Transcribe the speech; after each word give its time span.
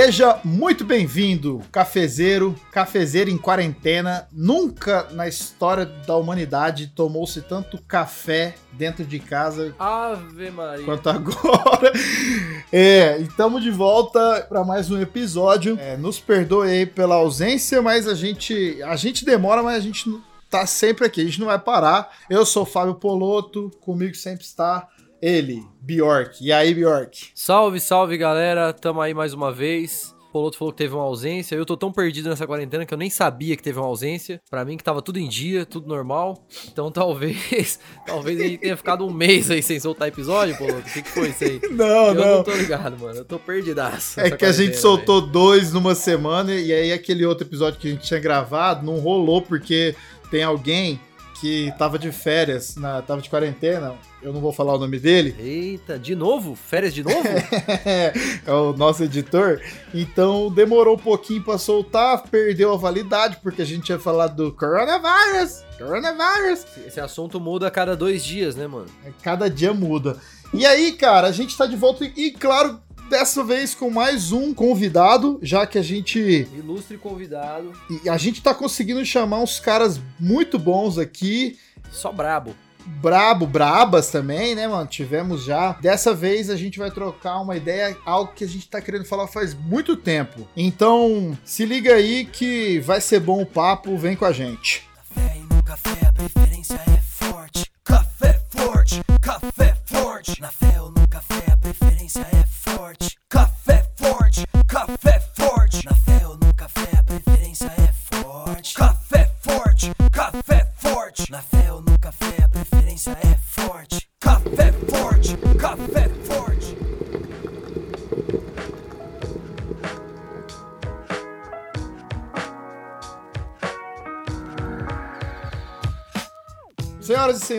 Seja 0.00 0.38
muito 0.44 0.84
bem-vindo, 0.84 1.60
cafezeiro, 1.72 2.54
cafezeiro 2.70 3.28
em 3.30 3.36
quarentena. 3.36 4.28
Nunca 4.32 5.08
na 5.10 5.26
história 5.26 5.84
da 5.84 6.14
humanidade 6.14 6.92
tomou-se 6.94 7.42
tanto 7.42 7.82
café 7.82 8.54
dentro 8.70 9.04
de 9.04 9.18
casa 9.18 9.74
Ave 9.76 10.52
Maria. 10.52 10.84
quanto 10.84 11.10
agora. 11.10 11.92
É, 12.70 13.18
estamos 13.18 13.62
de 13.62 13.72
volta 13.72 14.46
para 14.48 14.62
mais 14.62 14.88
um 14.88 15.00
episódio. 15.00 15.76
É, 15.80 15.96
nos 15.96 16.20
perdoe 16.20 16.70
aí 16.70 16.86
pela 16.86 17.16
ausência, 17.16 17.82
mas 17.82 18.06
a 18.06 18.14
gente, 18.14 18.80
a 18.84 18.94
gente 18.94 19.24
demora, 19.24 19.64
mas 19.64 19.78
a 19.78 19.80
gente 19.80 20.04
tá 20.48 20.64
sempre 20.64 21.06
aqui, 21.06 21.22
a 21.22 21.24
gente 21.24 21.40
não 21.40 21.46
vai 21.48 21.58
parar. 21.58 22.08
Eu 22.30 22.46
sou 22.46 22.62
o 22.62 22.66
Fábio 22.66 22.94
Poloto, 22.94 23.72
comigo 23.80 24.14
sempre 24.14 24.44
está 24.44 24.86
ele, 25.20 25.62
Bjork. 25.80 26.44
E 26.44 26.52
aí, 26.52 26.74
Bjork? 26.74 27.28
Salve, 27.34 27.80
salve 27.80 28.16
galera, 28.16 28.72
tamo 28.72 29.00
aí 29.00 29.12
mais 29.12 29.32
uma 29.32 29.52
vez. 29.52 30.14
O 30.28 30.30
Poloto 30.30 30.58
falou 30.58 30.72
que 30.72 30.78
teve 30.78 30.94
uma 30.94 31.04
ausência. 31.04 31.56
Eu 31.56 31.64
tô 31.64 31.74
tão 31.74 31.90
perdido 31.90 32.28
nessa 32.28 32.46
quarentena 32.46 32.84
que 32.84 32.92
eu 32.92 32.98
nem 32.98 33.08
sabia 33.08 33.56
que 33.56 33.62
teve 33.62 33.78
uma 33.78 33.86
ausência. 33.86 34.40
Pra 34.50 34.62
mim 34.62 34.76
que 34.76 34.84
tava 34.84 35.00
tudo 35.00 35.18
em 35.18 35.26
dia, 35.26 35.64
tudo 35.64 35.88
normal. 35.88 36.46
Então 36.70 36.92
talvez, 36.92 37.80
talvez 38.06 38.38
a 38.38 38.42
gente 38.42 38.58
tenha 38.58 38.76
ficado 38.76 39.06
um 39.06 39.10
mês 39.10 39.50
aí 39.50 39.62
sem 39.62 39.80
soltar 39.80 40.08
episódio, 40.08 40.56
Poloto. 40.58 40.80
O 40.80 40.92
que, 40.92 41.00
que 41.02 41.08
foi 41.08 41.30
isso 41.30 41.44
aí? 41.44 41.60
Não, 41.72 42.08
eu 42.08 42.14
não. 42.14 42.36
não 42.36 42.44
tô 42.44 42.52
ligado, 42.52 42.98
mano. 42.98 43.18
Eu 43.18 43.24
tô 43.24 43.38
perdidaço. 43.38 44.20
É 44.20 44.30
que 44.30 44.44
a 44.44 44.52
gente 44.52 44.76
soltou 44.76 45.20
dois 45.20 45.72
numa 45.72 45.94
semana 45.94 46.54
e 46.54 46.72
aí 46.72 46.92
aquele 46.92 47.24
outro 47.24 47.46
episódio 47.46 47.80
que 47.80 47.88
a 47.88 47.90
gente 47.92 48.06
tinha 48.06 48.20
gravado 48.20 48.84
não 48.84 48.98
rolou 48.98 49.40
porque 49.40 49.94
tem 50.30 50.42
alguém 50.42 51.00
que 51.40 51.72
tava 51.78 51.98
de 51.98 52.10
férias, 52.10 52.76
na, 52.76 53.00
tava 53.02 53.20
de 53.20 53.30
quarentena, 53.30 53.94
eu 54.22 54.32
não 54.32 54.40
vou 54.40 54.52
falar 54.52 54.74
o 54.74 54.78
nome 54.78 54.98
dele. 54.98 55.36
Eita, 55.38 55.98
de 55.98 56.14
novo? 56.14 56.54
Férias 56.54 56.92
de 56.92 57.02
novo? 57.02 57.22
é 58.46 58.52
o 58.52 58.72
nosso 58.72 59.04
editor, 59.04 59.60
então 59.94 60.50
demorou 60.50 60.96
um 60.96 60.98
pouquinho 60.98 61.42
pra 61.42 61.58
soltar, 61.58 62.22
perdeu 62.24 62.72
a 62.72 62.76
validade 62.76 63.38
porque 63.42 63.62
a 63.62 63.64
gente 63.64 63.84
tinha 63.84 63.98
falado 63.98 64.36
do 64.36 64.52
coronavírus, 64.52 65.64
coronavírus, 65.76 66.64
Esse 66.86 67.00
assunto 67.00 67.40
muda 67.40 67.68
a 67.68 67.70
cada 67.70 67.96
dois 67.96 68.24
dias, 68.24 68.56
né, 68.56 68.66
mano? 68.66 68.86
cada 69.22 69.48
dia 69.48 69.72
muda. 69.72 70.16
E 70.52 70.64
aí, 70.64 70.92
cara, 70.92 71.28
a 71.28 71.32
gente 71.32 71.56
tá 71.56 71.66
de 71.66 71.76
volta 71.76 72.04
e 72.04 72.30
claro, 72.30 72.80
dessa 73.08 73.42
vez 73.42 73.74
com 73.74 73.90
mais 73.90 74.32
um 74.32 74.52
convidado, 74.52 75.38
já 75.42 75.66
que 75.66 75.78
a 75.78 75.82
gente 75.82 76.46
Ilustre 76.54 76.98
convidado, 76.98 77.72
E 78.04 78.08
a 78.08 78.16
gente 78.16 78.42
tá 78.42 78.54
conseguindo 78.54 79.04
chamar 79.04 79.40
uns 79.40 79.58
caras 79.58 80.00
muito 80.20 80.58
bons 80.58 80.98
aqui. 80.98 81.58
só 81.90 82.12
brabo. 82.12 82.54
Brabo, 82.86 83.46
brabas 83.46 84.10
também, 84.10 84.54
né, 84.54 84.66
mano? 84.66 84.86
Tivemos 84.86 85.44
já. 85.44 85.72
Dessa 85.72 86.14
vez 86.14 86.48
a 86.48 86.56
gente 86.56 86.78
vai 86.78 86.90
trocar 86.90 87.40
uma 87.40 87.56
ideia, 87.56 87.96
algo 88.04 88.32
que 88.34 88.44
a 88.44 88.48
gente 88.48 88.66
tá 88.68 88.80
querendo 88.80 89.04
falar 89.04 89.26
faz 89.26 89.52
muito 89.52 89.94
tempo. 89.94 90.48
Então, 90.56 91.36
se 91.44 91.66
liga 91.66 91.94
aí 91.94 92.24
que 92.24 92.80
vai 92.80 93.00
ser 93.00 93.20
bom 93.20 93.42
o 93.42 93.46
papo, 93.46 93.96
vem 93.98 94.16
com 94.16 94.24
a 94.24 94.32
gente. 94.32 94.88
Café 95.14 95.36
e 95.36 95.54
no 95.54 95.62
café 95.62 96.06
a 96.06 96.12
preferência 96.12 96.80
é 96.88 96.97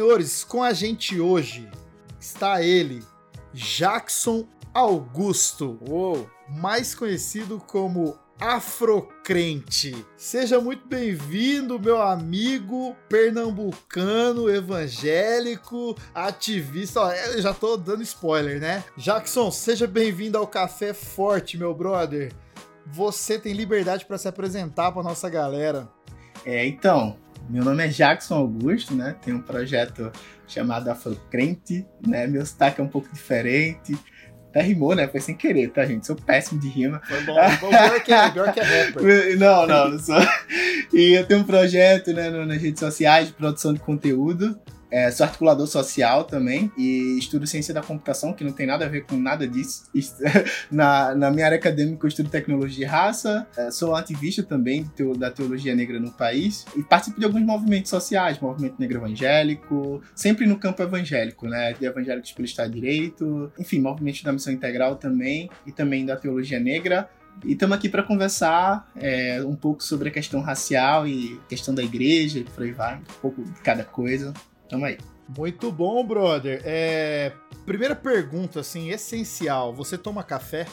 senhores, 0.10 0.44
com 0.44 0.64
a 0.64 0.74
gente 0.74 1.20
hoje 1.20 1.70
está 2.20 2.64
ele, 2.64 3.04
Jackson 3.54 4.48
Augusto. 4.74 5.78
Uou! 5.88 6.28
mais 6.50 6.96
conhecido 6.96 7.62
como 7.68 8.18
Afrocrente. 8.40 10.04
Seja 10.18 10.60
muito 10.60 10.88
bem-vindo, 10.88 11.80
meu 11.80 12.02
amigo 12.02 12.96
pernambucano, 13.08 14.50
evangélico, 14.50 15.96
ativista. 16.16 17.02
Ó, 17.02 17.12
eu 17.12 17.42
já 17.42 17.54
tô 17.54 17.78
dando 17.78 18.02
spoiler, 18.02 18.60
né? 18.60 18.84
Jackson, 18.98 19.52
seja 19.52 19.86
bem-vindo 19.86 20.40
ao 20.40 20.48
Café 20.48 20.92
Forte, 20.92 21.56
meu 21.56 21.76
brother. 21.76 22.34
Você 22.88 23.38
tem 23.38 23.54
liberdade 23.54 24.06
para 24.06 24.18
se 24.18 24.28
apresentar 24.28 24.92
para 24.92 25.04
nossa 25.04 25.30
galera. 25.30 25.88
É, 26.44 26.66
então, 26.66 27.16
meu 27.50 27.64
nome 27.64 27.84
é 27.84 27.88
Jackson 27.88 28.36
Augusto, 28.36 28.94
né? 28.94 29.16
Tenho 29.24 29.38
um 29.38 29.42
projeto 29.42 30.12
chamado 30.48 30.88
Afrocrente, 30.90 31.86
né? 32.06 32.28
Meu 32.28 32.46
sotaque 32.46 32.80
é 32.80 32.84
um 32.84 32.88
pouco 32.88 33.12
diferente. 33.12 33.98
Até 34.50 34.62
rimou, 34.62 34.96
né? 34.96 35.08
Foi 35.08 35.20
sem 35.20 35.36
querer, 35.36 35.70
tá, 35.72 35.84
gente? 35.86 36.06
Sou 36.06 36.16
péssimo 36.16 36.60
de 36.60 36.70
rima. 36.70 37.02
Foi 37.04 37.24
bom. 37.24 37.34
O 37.34 37.70
pior 37.70 38.04
que 38.04 38.14
é, 38.14 38.30
pior 38.30 38.54
que 38.54 38.60
é 38.60 38.64
rapper. 38.64 39.38
Não, 39.40 39.68
não, 39.68 39.90
não 39.92 40.00
sou. 40.00 40.16
E 40.94 41.18
eu 41.18 41.26
tenho 41.26 41.42
um 41.42 41.44
projeto 41.44 42.14
né, 42.14 42.30
nas 42.30 42.62
redes 42.62 42.80
sociais 42.80 43.28
de 43.28 43.34
produção 43.34 43.74
de 43.74 43.80
conteúdo. 43.80 44.60
É, 44.92 45.12
sou 45.12 45.24
articulador 45.26 45.68
social 45.68 46.24
também 46.24 46.72
e 46.78 47.18
estudo 47.20 47.46
ciência 47.46 47.74
da 47.74 47.82
computação, 47.82 48.34
que 48.34 48.44
não 48.44 48.52
tem 48.52 48.66
nada 48.66 48.86
a 48.86 48.90
ver 48.90 49.06
com 49.06 49.16
nada 49.18 49.48
disso. 49.48 49.84
Na, 50.72 51.14
na 51.16 51.32
minha 51.32 51.46
área 51.46 51.58
acadêmica, 51.58 52.06
eu 52.06 52.08
estudo 52.08 52.30
tecnologia 52.30 52.86
e 52.86 52.88
raça. 52.90 53.48
É, 53.58 53.70
sou 53.72 53.96
ativista 53.96 54.42
também 54.44 54.84
teo- 54.96 55.16
da 55.16 55.30
teologia 55.30 55.76
negra 55.76 56.00
no 56.00 56.12
país 56.12 56.66
e 56.76 56.84
participo 56.84 57.20
de 57.20 57.26
alguns 57.26 57.44
movimentos 57.44 57.90
sociais, 57.90 58.40
movimento 58.40 58.76
negro 58.80 58.98
evangélico, 59.00 60.02
sempre 60.16 60.46
no 60.46 60.58
campo 60.58 60.82
evangélico, 60.82 61.48
né? 61.48 61.74
De 61.74 61.86
evangélicos 61.86 62.32
pelo 62.32 62.46
Estado 62.46 62.70
de 62.72 62.80
Direito, 62.80 63.52
enfim, 63.60 63.80
movimento 63.80 64.24
da 64.24 64.32
missão 64.32 64.52
integral 64.54 64.96
também 64.96 65.50
e 65.66 65.72
também 65.72 66.06
da 66.06 66.16
teologia 66.16 66.60
negra. 66.60 67.10
E 67.46 67.54
estamos 67.54 67.78
aqui 67.78 67.88
para 67.88 68.04
conversar 68.04 68.92
é, 68.96 69.42
um 69.44 69.56
pouco 69.56 69.84
sobre 69.84 70.10
a 70.10 70.12
questão 70.12 70.42
racial 70.42 71.08
e 71.08 71.40
questão 71.48 71.74
da 71.74 71.82
igreja, 71.84 72.44
por 72.54 72.64
aí 72.64 72.72
vai, 72.72 72.96
um 72.98 73.22
pouco 73.22 73.44
de 73.44 73.62
cada 73.62 73.84
coisa. 73.84 74.34
Tamo 74.70 74.86
aí. 74.86 74.98
Muito 75.38 75.72
bom, 75.72 76.06
brother. 76.06 76.62
É, 76.64 77.32
Primeira 77.70 77.96
pergunta, 77.96 78.62
assim, 78.62 78.90
essencial. 78.90 79.72
Você 79.76 79.96
toma 79.96 80.24
café? 80.24 80.66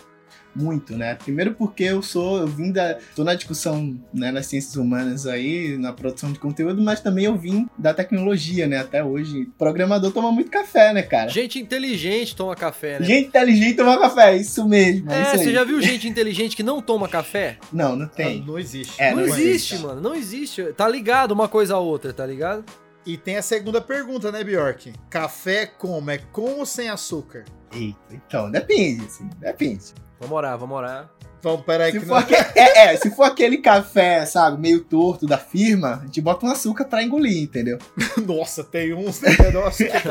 Muito, 0.54 0.96
né? 0.96 1.14
Primeiro 1.14 1.52
porque 1.52 1.84
eu 1.84 2.00
sou, 2.00 2.38
eu 2.38 2.46
vim 2.46 2.72
da. 2.72 2.96
tô 3.14 3.22
na 3.22 3.34
discussão 3.34 4.00
né, 4.14 4.30
nas 4.32 4.46
ciências 4.46 4.74
humanas 4.76 5.26
aí, 5.26 5.76
na 5.76 5.92
produção 5.92 6.32
de 6.32 6.38
conteúdo, 6.38 6.80
mas 6.80 7.02
também 7.02 7.26
eu 7.26 7.36
vim 7.36 7.68
da 7.76 7.92
tecnologia, 7.92 8.66
né? 8.66 8.78
Até 8.78 9.04
hoje. 9.04 9.46
Programador 9.58 10.10
toma 10.10 10.32
muito 10.32 10.50
café, 10.50 10.94
né, 10.94 11.02
cara? 11.02 11.28
Gente 11.28 11.58
inteligente 11.58 12.34
toma 12.34 12.56
café, 12.56 12.98
né? 12.98 13.04
Gente 13.04 13.28
inteligente 13.28 13.76
toma 13.76 14.00
café, 14.00 14.34
isso 14.34 14.66
mesmo. 14.66 15.12
É, 15.12 15.18
É, 15.18 15.22
isso 15.22 15.30
aí. 15.32 15.38
você 15.40 15.52
já 15.52 15.64
viu 15.64 15.82
gente 15.82 16.08
inteligente 16.08 16.56
que 16.56 16.62
não 16.62 16.80
toma 16.80 17.06
café? 17.06 17.58
Não, 17.70 17.94
não 17.94 18.08
tem. 18.08 18.38
Não, 18.38 18.46
não 18.46 18.58
existe. 18.58 18.94
É, 18.96 19.10
não, 19.10 19.18
não 19.18 19.24
existe, 19.26 19.48
existe. 19.74 19.78
mano. 19.80 20.00
Não 20.00 20.14
existe. 20.14 20.62
Tá 20.72 20.88
ligado 20.88 21.32
uma 21.32 21.48
coisa 21.48 21.74
a 21.74 21.78
outra, 21.78 22.14
tá 22.14 22.24
ligado? 22.24 22.64
E 23.06 23.16
tem 23.16 23.36
a 23.36 23.42
segunda 23.42 23.80
pergunta, 23.80 24.32
né, 24.32 24.42
Bjork? 24.42 24.92
Café 25.08 25.66
como? 25.66 26.10
É 26.10 26.18
com 26.18 26.58
ou 26.58 26.66
sem 26.66 26.88
açúcar? 26.88 27.44
Eita, 27.72 27.96
então, 28.12 28.50
depende, 28.50 29.04
assim, 29.06 29.30
depende. 29.38 29.84
Vamos 30.20 30.36
orar, 30.36 30.58
vamos 30.58 30.76
orar. 30.76 31.08
Então, 31.38 31.62
peraí 31.62 31.92
Se 31.92 32.00
que 32.00 32.06
for, 32.06 32.14
não... 32.14 32.18
aque- 32.20 32.34
é, 32.58 32.86
é, 32.92 32.96
se 32.96 33.10
for 33.14 33.22
aquele 33.24 33.58
café, 33.58 34.26
sabe, 34.26 34.60
meio 34.60 34.80
torto 34.82 35.26
da 35.26 35.38
firma, 35.38 36.00
a 36.02 36.06
gente 36.06 36.20
bota 36.20 36.44
um 36.46 36.50
açúcar 36.50 36.86
pra 36.86 37.02
engolir, 37.02 37.42
entendeu? 37.42 37.78
Nossa, 38.26 38.64
tem 38.64 38.92
uns 38.92 39.18
que 39.20 39.26
é 39.26 39.52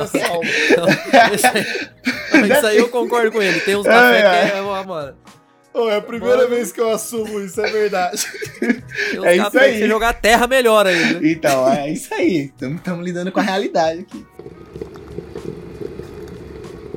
salvo. 0.08 0.44
Então, 0.72 0.86
esse 1.34 1.48
aí, 1.48 2.52
isso 2.52 2.68
aí 2.68 2.78
eu 2.78 2.88
concordo 2.88 3.32
com 3.32 3.42
ele. 3.42 3.60
Tem 3.62 3.76
uns 3.76 3.86
café 3.86 4.20
É, 4.20 4.50
que 4.52 4.56
é, 4.58 4.62
ó, 4.62 4.84
mano. 4.86 5.18
Ô, 5.76 5.90
é 5.90 5.98
a 5.98 6.02
primeira 6.02 6.38
Mano. 6.38 6.50
vez 6.50 6.72
que 6.72 6.80
eu 6.80 6.90
assumo 6.90 7.38
isso, 7.42 7.60
é 7.60 7.70
verdade. 7.70 8.26
Uns 9.20 9.26
É 9.26 9.36
isso 9.36 9.60
aí. 9.60 9.74
que 9.74 9.80
você 9.80 9.88
jogar 9.90 10.14
terra 10.14 10.48
melhor 10.48 10.88
aí, 10.88 11.16
né? 11.16 11.20
Então, 11.30 11.70
é 11.70 11.92
isso 11.92 12.14
aí. 12.14 12.50
Estamos 12.62 13.04
lidando 13.06 13.30
com 13.30 13.42
a 13.42 13.44
realidade 13.44 14.00
aqui. 14.00 14.26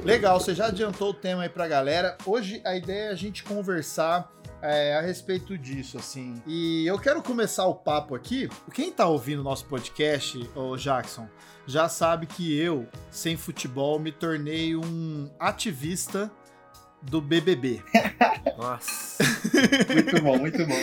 Legal, 0.04 0.38
você 0.38 0.54
já 0.54 0.66
adiantou 0.66 1.10
o 1.10 1.14
tema 1.14 1.42
aí 1.42 1.48
pra 1.48 1.66
galera. 1.66 2.16
Hoje 2.24 2.62
a 2.64 2.76
ideia 2.76 3.08
é 3.08 3.10
a 3.10 3.14
gente 3.16 3.42
conversar 3.42 4.30
é, 4.62 4.94
a 4.94 5.00
respeito 5.00 5.58
disso, 5.58 5.98
assim. 5.98 6.40
E 6.46 6.86
eu 6.86 7.00
quero 7.00 7.20
começar 7.20 7.66
o 7.66 7.74
papo 7.74 8.14
aqui. 8.14 8.48
Quem 8.72 8.92
tá 8.92 9.08
ouvindo 9.08 9.40
o 9.40 9.44
nosso 9.44 9.64
podcast, 9.66 10.48
ô 10.54 10.76
Jackson, 10.76 11.28
já 11.66 11.88
sabe 11.88 12.26
que 12.26 12.56
eu, 12.56 12.86
sem 13.10 13.36
futebol, 13.36 13.98
me 13.98 14.12
tornei 14.12 14.76
um 14.76 15.28
ativista 15.38 16.30
do 17.02 17.20
BBB. 17.20 17.82
Nossa. 18.56 19.22
Muito 19.92 20.22
bom, 20.22 20.38
muito 20.38 20.66
bom. 20.66 20.74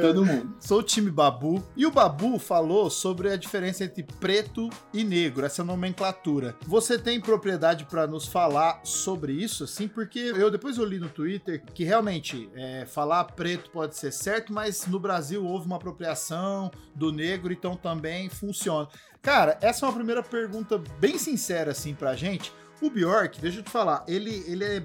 Todo 0.00 0.24
mundo. 0.24 0.54
Sou 0.60 0.78
o 0.78 0.82
time 0.82 1.10
Babu. 1.10 1.62
E 1.76 1.84
o 1.86 1.90
Babu 1.90 2.38
falou 2.38 2.88
sobre 2.88 3.32
a 3.32 3.36
diferença 3.36 3.84
entre 3.84 4.02
preto 4.02 4.70
e 4.92 5.02
negro, 5.02 5.44
essa 5.44 5.64
nomenclatura. 5.64 6.56
Você 6.66 6.98
tem 6.98 7.20
propriedade 7.20 7.84
para 7.84 8.06
nos 8.06 8.26
falar 8.26 8.80
sobre 8.84 9.32
isso, 9.32 9.64
assim? 9.64 9.88
Porque 9.88 10.18
eu 10.18 10.50
depois 10.50 10.78
eu 10.78 10.84
li 10.84 10.98
no 10.98 11.08
Twitter 11.08 11.62
que 11.74 11.84
realmente 11.84 12.48
é, 12.54 12.86
falar 12.86 13.24
preto 13.24 13.70
pode 13.70 13.96
ser 13.96 14.12
certo, 14.12 14.52
mas 14.52 14.86
no 14.86 15.00
Brasil 15.00 15.44
houve 15.44 15.66
uma 15.66 15.76
apropriação 15.76 16.70
do 16.94 17.12
negro, 17.12 17.52
então 17.52 17.76
também 17.76 18.28
funciona. 18.28 18.88
Cara, 19.22 19.58
essa 19.60 19.84
é 19.84 19.88
uma 19.88 19.94
primeira 19.94 20.22
pergunta 20.22 20.80
bem 20.98 21.18
sincera, 21.18 21.72
assim, 21.72 21.94
pra 21.94 22.14
gente. 22.14 22.52
O 22.80 22.88
Bjork, 22.88 23.40
deixa 23.40 23.58
eu 23.58 23.62
te 23.62 23.70
falar, 23.70 24.04
ele, 24.08 24.42
ele 24.46 24.64
é 24.64 24.82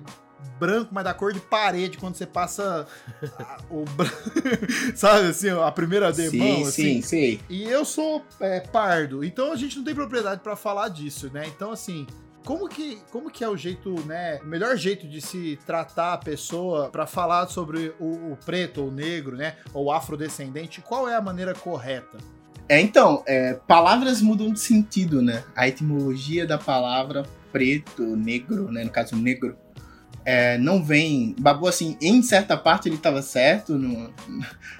branco, 0.59 0.89
mas 0.93 1.03
da 1.03 1.13
cor 1.13 1.33
de 1.33 1.39
parede 1.39 1.97
quando 1.97 2.15
você 2.15 2.25
passa 2.25 2.87
a- 3.39 3.57
o 3.69 3.83
bran- 3.85 4.09
sabe 4.95 5.27
assim, 5.29 5.49
a 5.49 5.71
primeira 5.71 6.11
demão 6.11 6.57
sim, 6.57 6.61
assim. 6.67 7.01
sim, 7.01 7.01
sim. 7.01 7.39
E 7.49 7.63
eu 7.63 7.83
sou 7.85 8.23
é, 8.39 8.59
pardo, 8.59 9.23
então 9.23 9.51
a 9.51 9.55
gente 9.55 9.77
não 9.77 9.83
tem 9.83 9.95
propriedade 9.95 10.41
pra 10.41 10.55
falar 10.55 10.89
disso, 10.89 11.29
né? 11.33 11.43
Então 11.47 11.71
assim, 11.71 12.05
como 12.45 12.67
que, 12.69 12.99
como 13.11 13.31
que 13.31 13.43
é 13.43 13.49
o 13.49 13.57
jeito, 13.57 13.89
né? 14.05 14.39
O 14.43 14.45
melhor 14.45 14.77
jeito 14.77 15.07
de 15.07 15.19
se 15.19 15.57
tratar 15.65 16.13
a 16.13 16.17
pessoa 16.17 16.89
pra 16.89 17.07
falar 17.07 17.47
sobre 17.47 17.93
o, 17.99 18.33
o 18.33 18.37
preto 18.45 18.81
ou 18.83 18.89
o 18.89 18.91
negro, 18.91 19.35
né? 19.35 19.55
Ou 19.73 19.91
afrodescendente, 19.91 20.79
qual 20.81 21.09
é 21.09 21.15
a 21.15 21.21
maneira 21.21 21.53
correta? 21.55 22.17
É, 22.67 22.79
então, 22.81 23.23
é, 23.27 23.53
palavras 23.67 24.21
mudam 24.21 24.51
de 24.51 24.59
sentido, 24.59 25.21
né? 25.21 25.43
A 25.55 25.67
etimologia 25.67 26.47
da 26.47 26.57
palavra 26.57 27.23
preto, 27.51 28.01
negro, 28.15 28.71
né? 28.71 28.83
No 28.83 28.89
caso, 28.89 29.15
negro, 29.15 29.55
é, 30.25 30.57
não 30.57 30.83
vem. 30.83 31.35
Babu, 31.39 31.67
assim, 31.67 31.95
em 32.01 32.21
certa 32.23 32.57
parte 32.57 32.89
ele 32.89 32.95
estava 32.95 33.21
certo 33.21 33.77
no- 33.77 34.11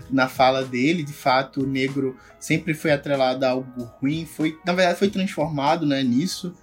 na 0.09 0.27
fala 0.27 0.65
dele. 0.65 1.03
De 1.03 1.13
fato, 1.13 1.61
o 1.61 1.67
negro 1.67 2.17
sempre 2.39 2.73
foi 2.73 2.91
atrelado 2.91 3.45
a 3.45 3.49
algo 3.49 3.83
ruim. 4.01 4.25
Foi, 4.25 4.57
na 4.65 4.73
verdade, 4.73 4.97
foi 4.99 5.09
transformado 5.09 5.85
né, 5.85 6.03
nisso 6.03 6.53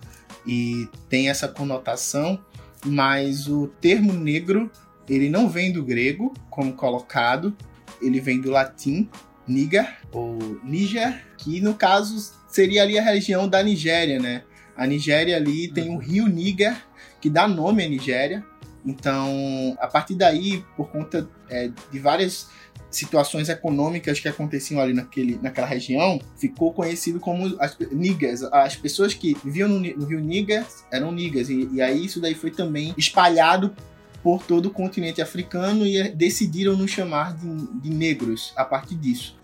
e 0.46 0.88
tem 1.08 1.28
essa 1.30 1.46
conotação. 1.48 2.38
Mas 2.84 3.46
o 3.46 3.68
termo 3.80 4.12
negro, 4.12 4.70
ele 5.08 5.30
não 5.30 5.48
vem 5.48 5.72
do 5.72 5.84
grego, 5.84 6.34
como 6.50 6.72
colocado. 6.72 7.56
Ele 8.00 8.20
vem 8.20 8.40
do 8.40 8.50
latim, 8.50 9.08
niger, 9.46 9.98
ou 10.10 10.60
Níger, 10.64 11.24
que 11.38 11.60
no 11.60 11.74
caso 11.74 12.34
seria 12.48 12.82
ali 12.82 12.98
a 12.98 13.02
região 13.02 13.48
da 13.48 13.62
Nigéria, 13.62 14.18
né? 14.18 14.42
A 14.76 14.86
Nigéria 14.86 15.36
ali 15.36 15.68
tem 15.68 15.94
o 15.94 15.98
rio 15.98 16.26
Níger, 16.26 16.76
que 17.20 17.30
dá 17.30 17.46
nome 17.46 17.84
à 17.84 17.88
Nigéria. 17.88 18.44
Então, 18.84 19.76
a 19.80 19.86
partir 19.86 20.14
daí, 20.14 20.64
por 20.76 20.90
conta 20.90 21.28
é, 21.48 21.70
de 21.90 21.98
várias 21.98 22.48
situações 22.90 23.48
econômicas 23.48 24.20
que 24.20 24.28
aconteciam 24.28 24.80
ali 24.80 24.92
naquele, 24.92 25.38
naquela 25.40 25.66
região, 25.66 26.20
ficou 26.36 26.72
conhecido 26.72 27.18
como 27.18 27.56
as 27.58 27.76
niggas. 27.90 28.42
As 28.44 28.76
pessoas 28.76 29.14
que 29.14 29.36
viviam 29.44 29.68
no, 29.68 29.80
no 29.80 30.04
rio 30.04 30.20
Níger 30.20 30.66
eram 30.90 31.10
niggas. 31.12 31.48
E, 31.48 31.68
e 31.72 31.80
aí 31.80 32.04
isso 32.04 32.20
daí 32.20 32.34
foi 32.34 32.50
também 32.50 32.92
espalhado 32.96 33.74
por 34.22 34.42
todo 34.44 34.66
o 34.66 34.70
continente 34.70 35.20
africano 35.20 35.86
e 35.86 36.10
decidiram 36.10 36.76
nos 36.76 36.90
chamar 36.90 37.36
de, 37.36 37.80
de 37.80 37.90
negros 37.90 38.52
a 38.56 38.64
partir 38.64 38.94
disso. 38.94 39.36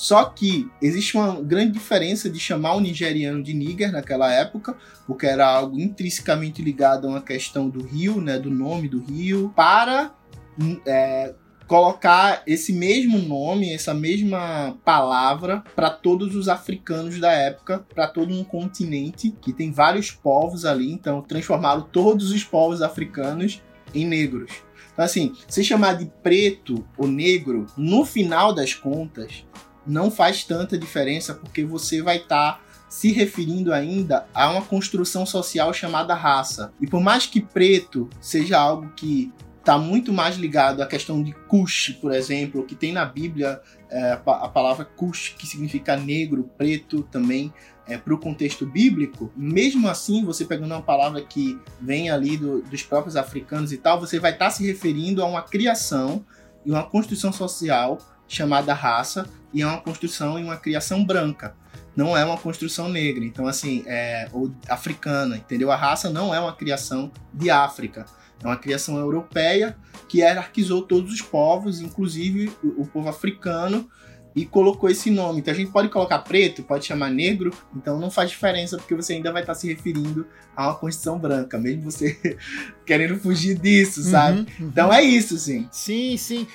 Só 0.00 0.24
que 0.24 0.66
existe 0.80 1.14
uma 1.14 1.42
grande 1.42 1.72
diferença 1.72 2.30
de 2.30 2.40
chamar 2.40 2.74
o 2.74 2.80
nigeriano 2.80 3.42
de 3.42 3.52
nigger 3.52 3.92
naquela 3.92 4.32
época, 4.32 4.74
porque 5.06 5.26
era 5.26 5.46
algo 5.46 5.78
intrinsecamente 5.78 6.62
ligado 6.62 7.06
a 7.06 7.10
uma 7.10 7.20
questão 7.20 7.68
do 7.68 7.84
rio, 7.84 8.18
né, 8.18 8.38
do 8.38 8.48
nome 8.48 8.88
do 8.88 8.98
rio, 8.98 9.52
para 9.54 10.14
hum, 10.58 10.80
é, 10.86 11.34
colocar 11.66 12.42
esse 12.46 12.72
mesmo 12.72 13.18
nome, 13.18 13.74
essa 13.74 13.92
mesma 13.92 14.74
palavra 14.86 15.62
para 15.76 15.90
todos 15.90 16.34
os 16.34 16.48
africanos 16.48 17.20
da 17.20 17.32
época, 17.32 17.84
para 17.94 18.08
todo 18.08 18.32
um 18.32 18.42
continente 18.42 19.30
que 19.38 19.52
tem 19.52 19.70
vários 19.70 20.10
povos 20.10 20.64
ali, 20.64 20.90
então 20.90 21.20
transformaram 21.20 21.82
todos 21.82 22.30
os 22.30 22.42
povos 22.42 22.80
africanos 22.80 23.62
em 23.94 24.06
negros. 24.06 24.50
Então, 24.94 25.04
assim, 25.04 25.34
se 25.46 25.62
chamar 25.62 25.98
de 25.98 26.06
preto 26.22 26.86
ou 26.96 27.06
negro, 27.06 27.66
no 27.76 28.06
final 28.06 28.54
das 28.54 28.72
contas, 28.72 29.44
não 29.90 30.10
faz 30.10 30.44
tanta 30.44 30.78
diferença 30.78 31.34
porque 31.34 31.64
você 31.64 32.00
vai 32.02 32.18
estar 32.18 32.62
se 32.88 33.12
referindo 33.12 33.72
ainda 33.72 34.26
a 34.34 34.50
uma 34.50 34.62
construção 34.62 35.24
social 35.24 35.72
chamada 35.72 36.14
raça. 36.14 36.72
E 36.80 36.86
por 36.86 37.00
mais 37.00 37.26
que 37.26 37.40
preto 37.40 38.08
seja 38.20 38.58
algo 38.58 38.90
que 38.96 39.32
está 39.60 39.76
muito 39.78 40.12
mais 40.12 40.36
ligado 40.36 40.82
à 40.82 40.86
questão 40.86 41.22
de 41.22 41.32
Cush, 41.32 41.98
por 42.00 42.12
exemplo, 42.12 42.64
que 42.64 42.74
tem 42.74 42.92
na 42.92 43.04
Bíblia 43.04 43.60
é, 43.90 44.12
a 44.12 44.16
pa- 44.16 44.38
a 44.44 44.48
palavra 44.48 44.84
Cush, 44.84 45.34
que 45.38 45.46
significa 45.46 45.96
negro, 45.96 46.50
preto 46.56 47.02
também, 47.02 47.52
é, 47.86 47.96
para 47.98 48.14
o 48.14 48.18
contexto 48.18 48.64
bíblico, 48.66 49.30
mesmo 49.36 49.86
assim, 49.88 50.24
você 50.24 50.44
pegando 50.44 50.72
uma 50.72 50.82
palavra 50.82 51.20
que 51.22 51.58
vem 51.80 52.08
ali 52.10 52.36
do- 52.36 52.62
dos 52.62 52.82
próprios 52.82 53.16
africanos 53.16 53.72
e 53.72 53.76
tal, 53.76 54.00
você 54.00 54.18
vai 54.18 54.32
estar 54.32 54.50
se 54.50 54.66
referindo 54.66 55.22
a 55.22 55.26
uma 55.26 55.42
criação 55.42 56.24
e 56.64 56.70
uma 56.70 56.84
construção 56.84 57.32
social 57.32 57.98
chamada 58.26 58.72
raça, 58.72 59.28
e 59.52 59.62
é 59.62 59.66
uma 59.66 59.80
construção 59.80 60.38
e 60.38 60.42
uma 60.42 60.56
criação 60.56 61.04
branca. 61.04 61.54
Não 61.96 62.16
é 62.16 62.24
uma 62.24 62.38
construção 62.38 62.88
negra, 62.88 63.24
então 63.24 63.46
assim, 63.46 63.82
é 63.86 64.28
ou 64.32 64.50
africana, 64.68 65.36
entendeu? 65.36 65.70
A 65.70 65.76
raça 65.76 66.08
não 66.08 66.34
é 66.34 66.40
uma 66.40 66.54
criação 66.54 67.10
de 67.34 67.50
África, 67.50 68.06
é 68.42 68.46
uma 68.46 68.56
criação 68.56 68.96
europeia 68.96 69.76
que 70.08 70.18
hierarquizou 70.18 70.82
todos 70.82 71.12
os 71.12 71.20
povos, 71.20 71.80
inclusive 71.80 72.50
o, 72.62 72.82
o 72.82 72.86
povo 72.86 73.08
africano, 73.08 73.88
e 74.34 74.46
colocou 74.46 74.88
esse 74.88 75.10
nome. 75.10 75.40
Então 75.40 75.52
a 75.52 75.56
gente 75.56 75.70
pode 75.70 75.88
colocar 75.88 76.20
preto, 76.20 76.62
pode 76.62 76.86
chamar 76.86 77.10
negro, 77.10 77.52
então 77.74 77.98
não 77.98 78.10
faz 78.10 78.30
diferença 78.30 78.76
porque 78.76 78.94
você 78.94 79.14
ainda 79.14 79.32
vai 79.32 79.42
estar 79.42 79.54
se 79.54 79.66
referindo 79.68 80.26
a 80.56 80.68
uma 80.68 80.74
construção 80.74 81.18
branca, 81.18 81.58
mesmo 81.58 81.90
você 81.90 82.38
querendo 82.86 83.18
fugir 83.18 83.58
disso, 83.58 84.02
sabe? 84.02 84.40
Uhum, 84.40 84.46
uhum. 84.60 84.66
Então 84.68 84.92
é 84.92 85.02
isso, 85.02 85.36
sim. 85.36 85.68
Sim, 85.72 86.16
sim. 86.16 86.46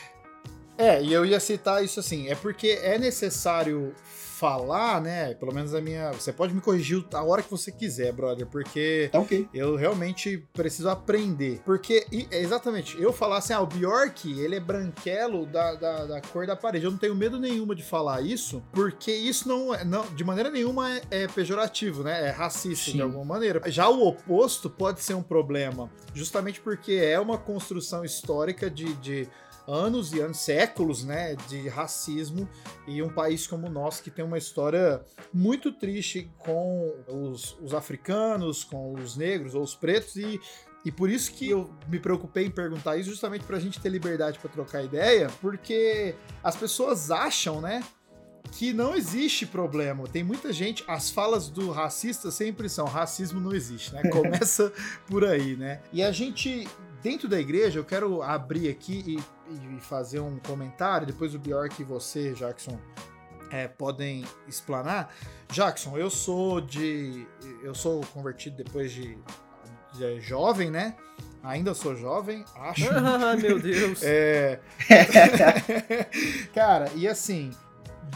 É, 0.78 1.02
e 1.02 1.14
eu 1.14 1.26
ia 1.26 1.40
citar 1.40 1.84
isso 1.84 2.00
assim, 2.00 2.28
é 2.30 2.36
porque 2.36 2.80
é 2.82 2.98
necessário 3.00 3.94
falar, 4.36 5.00
né? 5.02 5.34
Pelo 5.36 5.54
menos 5.54 5.74
a 5.74 5.80
minha. 5.80 6.12
Você 6.12 6.34
pode 6.34 6.54
me 6.54 6.60
corrigir 6.60 7.06
a 7.14 7.24
hora 7.24 7.42
que 7.42 7.50
você 7.50 7.72
quiser, 7.72 8.12
brother, 8.12 8.46
porque 8.46 9.08
Tá 9.10 9.20
ok. 9.20 9.48
eu 9.54 9.78
realmente 9.78 10.46
preciso 10.52 10.90
aprender. 10.90 11.62
Porque, 11.64 12.06
e- 12.12 12.28
é 12.30 12.42
exatamente, 12.42 13.02
eu 13.02 13.14
falar 13.14 13.38
assim, 13.38 13.54
ah, 13.54 13.62
o 13.62 13.66
Bjork, 13.66 14.30
ele 14.38 14.58
é 14.58 14.60
branquelo 14.60 15.46
da, 15.46 15.76
da, 15.76 16.06
da 16.06 16.22
cor 16.22 16.46
da 16.46 16.54
parede. 16.56 16.84
Eu 16.84 16.92
não 16.92 16.98
tenho 16.98 17.16
medo 17.16 17.40
nenhuma 17.40 17.74
de 17.74 17.82
falar 17.82 18.20
isso, 18.22 18.62
porque 18.74 19.10
isso 19.14 19.48
não, 19.48 19.74
é- 19.74 19.86
não 19.86 20.06
de 20.14 20.24
maneira 20.26 20.50
nenhuma 20.50 20.94
é, 20.94 21.02
é 21.12 21.28
pejorativo, 21.28 22.04
né? 22.04 22.28
É 22.28 22.30
racista 22.30 22.92
Sim. 22.92 22.98
de 22.98 23.02
alguma 23.04 23.24
maneira. 23.24 23.62
Já 23.72 23.88
o 23.88 24.06
oposto 24.06 24.70
pode 24.70 25.00
ser 25.02 25.14
um 25.14 25.24
problema, 25.24 25.90
justamente 26.14 26.60
porque 26.60 26.92
é 26.92 27.18
uma 27.18 27.38
construção 27.38 28.04
histórica 28.04 28.70
de. 28.70 28.94
de 28.96 29.30
anos 29.68 30.14
e 30.14 30.20
anos, 30.20 30.38
séculos, 30.40 31.04
né, 31.04 31.36
de 31.48 31.68
racismo 31.68 32.48
e 32.88 33.02
um 33.02 33.10
país 33.10 33.48
como 33.48 33.68
o 33.68 33.70
nosso 33.70 34.04
que 34.04 34.12
tem 34.12 34.24
uma 34.24 34.38
história 34.38 35.02
muito 35.34 35.72
triste 35.72 36.32
com 36.38 36.94
os, 37.08 37.58
os 37.62 37.74
africanos, 37.74 38.64
com 38.64 38.94
os 38.94 39.16
negros 39.16 39.56
ou 39.56 39.64
os 39.64 39.76
pretos 39.76 40.16
e 40.16 40.40
e 40.86 40.92
por 40.92 41.10
isso 41.10 41.34
que 41.34 41.50
eu 41.50 41.74
me 41.88 42.00
preocupei 42.00 42.46
em 42.46 42.52
perguntar 42.52 42.96
isso, 42.96 43.10
justamente 43.10 43.44
pra 43.44 43.60
gente 43.60 43.80
ter 43.80 43.90
liberdade 43.90 44.38
pra 44.38 44.52
trocar 44.52 44.84
ideia, 44.84 45.32
porque 45.42 46.14
as 46.44 46.56
pessoas 46.56 47.10
acham, 47.10 47.60
né, 47.60 47.84
que 48.52 48.72
não 48.72 48.96
existe 48.96 49.46
problema. 49.46 50.08
Tem 50.08 50.24
muita 50.24 50.54
gente, 50.54 50.84
as 50.88 51.10
falas 51.10 51.50
do 51.50 51.72
racista 51.72 52.30
sempre 52.30 52.70
são 52.70 52.86
racismo 52.86 53.40
não 53.40 53.54
existe, 53.54 53.94
né? 53.94 54.04
Começa 54.14 54.72
por 55.08 55.26
aí, 55.26 55.56
né? 55.56 55.82
E 55.92 56.04
a 56.04 56.12
gente 56.12 56.68
dentro 57.06 57.30
da 57.30 57.40
igreja, 57.40 57.78
eu 57.78 57.86
quero 57.86 58.24
abrir 58.24 58.68
aqui 58.68 59.04
e, 59.06 59.76
e 59.78 59.80
fazer 59.80 60.20
um 60.20 60.40
comentário, 60.40 61.06
depois 61.06 61.36
o 61.36 61.40
Bjork 61.40 61.80
e 61.80 61.86
você, 61.86 62.34
Jackson, 62.34 62.80
é, 63.52 63.68
podem 63.68 64.26
explanar. 64.48 65.14
Jackson, 65.52 66.00
eu 66.00 66.10
sou 66.10 66.60
de. 66.60 67.28
Eu 67.64 67.76
sou 67.76 68.02
convertido 68.08 68.58
depois 68.58 68.92
de, 68.92 69.16
de 69.94 70.20
jovem, 70.20 70.72
né? 70.72 70.96
Ainda 71.44 71.76
sou 71.76 71.96
jovem, 71.96 72.44
acho. 72.56 72.90
Ah, 72.92 73.38
meu 73.38 73.60
Deus. 73.60 74.02
É. 74.02 74.60
Cara, 76.56 76.90
e 76.96 77.08
assim, 77.08 77.52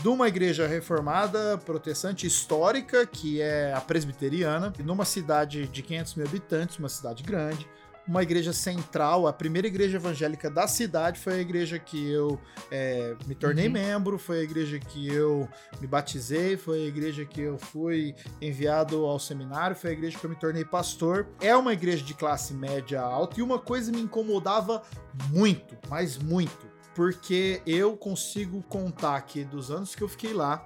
de 0.01 0.07
uma 0.07 0.27
igreja 0.27 0.65
reformada, 0.65 1.59
protestante 1.59 2.25
histórica, 2.25 3.05
que 3.05 3.39
é 3.39 3.71
a 3.71 3.81
presbiteriana, 3.81 4.73
numa 4.79 5.05
cidade 5.05 5.67
de 5.67 5.83
500 5.83 6.15
mil 6.15 6.25
habitantes, 6.25 6.79
uma 6.79 6.89
cidade 6.89 7.21
grande, 7.21 7.69
uma 8.09 8.23
igreja 8.23 8.51
central, 8.51 9.27
a 9.27 9.31
primeira 9.31 9.67
igreja 9.67 9.97
evangélica 9.97 10.49
da 10.49 10.67
cidade 10.67 11.19
foi 11.19 11.35
a 11.35 11.37
igreja 11.37 11.77
que 11.77 12.09
eu 12.09 12.41
é, 12.71 13.15
me 13.27 13.35
tornei 13.35 13.67
Uhum. 13.67 13.73
membro, 13.73 14.17
foi 14.17 14.39
a 14.39 14.41
igreja 14.41 14.79
que 14.79 15.07
eu 15.07 15.47
me 15.79 15.85
batizei, 15.85 16.57
foi 16.57 16.85
a 16.85 16.87
igreja 16.87 17.23
que 17.23 17.39
eu 17.39 17.59
fui 17.59 18.15
enviado 18.41 19.05
ao 19.05 19.19
seminário, 19.19 19.75
foi 19.75 19.91
a 19.91 19.93
igreja 19.93 20.17
que 20.17 20.25
eu 20.25 20.29
me 20.31 20.35
tornei 20.35 20.65
pastor. 20.65 21.27
É 21.39 21.55
uma 21.55 21.71
igreja 21.71 22.03
de 22.03 22.15
classe 22.15 22.51
média 22.51 22.99
alta 22.99 23.39
e 23.39 23.43
uma 23.43 23.59
coisa 23.59 23.91
me 23.91 24.01
incomodava 24.01 24.81
muito, 25.29 25.77
mas 25.87 26.17
muito, 26.17 26.65
porque 26.95 27.61
eu 27.63 27.95
consigo 27.95 28.63
contar 28.63 29.21
que 29.21 29.43
dos 29.43 29.69
anos 29.69 29.93
que 29.93 30.01
eu 30.01 30.09
fiquei 30.09 30.33
lá, 30.33 30.65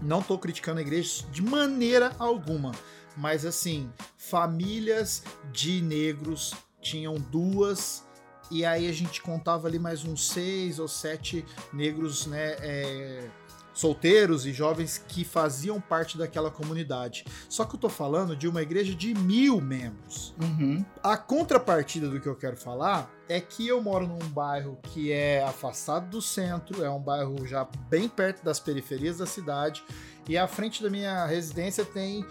não 0.00 0.22
tô 0.22 0.38
criticando 0.38 0.78
a 0.78 0.82
igreja 0.82 1.24
de 1.32 1.42
maneira 1.42 2.12
alguma, 2.20 2.70
mas 3.16 3.44
assim, 3.44 3.90
famílias 4.16 5.24
de 5.50 5.82
negros 5.82 6.54
tinham 6.88 7.14
duas 7.14 8.06
e 8.50 8.64
aí 8.64 8.88
a 8.88 8.92
gente 8.92 9.20
contava 9.20 9.68
ali 9.68 9.78
mais 9.78 10.04
uns 10.04 10.28
seis 10.28 10.78
ou 10.78 10.88
sete 10.88 11.44
negros, 11.72 12.26
né, 12.26 12.56
é, 12.60 13.28
solteiros 13.74 14.46
e 14.46 14.52
jovens 14.52 14.96
que 15.06 15.22
faziam 15.22 15.80
parte 15.80 16.16
daquela 16.16 16.50
comunidade. 16.50 17.24
Só 17.48 17.64
que 17.64 17.76
eu 17.76 17.80
tô 17.80 17.88
falando 17.88 18.34
de 18.34 18.48
uma 18.48 18.62
igreja 18.62 18.94
de 18.94 19.12
mil 19.14 19.60
membros. 19.60 20.34
Uhum. 20.40 20.84
A 21.02 21.16
contrapartida 21.16 22.08
do 22.08 22.20
que 22.20 22.26
eu 22.26 22.34
quero 22.34 22.56
falar 22.56 23.10
é 23.28 23.38
que 23.38 23.68
eu 23.68 23.82
moro 23.82 24.06
num 24.06 24.18
bairro 24.30 24.78
que 24.82 25.12
é 25.12 25.44
afastado 25.44 26.08
do 26.08 26.22
centro, 26.22 26.82
é 26.82 26.90
um 26.90 27.00
bairro 27.00 27.46
já 27.46 27.68
bem 27.90 28.08
perto 28.08 28.42
das 28.42 28.58
periferias 28.58 29.18
da 29.18 29.26
cidade, 29.26 29.84
e 30.26 30.36
à 30.38 30.48
frente 30.48 30.82
da 30.82 30.88
minha 30.88 31.26
residência 31.26 31.84
tem 31.84 32.24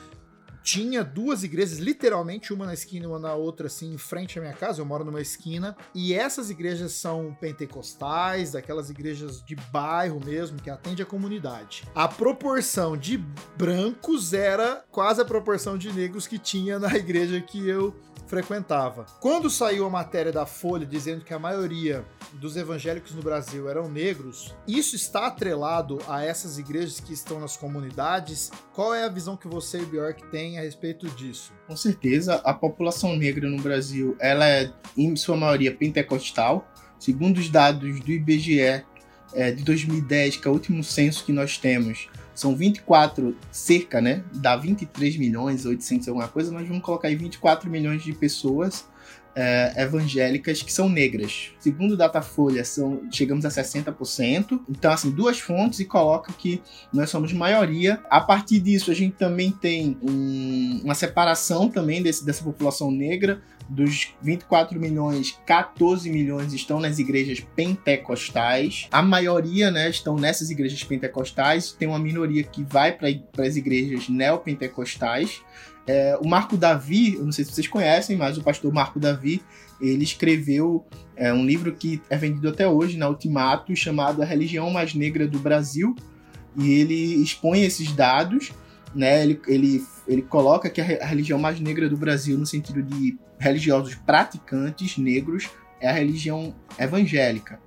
tinha 0.68 1.02
duas 1.02 1.44
igrejas, 1.44 1.78
literalmente 1.78 2.54
uma 2.54 2.66
na 2.66 2.74
esquina 2.74 3.06
e 3.06 3.08
uma 3.08 3.18
na 3.18 3.34
outra, 3.34 3.68
assim, 3.68 3.94
em 3.94 3.98
frente 3.98 4.38
à 4.38 4.42
minha 4.42 4.54
casa. 4.54 4.82
Eu 4.82 4.86
moro 4.86 5.06
numa 5.06 5.22
esquina. 5.22 5.78
E 5.96 6.14
essas 6.14 6.50
igrejas 6.50 6.92
são 6.92 7.34
pentecostais, 7.40 8.52
daquelas 8.52 8.90
igrejas 8.90 9.42
de 9.42 9.56
bairro 9.72 10.20
mesmo, 10.26 10.62
que 10.62 10.70
atende 10.70 11.02
a 11.02 11.06
comunidade. 11.06 11.88
A 11.96 12.06
proporção 12.06 12.98
de 12.98 13.18
brancos 13.58 14.34
era 14.34 14.84
quase 14.92 15.22
a 15.22 15.26
proporção 15.26 15.78
de 15.78 15.90
negros 15.94 16.28
que 16.28 16.38
tinha 16.38 16.78
na 16.78 16.94
igreja 17.00 17.40
que 17.40 17.66
eu 17.66 17.96
frequentava. 18.28 19.06
Quando 19.20 19.50
saiu 19.50 19.86
a 19.86 19.90
matéria 19.90 20.32
da 20.32 20.46
Folha 20.46 20.86
dizendo 20.86 21.24
que 21.24 21.34
a 21.34 21.40
maioria 21.40 22.06
dos 22.34 22.58
evangélicos 22.58 23.16
no 23.16 23.24
Brasil 23.24 23.70
eram 23.70 23.90
negros, 23.90 24.54
isso 24.68 24.96
está 24.96 25.28
atrelado 25.28 26.00
a 26.08 26.24
essas 26.24 26.60
igrejas 26.60 27.00
que 27.00 27.14
estão 27.14 27.40
nas 27.40 27.56
comunidades? 27.56 28.52
Qual 28.74 28.94
é 28.94 29.06
a 29.06 29.10
visão 29.10 29.38
que 29.38 29.48
você 29.48 29.80
e 29.80 29.84
o 29.84 29.88
Bjork 29.88 30.30
têm 30.30 30.57
a 30.60 30.64
respeito 30.64 31.08
disso? 31.10 31.54
Com 31.68 31.76
certeza, 31.76 32.36
a 32.36 32.54
população 32.54 33.16
negra 33.16 33.50
no 33.50 33.62
Brasil, 33.62 34.16
ela 34.20 34.48
é 34.48 34.72
em 34.98 35.16
sua 35.16 35.38
maioria 35.38 35.74
pentecostal. 35.74 36.68
Segundo 37.00 37.38
os 37.38 37.50
dados 37.50 38.00
do 38.00 38.12
IBGE 38.12 38.84
é, 39.34 39.52
de 39.52 39.64
2010, 39.64 40.38
que 40.38 40.48
é 40.48 40.52
o 40.52 40.54
último 40.54 40.84
censo 40.84 41.24
que 41.24 41.32
nós 41.32 41.58
temos, 41.58 42.10
são 42.34 42.56
24, 42.56 43.36
cerca, 43.52 44.00
né? 44.02 44.24
Dá 44.34 44.56
23 44.56 45.18
milhões, 45.18 45.66
800 45.66 46.08
alguma 46.08 46.28
coisa, 46.28 46.52
nós 46.52 46.68
vamos 46.68 46.84
colocar 46.84 47.08
aí 47.08 47.16
24 47.16 47.70
milhões 47.70 48.04
de 48.04 48.14
pessoas 48.14 48.86
é, 49.40 49.84
evangélicas 49.84 50.64
que 50.64 50.74
são 50.74 50.90
negras. 50.90 51.52
Segundo 51.60 51.92
o 51.92 51.98
Datafolha, 51.98 52.66
são, 52.66 53.02
chegamos 53.12 53.46
a 53.46 53.50
60%. 53.50 54.60
Então, 54.68 54.92
assim, 54.92 55.12
duas 55.12 55.40
fontes 55.40 55.80
e 55.80 55.86
coloca 55.86 56.34
que 56.34 56.60
nós 56.92 57.12
somos 57.12 57.32
maioria. 57.34 58.02
A 58.10 58.20
partir 58.20 58.60
disso, 58.60 58.90
a 58.90 58.96
gente 58.96 59.16
também 59.16 59.52
tem 59.52 59.96
um- 60.02 60.82
uma 60.84 60.96
separação 60.96 61.70
também 61.70 62.02
desse, 62.02 62.26
dessa 62.26 62.44
população 62.44 62.90
negra. 62.90 63.40
Dos 63.70 64.14
24 64.22 64.80
milhões, 64.80 65.38
14 65.46 66.10
milhões 66.10 66.54
estão 66.54 66.80
nas 66.80 66.98
igrejas 66.98 67.42
pentecostais. 67.56 68.88
A 68.92 69.02
maioria, 69.04 69.70
né, 69.70 69.90
estão 69.90 70.16
nessas 70.16 70.50
igrejas 70.50 70.84
pentecostais. 70.84 71.74
Tem 71.74 71.88
uma 71.88 72.00
minoria 72.00 72.44
que 72.44 72.64
vai 72.64 72.92
para 72.92 73.10
as 73.46 73.56
igrejas 73.56 74.10
neopentecostais. 74.10 75.42
É, 75.88 76.18
o 76.22 76.28
Marco 76.28 76.58
Davi, 76.58 77.16
eu 77.16 77.24
não 77.24 77.32
sei 77.32 77.46
se 77.46 77.52
vocês 77.54 77.68
conhecem, 77.68 78.18
mas 78.18 78.38
o 78.38 78.44
pastor 78.44 78.74
Marco 78.74 79.00
Davi, 79.00 79.42
ele 79.80 80.04
escreveu 80.04 80.86
é, 81.16 81.32
um 81.32 81.46
livro 81.46 81.74
que 81.74 82.02
é 82.10 82.18
vendido 82.18 82.50
até 82.50 82.68
hoje 82.68 82.98
na 82.98 83.08
Ultimato, 83.08 83.74
chamado 83.76 84.22
A 84.22 84.26
Religião 84.26 84.70
Mais 84.70 84.94
Negra 84.94 85.28
do 85.28 85.40
Brasil. 85.40 85.96
E 86.58 86.72
ele 86.72 87.16
expõe 87.22 87.64
esses 87.64 87.92
dados, 87.92 88.52
né? 88.94 89.24
Ele, 89.24 89.40
ele, 89.48 89.86
ele 90.08 90.22
coloca 90.24 90.70
que 90.70 90.82
a 90.82 90.84
re- 90.84 91.00
a 91.00 91.06
religião 91.06 91.40
mais 91.40 91.60
negra 91.60 91.88
do 91.88 91.96
Brasil, 91.96 92.38
no 92.38 92.46
sentido 92.46 92.82
de 92.82 93.18
religiosos 93.40 93.94
praticantes 93.94 94.98
negros, 94.98 95.48
é 95.80 95.88
a 95.88 95.94
religião 95.94 96.56
evangélica. 96.80 97.60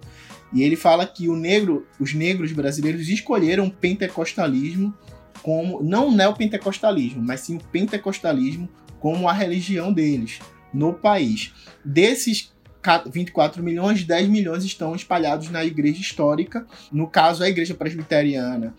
E 0.52 0.64
ele 0.64 0.74
fala 0.74 1.06
que 1.06 1.28
o 1.28 1.36
negro, 1.36 1.86
os 2.00 2.12
negros 2.12 2.50
brasileiros 2.50 3.08
escolheram 3.08 3.66
o 3.66 3.70
pentecostalismo 3.70 4.92
como 5.42 5.82
não 5.82 6.08
o 6.08 6.12
neopentecostalismo, 6.14 7.22
mas 7.22 7.40
sim 7.40 7.56
o 7.56 7.64
pentecostalismo 7.64 8.68
como 8.98 9.28
a 9.28 9.32
religião 9.32 9.92
deles 9.92 10.38
no 10.72 10.92
país. 10.92 11.52
Desses 11.84 12.52
ca- 12.82 13.04
24 13.06 13.62
milhões, 13.62 14.04
10 14.04 14.28
milhões 14.28 14.64
estão 14.64 14.94
espalhados 14.94 15.50
na 15.50 15.64
igreja 15.64 16.00
histórica. 16.00 16.66
No 16.92 17.06
caso, 17.06 17.42
a 17.42 17.48
igreja 17.48 17.74
presbiteriana 17.74 18.74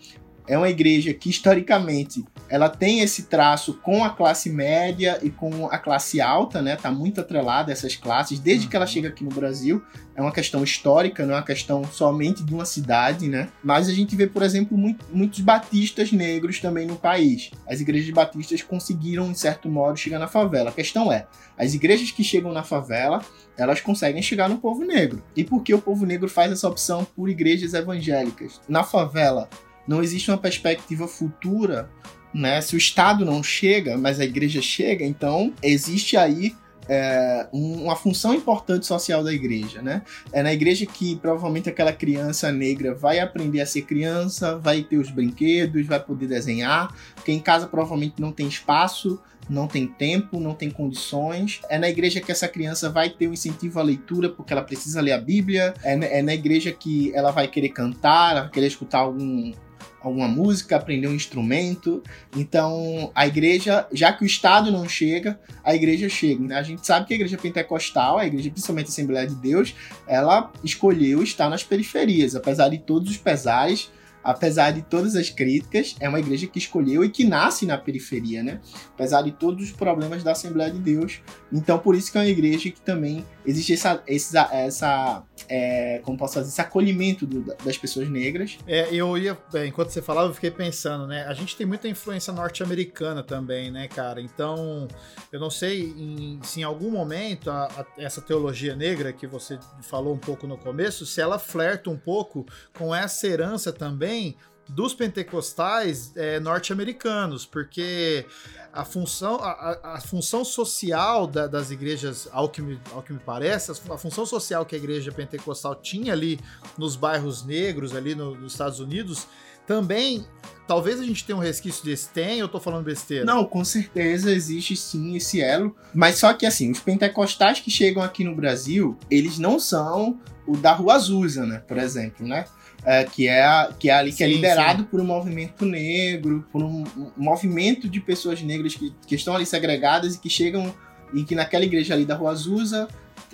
é 0.46 0.56
uma 0.58 0.68
igreja 0.68 1.14
que 1.14 1.30
historicamente 1.30 2.24
ela 2.48 2.68
tem 2.68 3.00
esse 3.00 3.24
traço 3.24 3.74
com 3.74 4.04
a 4.04 4.10
classe 4.10 4.50
média 4.50 5.18
e 5.22 5.30
com 5.30 5.66
a 5.68 5.78
classe 5.78 6.20
alta, 6.20 6.60
né? 6.60 6.76
Tá 6.76 6.90
muito 6.90 7.20
atrelada 7.20 7.70
a 7.70 7.72
essas 7.72 7.96
classes 7.96 8.38
desde 8.38 8.66
que 8.68 8.76
ela 8.76 8.84
Uhum. 8.84 8.90
chega 8.92 9.08
aqui 9.08 9.24
no 9.24 9.30
Brasil. 9.30 9.82
É 10.14 10.20
uma 10.20 10.32
questão 10.32 10.62
histórica, 10.62 11.24
não 11.24 11.32
é 11.32 11.36
uma 11.38 11.42
questão 11.44 11.82
somente 11.84 12.42
de 12.44 12.52
uma 12.52 12.66
cidade, 12.66 13.28
né? 13.28 13.48
Mas 13.64 13.88
a 13.88 13.92
gente 13.94 14.14
vê, 14.14 14.26
por 14.26 14.42
exemplo, 14.42 14.76
muito- 14.76 15.06
muitos 15.10 15.40
batistas 15.40 16.12
negros 16.12 16.60
também 16.60 16.86
no 16.86 16.96
país. 16.96 17.50
As 17.66 17.80
igrejas 17.80 18.10
batistas 18.10 18.60
conseguiram, 18.62 19.30
em 19.30 19.34
certo 19.34 19.70
modo, 19.70 19.96
chegar 19.98 20.18
na 20.18 20.28
favela. 20.28 20.68
A 20.68 20.72
questão 20.74 21.10
é, 21.10 21.26
as 21.56 21.72
igrejas 21.72 22.10
que 22.10 22.22
chegam 22.22 22.52
na 22.52 22.62
favela, 22.62 23.24
elas 23.56 23.80
conseguem 23.80 24.20
chegar 24.20 24.48
no 24.50 24.58
povo 24.58 24.84
negro. 24.84 25.22
E 25.34 25.42
por 25.44 25.62
que 25.62 25.72
o 25.72 25.80
povo 25.80 26.04
negro 26.04 26.28
faz 26.28 26.52
essa 26.52 26.68
opção 26.68 27.04
por 27.16 27.30
igrejas 27.30 27.72
evangélicas? 27.72 28.60
Na 28.68 28.84
favela, 28.84 29.48
não 29.86 30.02
existe 30.02 30.30
uma 30.30 30.38
perspectiva 30.38 31.06
futura, 31.08 31.88
né? 32.34 32.60
Se 32.60 32.74
o 32.74 32.78
Estado 32.78 33.24
não 33.24 33.42
chega, 33.42 33.96
mas 33.98 34.18
a 34.20 34.24
igreja 34.24 34.62
chega, 34.62 35.04
então 35.04 35.52
existe 35.62 36.16
aí 36.16 36.54
é, 36.88 37.46
um- 37.52 37.84
uma 37.84 37.94
função 37.94 38.34
importante 38.34 38.86
social 38.86 39.22
da 39.22 39.32
igreja, 39.32 39.80
né? 39.80 40.02
É 40.32 40.42
na 40.42 40.52
igreja 40.52 40.84
que 40.84 41.14
provavelmente 41.14 41.68
aquela 41.68 41.92
criança 41.92 42.50
negra 42.50 42.92
vai 42.92 43.20
aprender 43.20 43.60
a 43.60 43.66
ser 43.66 43.82
criança, 43.82 44.58
vai 44.58 44.82
ter 44.82 44.96
os 44.98 45.08
brinquedos, 45.08 45.86
vai 45.86 46.00
poder 46.00 46.26
desenhar, 46.26 46.92
porque 47.14 47.30
em 47.30 47.38
casa 47.38 47.68
provavelmente 47.68 48.14
não 48.18 48.32
tem 48.32 48.48
espaço, 48.48 49.20
não 49.48 49.68
tem 49.68 49.86
tempo, 49.86 50.40
não 50.40 50.54
tem 50.54 50.70
condições. 50.72 51.60
É 51.68 51.78
na 51.78 51.88
igreja 51.88 52.20
que 52.20 52.32
essa 52.32 52.48
criança 52.48 52.90
vai 52.90 53.10
ter 53.10 53.28
um 53.28 53.32
incentivo 53.32 53.78
à 53.78 53.82
leitura, 53.82 54.28
porque 54.28 54.52
ela 54.52 54.62
precisa 54.62 55.00
ler 55.00 55.12
a 55.12 55.18
Bíblia. 55.18 55.74
É 55.84 55.94
na, 55.94 56.06
é 56.06 56.20
na 56.20 56.34
igreja 56.34 56.72
que 56.72 57.12
ela 57.14 57.30
vai 57.30 57.46
querer 57.46 57.68
cantar, 57.70 58.32
ela 58.32 58.40
vai 58.42 58.50
querer 58.50 58.66
escutar 58.66 58.98
algum, 58.98 59.52
alguma 60.02 60.28
música, 60.28 60.76
aprender 60.76 61.08
um 61.08 61.14
instrumento. 61.14 62.02
Então, 62.36 63.10
a 63.14 63.26
igreja, 63.26 63.86
já 63.92 64.12
que 64.12 64.24
o 64.24 64.26
Estado 64.26 64.70
não 64.70 64.88
chega, 64.88 65.38
a 65.64 65.74
igreja 65.74 66.08
chega. 66.08 66.58
A 66.58 66.62
gente 66.62 66.86
sabe 66.86 67.06
que 67.06 67.12
a 67.12 67.16
igreja 67.16 67.38
pentecostal, 67.38 68.18
a 68.18 68.26
igreja, 68.26 68.50
principalmente 68.50 68.86
a 68.86 68.90
Assembleia 68.90 69.26
de 69.26 69.34
Deus, 69.36 69.74
ela 70.06 70.52
escolheu 70.64 71.22
estar 71.22 71.48
nas 71.48 71.62
periferias, 71.62 72.34
apesar 72.34 72.68
de 72.68 72.78
todos 72.78 73.10
os 73.10 73.16
pesares, 73.16 73.90
apesar 74.22 74.70
de 74.70 74.82
todas 74.82 75.16
as 75.16 75.30
críticas, 75.30 75.96
é 75.98 76.08
uma 76.08 76.20
igreja 76.20 76.46
que 76.46 76.58
escolheu 76.58 77.04
e 77.04 77.08
que 77.08 77.24
nasce 77.24 77.66
na 77.66 77.76
periferia, 77.76 78.42
né? 78.42 78.60
Apesar 78.94 79.22
de 79.22 79.32
todos 79.32 79.64
os 79.64 79.72
problemas 79.72 80.22
da 80.22 80.32
Assembleia 80.32 80.70
de 80.70 80.78
Deus. 80.78 81.20
Então, 81.52 81.78
por 81.78 81.94
isso 81.94 82.12
que 82.12 82.18
é 82.18 82.20
uma 82.20 82.28
igreja 82.28 82.70
que 82.70 82.80
também 82.80 83.24
existe 83.44 83.72
essa, 83.72 84.02
essa, 84.06 84.48
essa 84.52 85.22
é, 85.48 86.00
como 86.04 86.16
posso 86.16 86.34
fazer, 86.34 86.48
esse 86.48 86.60
acolhimento 86.60 87.26
do- 87.26 87.42
das 87.64 87.76
pessoas 87.76 88.08
negras. 88.08 88.58
É, 88.66 88.94
eu 88.94 89.16
ia, 89.18 89.36
é, 89.54 89.66
enquanto 89.66 89.90
você 89.90 90.00
falava, 90.00 90.28
eu 90.30 90.34
fiquei 90.34 90.50
pensando, 90.50 91.06
né? 91.06 91.24
A 91.26 91.34
gente 91.34 91.56
tem 91.56 91.66
muita 91.66 91.88
influência 91.88 92.32
norte-americana 92.32 93.22
também, 93.22 93.70
né, 93.70 93.88
cara? 93.88 94.20
Então, 94.20 94.86
eu 95.32 95.40
não 95.40 95.50
sei 95.50 95.82
em- 95.96 96.40
se 96.42 96.60
em 96.60 96.62
algum 96.62 96.90
momento 96.90 97.50
a- 97.50 97.66
a- 97.66 97.86
essa 97.98 98.20
teologia 98.20 98.74
negra 98.76 99.12
que 99.12 99.26
você 99.26 99.58
falou 99.82 100.14
um 100.14 100.18
pouco 100.18 100.46
no 100.46 100.56
começo, 100.56 101.04
se 101.04 101.20
ela 101.20 101.38
flerta 101.38 101.90
um 101.90 101.96
pouco 101.98 102.46
com 102.76 102.94
essa 102.94 103.26
herança 103.26 103.72
também 103.72 104.36
dos 104.68 104.94
pentecostais 104.94 106.12
é, 106.16 106.38
norte-americanos, 106.40 107.44
porque 107.44 108.24
a 108.72 108.84
função, 108.84 109.36
a, 109.36 109.78
a- 109.82 110.00
função 110.00 110.44
social 110.44 111.26
da- 111.26 111.46
das 111.46 111.70
igrejas, 111.70 112.28
ao 112.32 112.48
que, 112.48 112.62
me, 112.62 112.80
ao 112.92 113.02
que 113.02 113.12
me 113.12 113.18
parece, 113.18 113.70
a 113.70 113.98
função 113.98 114.24
social 114.24 114.64
que 114.64 114.74
a 114.74 114.78
igreja 114.78 115.12
pentecostal 115.12 115.74
tinha 115.74 116.12
ali 116.12 116.38
nos 116.78 116.96
bairros 116.96 117.44
negros, 117.44 117.94
ali 117.94 118.14
no- 118.14 118.34
nos 118.34 118.52
Estados 118.52 118.80
Unidos, 118.80 119.26
também, 119.66 120.26
talvez 120.66 120.98
a 121.00 121.04
gente 121.04 121.24
tenha 121.24 121.36
um 121.36 121.40
resquício 121.40 121.84
desse, 121.84 122.08
tem, 122.08 122.38
eu 122.40 122.48
tô 122.48 122.58
falando 122.58 122.84
besteira? 122.84 123.24
Não, 123.24 123.44
com 123.44 123.64
certeza 123.64 124.32
existe 124.32 124.76
sim 124.76 125.14
esse 125.16 125.40
elo. 125.40 125.76
Mas 125.94 126.18
só 126.18 126.32
que 126.32 126.44
assim, 126.46 126.70
os 126.70 126.80
pentecostais 126.80 127.60
que 127.60 127.70
chegam 127.70 128.02
aqui 128.02 128.24
no 128.24 128.34
Brasil, 128.34 128.96
eles 129.10 129.38
não 129.38 129.58
são 129.60 130.18
o 130.46 130.56
da 130.56 130.72
Rua 130.72 130.94
Azusa, 130.94 131.46
né? 131.46 131.62
Por 131.68 131.78
exemplo, 131.78 132.26
né? 132.26 132.44
É, 132.84 133.04
que, 133.04 133.28
é 133.28 133.44
a- 133.44 133.72
que 133.78 133.88
é 133.88 133.94
ali 133.94 134.12
que 134.12 134.24
é 134.24 134.26
Sim, 134.26 134.34
liderado 134.34 134.84
por 134.84 135.00
um 135.00 135.04
movimento 135.04 135.64
negro, 135.64 136.44
por 136.50 136.62
um, 136.64 136.82
um 136.96 137.10
movimento 137.16 137.88
de 137.88 138.00
pessoas 138.00 138.42
negras 138.42 138.74
que, 138.74 138.92
que 139.06 139.14
estão 139.14 139.36
ali 139.36 139.46
segregadas 139.46 140.16
e 140.16 140.18
que 140.18 140.28
chegam 140.28 140.74
e 141.14 141.22
que 141.22 141.34
naquela 141.36 141.64
igreja 141.64 141.94
ali 141.94 142.04
da 142.04 142.16
Rua 142.16 142.32
Azusa 142.32 142.88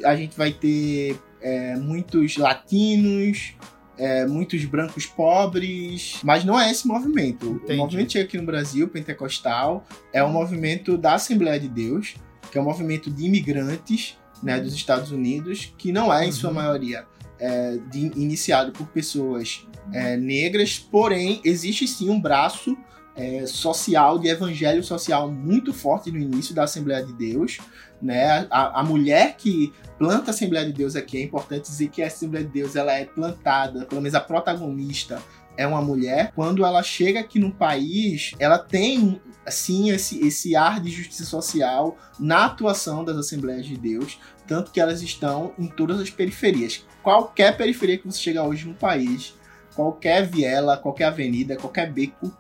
a 0.05 0.15
gente 0.15 0.37
vai 0.37 0.53
ter 0.53 1.19
é, 1.41 1.77
muitos 1.77 2.37
latinos, 2.37 3.55
é, 3.97 4.27
muitos 4.27 4.65
brancos 4.67 5.07
pobres, 5.07 6.19
mas 6.23 6.45
não 6.45 6.61
é 6.61 6.71
esse 6.71 6.87
movimento. 6.87 7.47
Entendi. 7.65 7.75
O 7.75 7.77
movimento 7.85 8.13
chega 8.13 8.25
aqui 8.27 8.37
no 8.37 8.45
Brasil, 8.45 8.87
pentecostal, 8.89 9.85
é 10.13 10.23
um 10.23 10.31
movimento 10.31 10.97
da 10.99 11.15
Assembleia 11.15 11.59
de 11.59 11.69
Deus, 11.69 12.15
que 12.53 12.59
é 12.59 12.61
um 12.61 12.65
movimento 12.65 13.11
de 13.11 13.25
imigrantes 13.25 14.17
né, 14.43 14.61
dos 14.61 14.75
Estados 14.75 15.11
Unidos, 15.11 15.73
que 15.79 15.91
não 15.91 16.13
é, 16.13 16.27
em 16.27 16.33
sua 16.33 16.51
Uhum. 16.51 16.57
maioria, 16.57 17.05
é, 17.39 17.79
de- 17.91 18.13
iniciado 18.17 18.73
por 18.73 18.87
pessoas 18.89 19.67
é, 19.93 20.17
negras, 20.17 20.79
porém, 20.79 21.41
existe 21.45 21.87
sim 21.87 22.11
um 22.11 22.21
braço 22.21 22.77
é, 23.17 23.47
social, 23.47 24.19
de 24.19 24.29
evangelho 24.29 24.83
social 24.85 25.31
muito 25.31 25.73
forte 25.73 26.11
no 26.11 26.19
início 26.19 26.55
da 26.55 26.65
Assembleia 26.65 27.05
de 27.05 27.13
Deus. 27.13 27.59
Né? 28.01 28.47
A, 28.51 28.81
a 28.81 28.83
mulher 28.85 29.37
que 29.37 29.73
planta 29.99 30.31
a 30.31 30.35
Assembleia 30.35 30.67
de 30.67 30.73
Deus 30.73 30.95
aqui, 30.95 31.19
é 31.19 31.23
importante 31.23 31.69
dizer 31.69 31.89
que 31.89 32.03
a 32.03 32.07
Assembleia 32.07 32.47
de 32.47 32.53
Deus 32.53 32.77
ela 32.77 32.93
é 32.93 33.05
plantada, 33.05 33.85
pelo 33.87 34.01
menos 34.01 34.15
a 34.15 34.21
protagonista 34.21 35.21
é 35.57 35.67
uma 35.67 35.83
mulher. 35.83 36.31
Quando 36.37 36.65
ela 36.65 36.83
chega 36.85 37.19
aqui 37.19 37.41
no 37.41 37.51
país, 37.51 38.33
ela 38.39 38.59
tem 38.59 39.21
assim 39.49 39.91
esse, 39.91 40.25
esse 40.25 40.55
ar 40.55 40.81
de 40.81 40.91
justiça 40.91 41.25
social 41.25 41.99
na 42.19 42.45
atuação 42.45 43.05
das 43.05 43.17
Assembleias 43.17 43.67
de 43.67 43.77
Deus, 43.77 44.19
tanto 44.47 44.71
que 44.71 44.81
elas 44.81 45.03
estão 45.03 45.53
em 45.59 45.67
todas 45.67 46.01
as 46.01 46.11
periferias. 46.11 46.85
Qualquer 47.03 47.57
periferia 47.57 47.99
que 47.99 48.07
você 48.07 48.19
chegar 48.19 48.45
hoje 48.45 48.67
no 48.67 48.75
país, 48.75 49.35
qualquer 49.75 50.27
viela, 50.27 50.77
qualquer 50.77 51.07
avenida, 51.07 51.57
qualquer 51.57 51.93
beco 51.93 52.33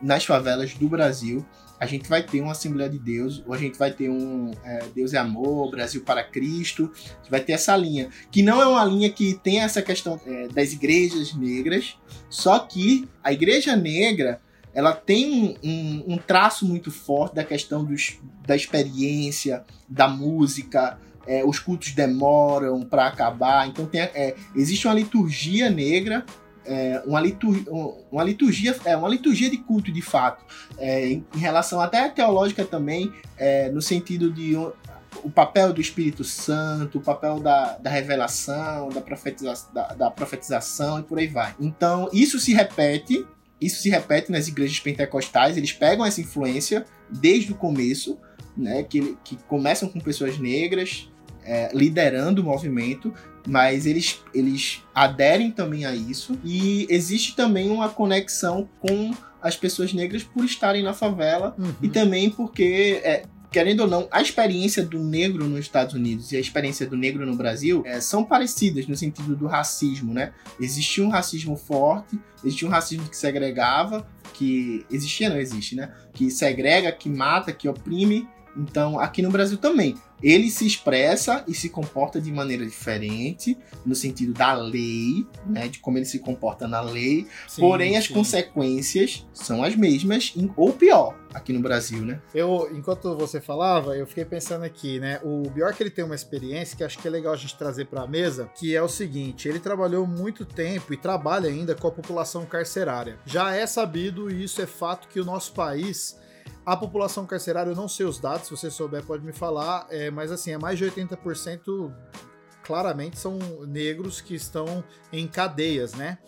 nas 0.00 0.24
favelas 0.24 0.72
do 0.74 0.88
Brasil, 0.88 1.44
a 1.78 1.86
gente 1.86 2.08
vai 2.08 2.22
ter 2.22 2.40
uma 2.40 2.52
Assembleia 2.52 2.90
de 2.90 2.98
Deus, 2.98 3.42
ou 3.46 3.54
a 3.54 3.58
gente 3.58 3.78
vai 3.78 3.92
ter 3.92 4.08
um 4.08 4.50
é, 4.64 4.84
Deus 4.94 5.14
é 5.14 5.18
Amor, 5.18 5.70
Brasil 5.70 6.02
para 6.02 6.24
Cristo, 6.24 6.90
vai 7.30 7.40
ter 7.40 7.52
essa 7.52 7.76
linha, 7.76 8.08
que 8.30 8.42
não 8.42 8.60
é 8.60 8.66
uma 8.66 8.84
linha 8.84 9.10
que 9.10 9.34
tem 9.34 9.60
essa 9.60 9.80
questão 9.80 10.20
é, 10.26 10.48
das 10.48 10.72
igrejas 10.72 11.34
negras, 11.34 11.96
só 12.28 12.58
que 12.58 13.08
a 13.22 13.32
igreja 13.32 13.76
negra 13.76 14.40
ela 14.78 14.92
tem 14.92 15.58
um, 15.64 16.14
um- 16.14 16.18
traço 16.18 16.64
muito 16.64 16.88
forte 16.92 17.34
da 17.34 17.42
questão 17.42 17.84
dos, 17.84 18.16
da 18.46 18.54
experiência, 18.54 19.64
da 19.88 20.06
música, 20.06 21.00
é, 21.26 21.44
os 21.44 21.58
cultos 21.58 21.90
demoram 21.90 22.84
para 22.84 23.08
acabar, 23.08 23.66
então 23.66 23.86
tem, 23.86 24.02
é, 24.02 24.36
existe 24.54 24.86
uma 24.86 24.94
liturgia 24.94 25.68
negra 25.68 26.24
é, 26.64 27.02
uma, 27.04 27.20
litur, 27.20 27.56
uma 28.12 28.22
liturgia 28.22 28.76
é 28.84 28.96
uma 28.96 29.08
liturgia 29.08 29.50
de 29.50 29.56
culto 29.56 29.90
de 29.90 30.02
fato. 30.02 30.44
É, 30.78 31.08
em, 31.08 31.26
em 31.34 31.38
relação 31.38 31.80
até 31.80 32.08
teológica 32.10 32.64
também 32.64 33.10
é, 33.36 33.70
no 33.70 33.82
sentido 33.82 34.30
de 34.30 34.54
o 35.24 35.30
papel 35.30 35.72
do 35.72 35.80
Espírito 35.80 36.22
Santo 36.22 36.98
o 36.98 37.00
papel 37.00 37.40
da, 37.40 37.78
da 37.78 37.90
revelação 37.90 38.90
da, 38.90 39.00
profetiza, 39.00 39.54
da, 39.72 39.88
da 39.94 40.10
profetização 40.10 41.00
e 41.00 41.02
por 41.02 41.18
aí 41.18 41.26
vai. 41.26 41.56
Então 41.58 42.08
isso 42.12 42.38
se 42.38 42.52
repete 42.52 43.26
isso 43.60 43.82
se 43.82 43.88
repete 43.88 44.30
nas 44.30 44.48
igrejas 44.48 44.78
pentecostais 44.80 45.56
eles 45.56 45.72
pegam 45.72 46.04
essa 46.04 46.20
influência 46.20 46.84
desde 47.10 47.52
o 47.52 47.54
começo 47.54 48.18
né 48.56 48.82
que, 48.82 49.16
que 49.24 49.36
começam 49.48 49.88
com 49.88 50.00
pessoas 50.00 50.38
negras 50.38 51.08
é, 51.44 51.70
liderando 51.72 52.42
o 52.42 52.44
movimento 52.44 53.12
mas 53.48 53.86
eles, 53.86 54.20
eles 54.34 54.82
aderem 54.94 55.50
também 55.50 55.86
a 55.86 55.94
isso. 55.94 56.38
E 56.44 56.86
existe 56.90 57.34
também 57.34 57.70
uma 57.70 57.88
conexão 57.88 58.68
com 58.78 59.10
as 59.40 59.56
pessoas 59.56 59.92
negras 59.94 60.22
por 60.22 60.44
estarem 60.44 60.82
na 60.82 60.92
favela 60.92 61.54
Uhum. 61.58 61.72
e 61.82 61.88
também 61.88 62.28
porque, 62.28 63.00
é, 63.02 63.22
querendo 63.50 63.80
ou 63.80 63.86
não, 63.86 64.08
a 64.10 64.20
experiência 64.20 64.84
do 64.84 64.98
negro 65.02 65.46
nos 65.46 65.60
Estados 65.60 65.94
Unidos 65.94 66.32
e 66.32 66.36
a 66.36 66.40
experiência 66.40 66.86
do 66.86 66.96
negro 66.96 67.24
no 67.24 67.34
Brasil 67.34 67.82
é, 67.86 68.00
são 68.00 68.24
parecidas 68.24 68.86
no 68.86 68.96
sentido 68.96 69.34
do 69.34 69.46
racismo, 69.46 70.12
né? 70.12 70.32
Existia 70.60 71.04
um 71.04 71.08
racismo 71.08 71.56
forte, 71.56 72.18
existia 72.44 72.68
um 72.68 72.70
racismo 72.70 73.08
que 73.08 73.16
segregava, 73.16 74.06
que 74.34 74.84
existia, 74.90 75.30
não 75.30 75.38
existe, 75.38 75.74
né? 75.74 75.92
Que 76.12 76.30
segrega, 76.30 76.92
que 76.92 77.08
mata, 77.08 77.52
que 77.52 77.68
oprime. 77.68 78.28
Então, 78.56 78.98
aqui 78.98 79.22
no 79.22 79.30
Brasil 79.30 79.58
também. 79.58 79.94
Ele 80.20 80.50
se 80.50 80.66
expressa 80.66 81.44
e 81.46 81.54
se 81.54 81.68
comporta 81.68 82.20
de 82.20 82.32
maneira 82.32 82.64
diferente, 82.64 83.56
no 83.86 83.94
sentido 83.94 84.32
da 84.32 84.52
lei, 84.52 85.24
né? 85.46 85.68
De 85.68 85.78
como 85.78 85.96
ele 85.96 86.04
se 86.04 86.18
comporta 86.18 86.66
na 86.66 86.80
lei. 86.80 87.26
Sim, 87.46 87.60
Porém, 87.60 87.96
as 87.96 88.06
sim. 88.06 88.14
consequências 88.14 89.24
são 89.32 89.62
as 89.62 89.76
mesmas, 89.76 90.34
ou 90.56 90.72
pior, 90.72 91.16
aqui 91.32 91.52
no 91.52 91.60
Brasil, 91.60 92.04
né? 92.04 92.20
Eu, 92.34 92.68
enquanto 92.74 93.16
você 93.16 93.40
falava, 93.40 93.96
eu 93.96 94.06
fiquei 94.06 94.24
pensando 94.24 94.64
aqui, 94.64 94.98
né? 94.98 95.20
O 95.22 95.48
Bjork 95.50 95.80
ele 95.80 95.90
tem 95.90 96.04
uma 96.04 96.16
experiência 96.16 96.76
que 96.76 96.82
acho 96.82 96.98
que 96.98 97.06
é 97.06 97.10
legal 97.10 97.32
a 97.32 97.36
gente 97.36 97.56
trazer 97.56 97.86
para 97.86 98.02
a 98.02 98.06
mesa, 98.06 98.50
que 98.58 98.74
é 98.74 98.82
o 98.82 98.88
seguinte: 98.88 99.48
ele 99.48 99.60
trabalhou 99.60 100.04
muito 100.04 100.44
tempo 100.44 100.92
e 100.92 100.96
trabalha 100.96 101.48
ainda 101.48 101.76
com 101.76 101.86
a 101.86 101.92
população 101.92 102.44
carcerária. 102.44 103.18
Já 103.24 103.54
é 103.54 103.66
sabido 103.66 104.30
e 104.30 104.42
isso 104.42 104.60
é 104.60 104.66
fato 104.66 105.06
que 105.06 105.20
o 105.20 105.24
nosso 105.24 105.52
país 105.52 106.18
a 106.68 106.76
população 106.76 107.24
carcerária, 107.24 107.70
eu 107.70 107.74
não 107.74 107.88
sei 107.88 108.04
os 108.04 108.20
dados, 108.20 108.46
se 108.46 108.50
você 108.50 108.70
souber 108.70 109.02
pode 109.02 109.24
me 109.24 109.32
falar, 109.32 109.86
é, 109.88 110.10
mas 110.10 110.30
assim, 110.30 110.52
é 110.52 110.58
mais 110.58 110.78
de 110.78 110.84
80% 110.84 111.90
claramente 112.68 113.18
são 113.18 113.38
negros 113.66 114.20
que 114.20 114.34
estão 114.34 114.84
em 115.10 115.26
cadeias, 115.26 115.94
né? 115.94 116.18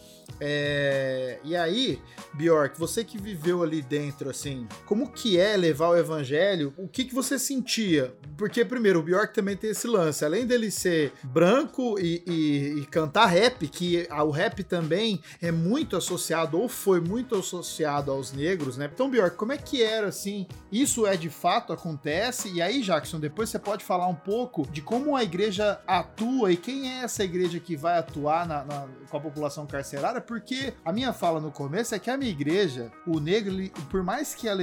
É, 0.41 1.39
e 1.45 1.55
aí, 1.55 2.01
Bjork, 2.33 2.79
você 2.79 3.05
que 3.05 3.19
viveu 3.19 3.63
ali 3.63 3.83
dentro, 3.83 4.31
assim, 4.31 4.67
como 4.87 5.13
que 5.13 5.39
é 5.39 5.55
levar 5.57 5.89
o 5.91 5.97
evangelho? 5.97 6.73
O 6.79 6.89
que 6.89 7.05
que 7.05 7.15
você 7.15 7.39
sentia? 7.39 8.15
Porque, 8.39 8.65
primeiro, 8.65 9.01
o 9.01 9.03
Bjork 9.03 9.35
também 9.35 9.55
tem 9.57 9.71
esse 9.71 9.87
lance, 9.87 10.25
além 10.25 10.47
dele 10.47 10.71
ser 10.71 11.13
branco 11.25 11.99
e, 11.99 12.23
e- 12.27 12.81
e 12.81 12.87
cantar 12.87 13.27
rap, 13.27 13.69
que 13.69 14.09
o 14.11 14.31
rap 14.31 14.65
também 14.65 15.21
é 15.43 15.53
muito 15.53 15.95
associado, 15.97 16.59
ou 16.59 16.69
foi 16.71 17.01
muito 17.01 17.35
associado 17.35 18.11
aos 18.11 18.33
negros, 18.33 18.79
né? 18.79 18.89
Então, 18.93 19.11
Bjork, 19.11 19.37
como 19.37 19.53
é 19.53 19.59
que 19.59 19.83
era, 19.83 20.07
assim, 20.09 20.47
isso 20.73 21.07
é 21.07 21.17
de 21.19 21.29
fato 21.29 21.71
acontece? 21.73 22.51
E 22.51 22.63
aí, 22.63 22.81
Jackson, 22.81 23.21
depois 23.21 23.51
você 23.51 23.59
pode 23.59 23.85
falar 23.85 24.07
um 24.07 24.15
pouco 24.15 24.67
de 24.71 24.81
como 24.81 25.15
a 25.17 25.23
igreja 25.23 25.81
atua 25.87 26.30
e 26.49 26.57
quem 26.57 26.91
é 26.91 27.03
essa 27.05 27.23
igreja 27.25 27.59
que 27.61 27.77
vai 27.77 27.99
atuar 27.99 28.47
na- 28.47 28.65
na- 28.65 28.89
com 29.11 29.17
a 29.17 29.21
população 29.21 29.67
carcerária, 29.67 30.21
porque 30.21 30.73
a 30.85 30.93
minha 30.93 31.13
fala 31.13 31.41
no 31.41 31.51
começo 31.51 31.95
é 31.95 31.99
que 31.99 32.11
a 32.11 32.17
minha 32.17 32.31
igreja, 32.31 32.91
o 33.07 33.19
negro, 33.21 33.53
ele- 33.53 33.71
por 33.91 34.03
mais 34.03 34.35
que 34.35 34.47
ela 34.49 34.63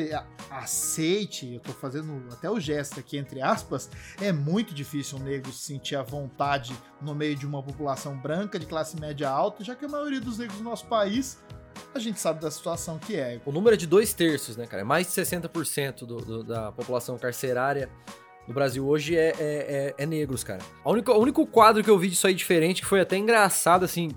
aceite, 0.49 1.53
eu 1.55 1.59
tô 1.59 1.71
fazendo 1.73 2.23
até 2.31 2.49
o 2.49 2.59
gesto 2.59 2.99
aqui 2.99 3.17
entre 3.17 3.41
aspas, 3.41 3.89
é 4.21 4.31
muito 4.31 4.73
difícil 4.73 5.17
um 5.17 5.21
negro 5.23 5.51
se 5.51 5.59
sentir 5.65 5.95
à 5.95 6.03
vontade 6.03 6.75
no 7.01 7.13
meio 7.15 7.35
de 7.35 7.45
uma 7.45 7.61
população 7.63 8.17
branca 8.17 8.57
de 8.59 8.65
classe 8.65 8.99
média 8.99 9.29
alta, 9.29 9.63
já 9.63 9.75
que 9.75 9.85
a 9.85 9.87
maioria 9.87 10.19
dos 10.21 10.37
negros 10.37 10.57
do 10.57 10.63
nosso 10.63 10.85
país 10.87 11.37
a 11.93 11.99
gente 11.99 12.19
sabe 12.19 12.41
da 12.41 12.49
situação 12.49 12.97
que 12.97 13.15
é. 13.15 13.39
O 13.45 13.51
número 13.51 13.75
é 13.75 13.77
de 13.77 13.85
dois 13.87 14.13
terços, 14.13 14.57
né, 14.57 14.65
cara? 14.65 14.83
Mais 14.83 15.07
de 15.07 15.13
60% 15.13 16.05
do, 16.05 16.17
do- 16.17 16.43
da 16.43 16.71
população 16.71 17.17
carcerária 17.17 17.89
no 18.47 18.53
Brasil 18.53 18.87
hoje 18.87 19.15
é, 19.15 19.29
é, 19.29 19.33
é- 19.39 19.93
é 19.97 20.05
negros, 20.05 20.43
cara. 20.43 20.59
A 20.83 20.89
única, 20.89 21.11
o 21.11 21.19
único 21.21 21.45
quadro 21.45 21.83
que 21.83 21.89
eu 21.89 21.97
vi 21.97 22.09
disso 22.09 22.25
aí 22.27 22.33
diferente, 22.33 22.81
que 22.81 22.87
foi 22.87 23.01
até 23.01 23.17
engraçado, 23.17 23.83
assim, 23.83 24.09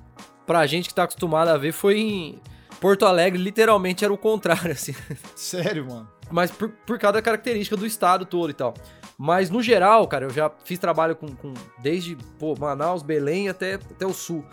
pra 0.46 0.66
gente 0.66 0.88
que 0.88 0.94
tá 0.94 1.02
acostumado 1.04 1.48
a 1.48 1.56
ver, 1.58 1.72
foi 1.72 1.98
em 1.98 2.40
Porto 2.80 3.04
Alegre, 3.06 3.42
literalmente 3.42 4.04
era 4.04 4.12
o 4.12 4.18
contrário, 4.18 4.70
assim. 4.72 4.94
Sério, 5.34 5.86
mano. 5.88 6.08
Mas 6.30 6.50
por, 6.50 6.68
por 6.86 6.98
causa 6.98 7.14
da 7.14 7.22
característica 7.22 7.76
do 7.76 7.84
estado 7.84 8.24
todo 8.24 8.50
e 8.50 8.54
tal. 8.54 8.72
Mas 9.18 9.50
no 9.50 9.60
geral, 9.62 10.06
cara, 10.08 10.24
eu 10.26 10.30
já 10.30 10.50
fiz 10.64 10.78
trabalho 10.78 11.14
com, 11.16 11.26
com- 11.28 11.52
desde 11.82 12.16
pô, 12.38 12.54
Manaus, 12.58 13.02
Belém 13.02 13.48
até, 13.48 13.74
até 13.74 14.06
o 14.06 14.12
sul. 14.14 14.44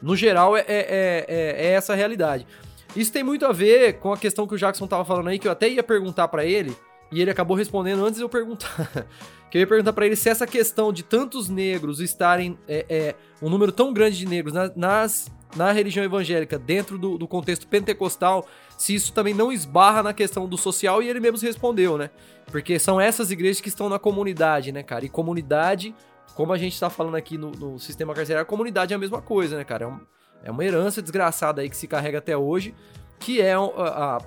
No 0.00 0.14
geral, 0.14 0.56
é, 0.56 0.60
é, 0.60 0.64
é- 0.68 1.24
é- 1.28 1.66
é 1.66 1.72
essa 1.72 1.92
a 1.92 1.96
realidade. 1.96 2.46
Isso 2.94 3.10
tem 3.12 3.24
muito 3.24 3.46
a 3.46 3.52
ver 3.52 3.94
com 3.94 4.12
a 4.12 4.16
questão 4.18 4.46
que 4.46 4.54
o 4.54 4.58
Jackson 4.58 4.86
tava 4.86 5.04
falando 5.04 5.28
aí, 5.28 5.38
que 5.38 5.48
eu 5.48 5.52
até 5.52 5.68
ia 5.68 5.82
perguntar 5.82 6.28
pra 6.28 6.44
ele, 6.44 6.76
e 7.12 7.20
ele 7.20 7.30
acabou 7.30 7.56
respondendo 7.56 8.04
antes 8.04 8.16
de 8.16 8.22
eu 8.24 8.28
perguntar. 8.28 9.06
que 9.50 9.58
eu 9.58 9.60
ia 9.60 9.66
perguntar 9.66 9.92
pra 9.92 10.06
ele 10.06 10.16
se 10.16 10.28
essa 10.30 10.46
questão 10.46 10.92
de 10.92 11.02
tantos 11.02 11.48
negros 11.48 12.00
estarem. 12.00 12.58
É, 12.66 12.86
é, 12.88 13.14
um 13.40 13.48
número 13.50 13.70
tão 13.70 13.92
grande 13.92 14.16
de 14.18 14.26
negros 14.26 14.54
na- 14.54 14.72
nas, 14.74 15.30
na 15.54 15.70
religião 15.72 16.04
evangélica, 16.04 16.58
dentro 16.58 16.96
do, 16.98 17.18
do 17.18 17.28
contexto 17.28 17.66
pentecostal, 17.68 18.46
se 18.78 18.94
isso 18.94 19.12
também 19.12 19.34
não 19.34 19.52
esbarra 19.52 20.02
na 20.02 20.12
questão 20.14 20.48
do 20.48 20.56
social, 20.56 21.02
e 21.02 21.08
ele 21.08 21.20
mesmo 21.20 21.38
respondeu, 21.38 21.98
né? 21.98 22.08
Porque 22.50 22.78
são 22.78 23.00
essas 23.00 23.30
igrejas 23.30 23.60
que 23.60 23.68
estão 23.68 23.88
na 23.90 23.98
comunidade, 23.98 24.72
né, 24.72 24.82
cara? 24.82 25.04
E 25.04 25.08
comunidade, 25.08 25.94
como 26.34 26.52
a 26.52 26.56
gente 26.58 26.80
tá 26.80 26.88
falando 26.88 27.16
aqui 27.16 27.36
no, 27.36 27.50
no 27.50 27.78
sistema 27.78 28.14
carcerário, 28.14 28.46
comunidade 28.48 28.92
é 28.94 28.96
a 28.96 28.98
mesma 28.98 29.20
coisa, 29.20 29.56
né, 29.58 29.64
cara? 29.64 29.84
É, 29.84 29.88
um- 29.88 30.00
é 30.44 30.50
uma 30.50 30.64
herança 30.64 31.02
desgraçada 31.02 31.60
aí 31.60 31.68
que 31.68 31.76
se 31.76 31.86
carrega 31.86 32.18
até 32.18 32.36
hoje. 32.36 32.74
que 33.20 33.40
é 33.40 33.52
a, 33.52 33.58
a 33.60 34.18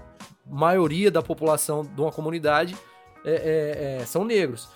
maioria 0.46 1.10
da 1.12 1.22
população 1.22 1.84
de 1.86 2.02
uma 2.02 2.12
comunidade 2.12 2.76
é- 3.24 3.98
é- 3.98 4.02
é, 4.02 4.06
são 4.06 4.24
negros. 4.24 4.68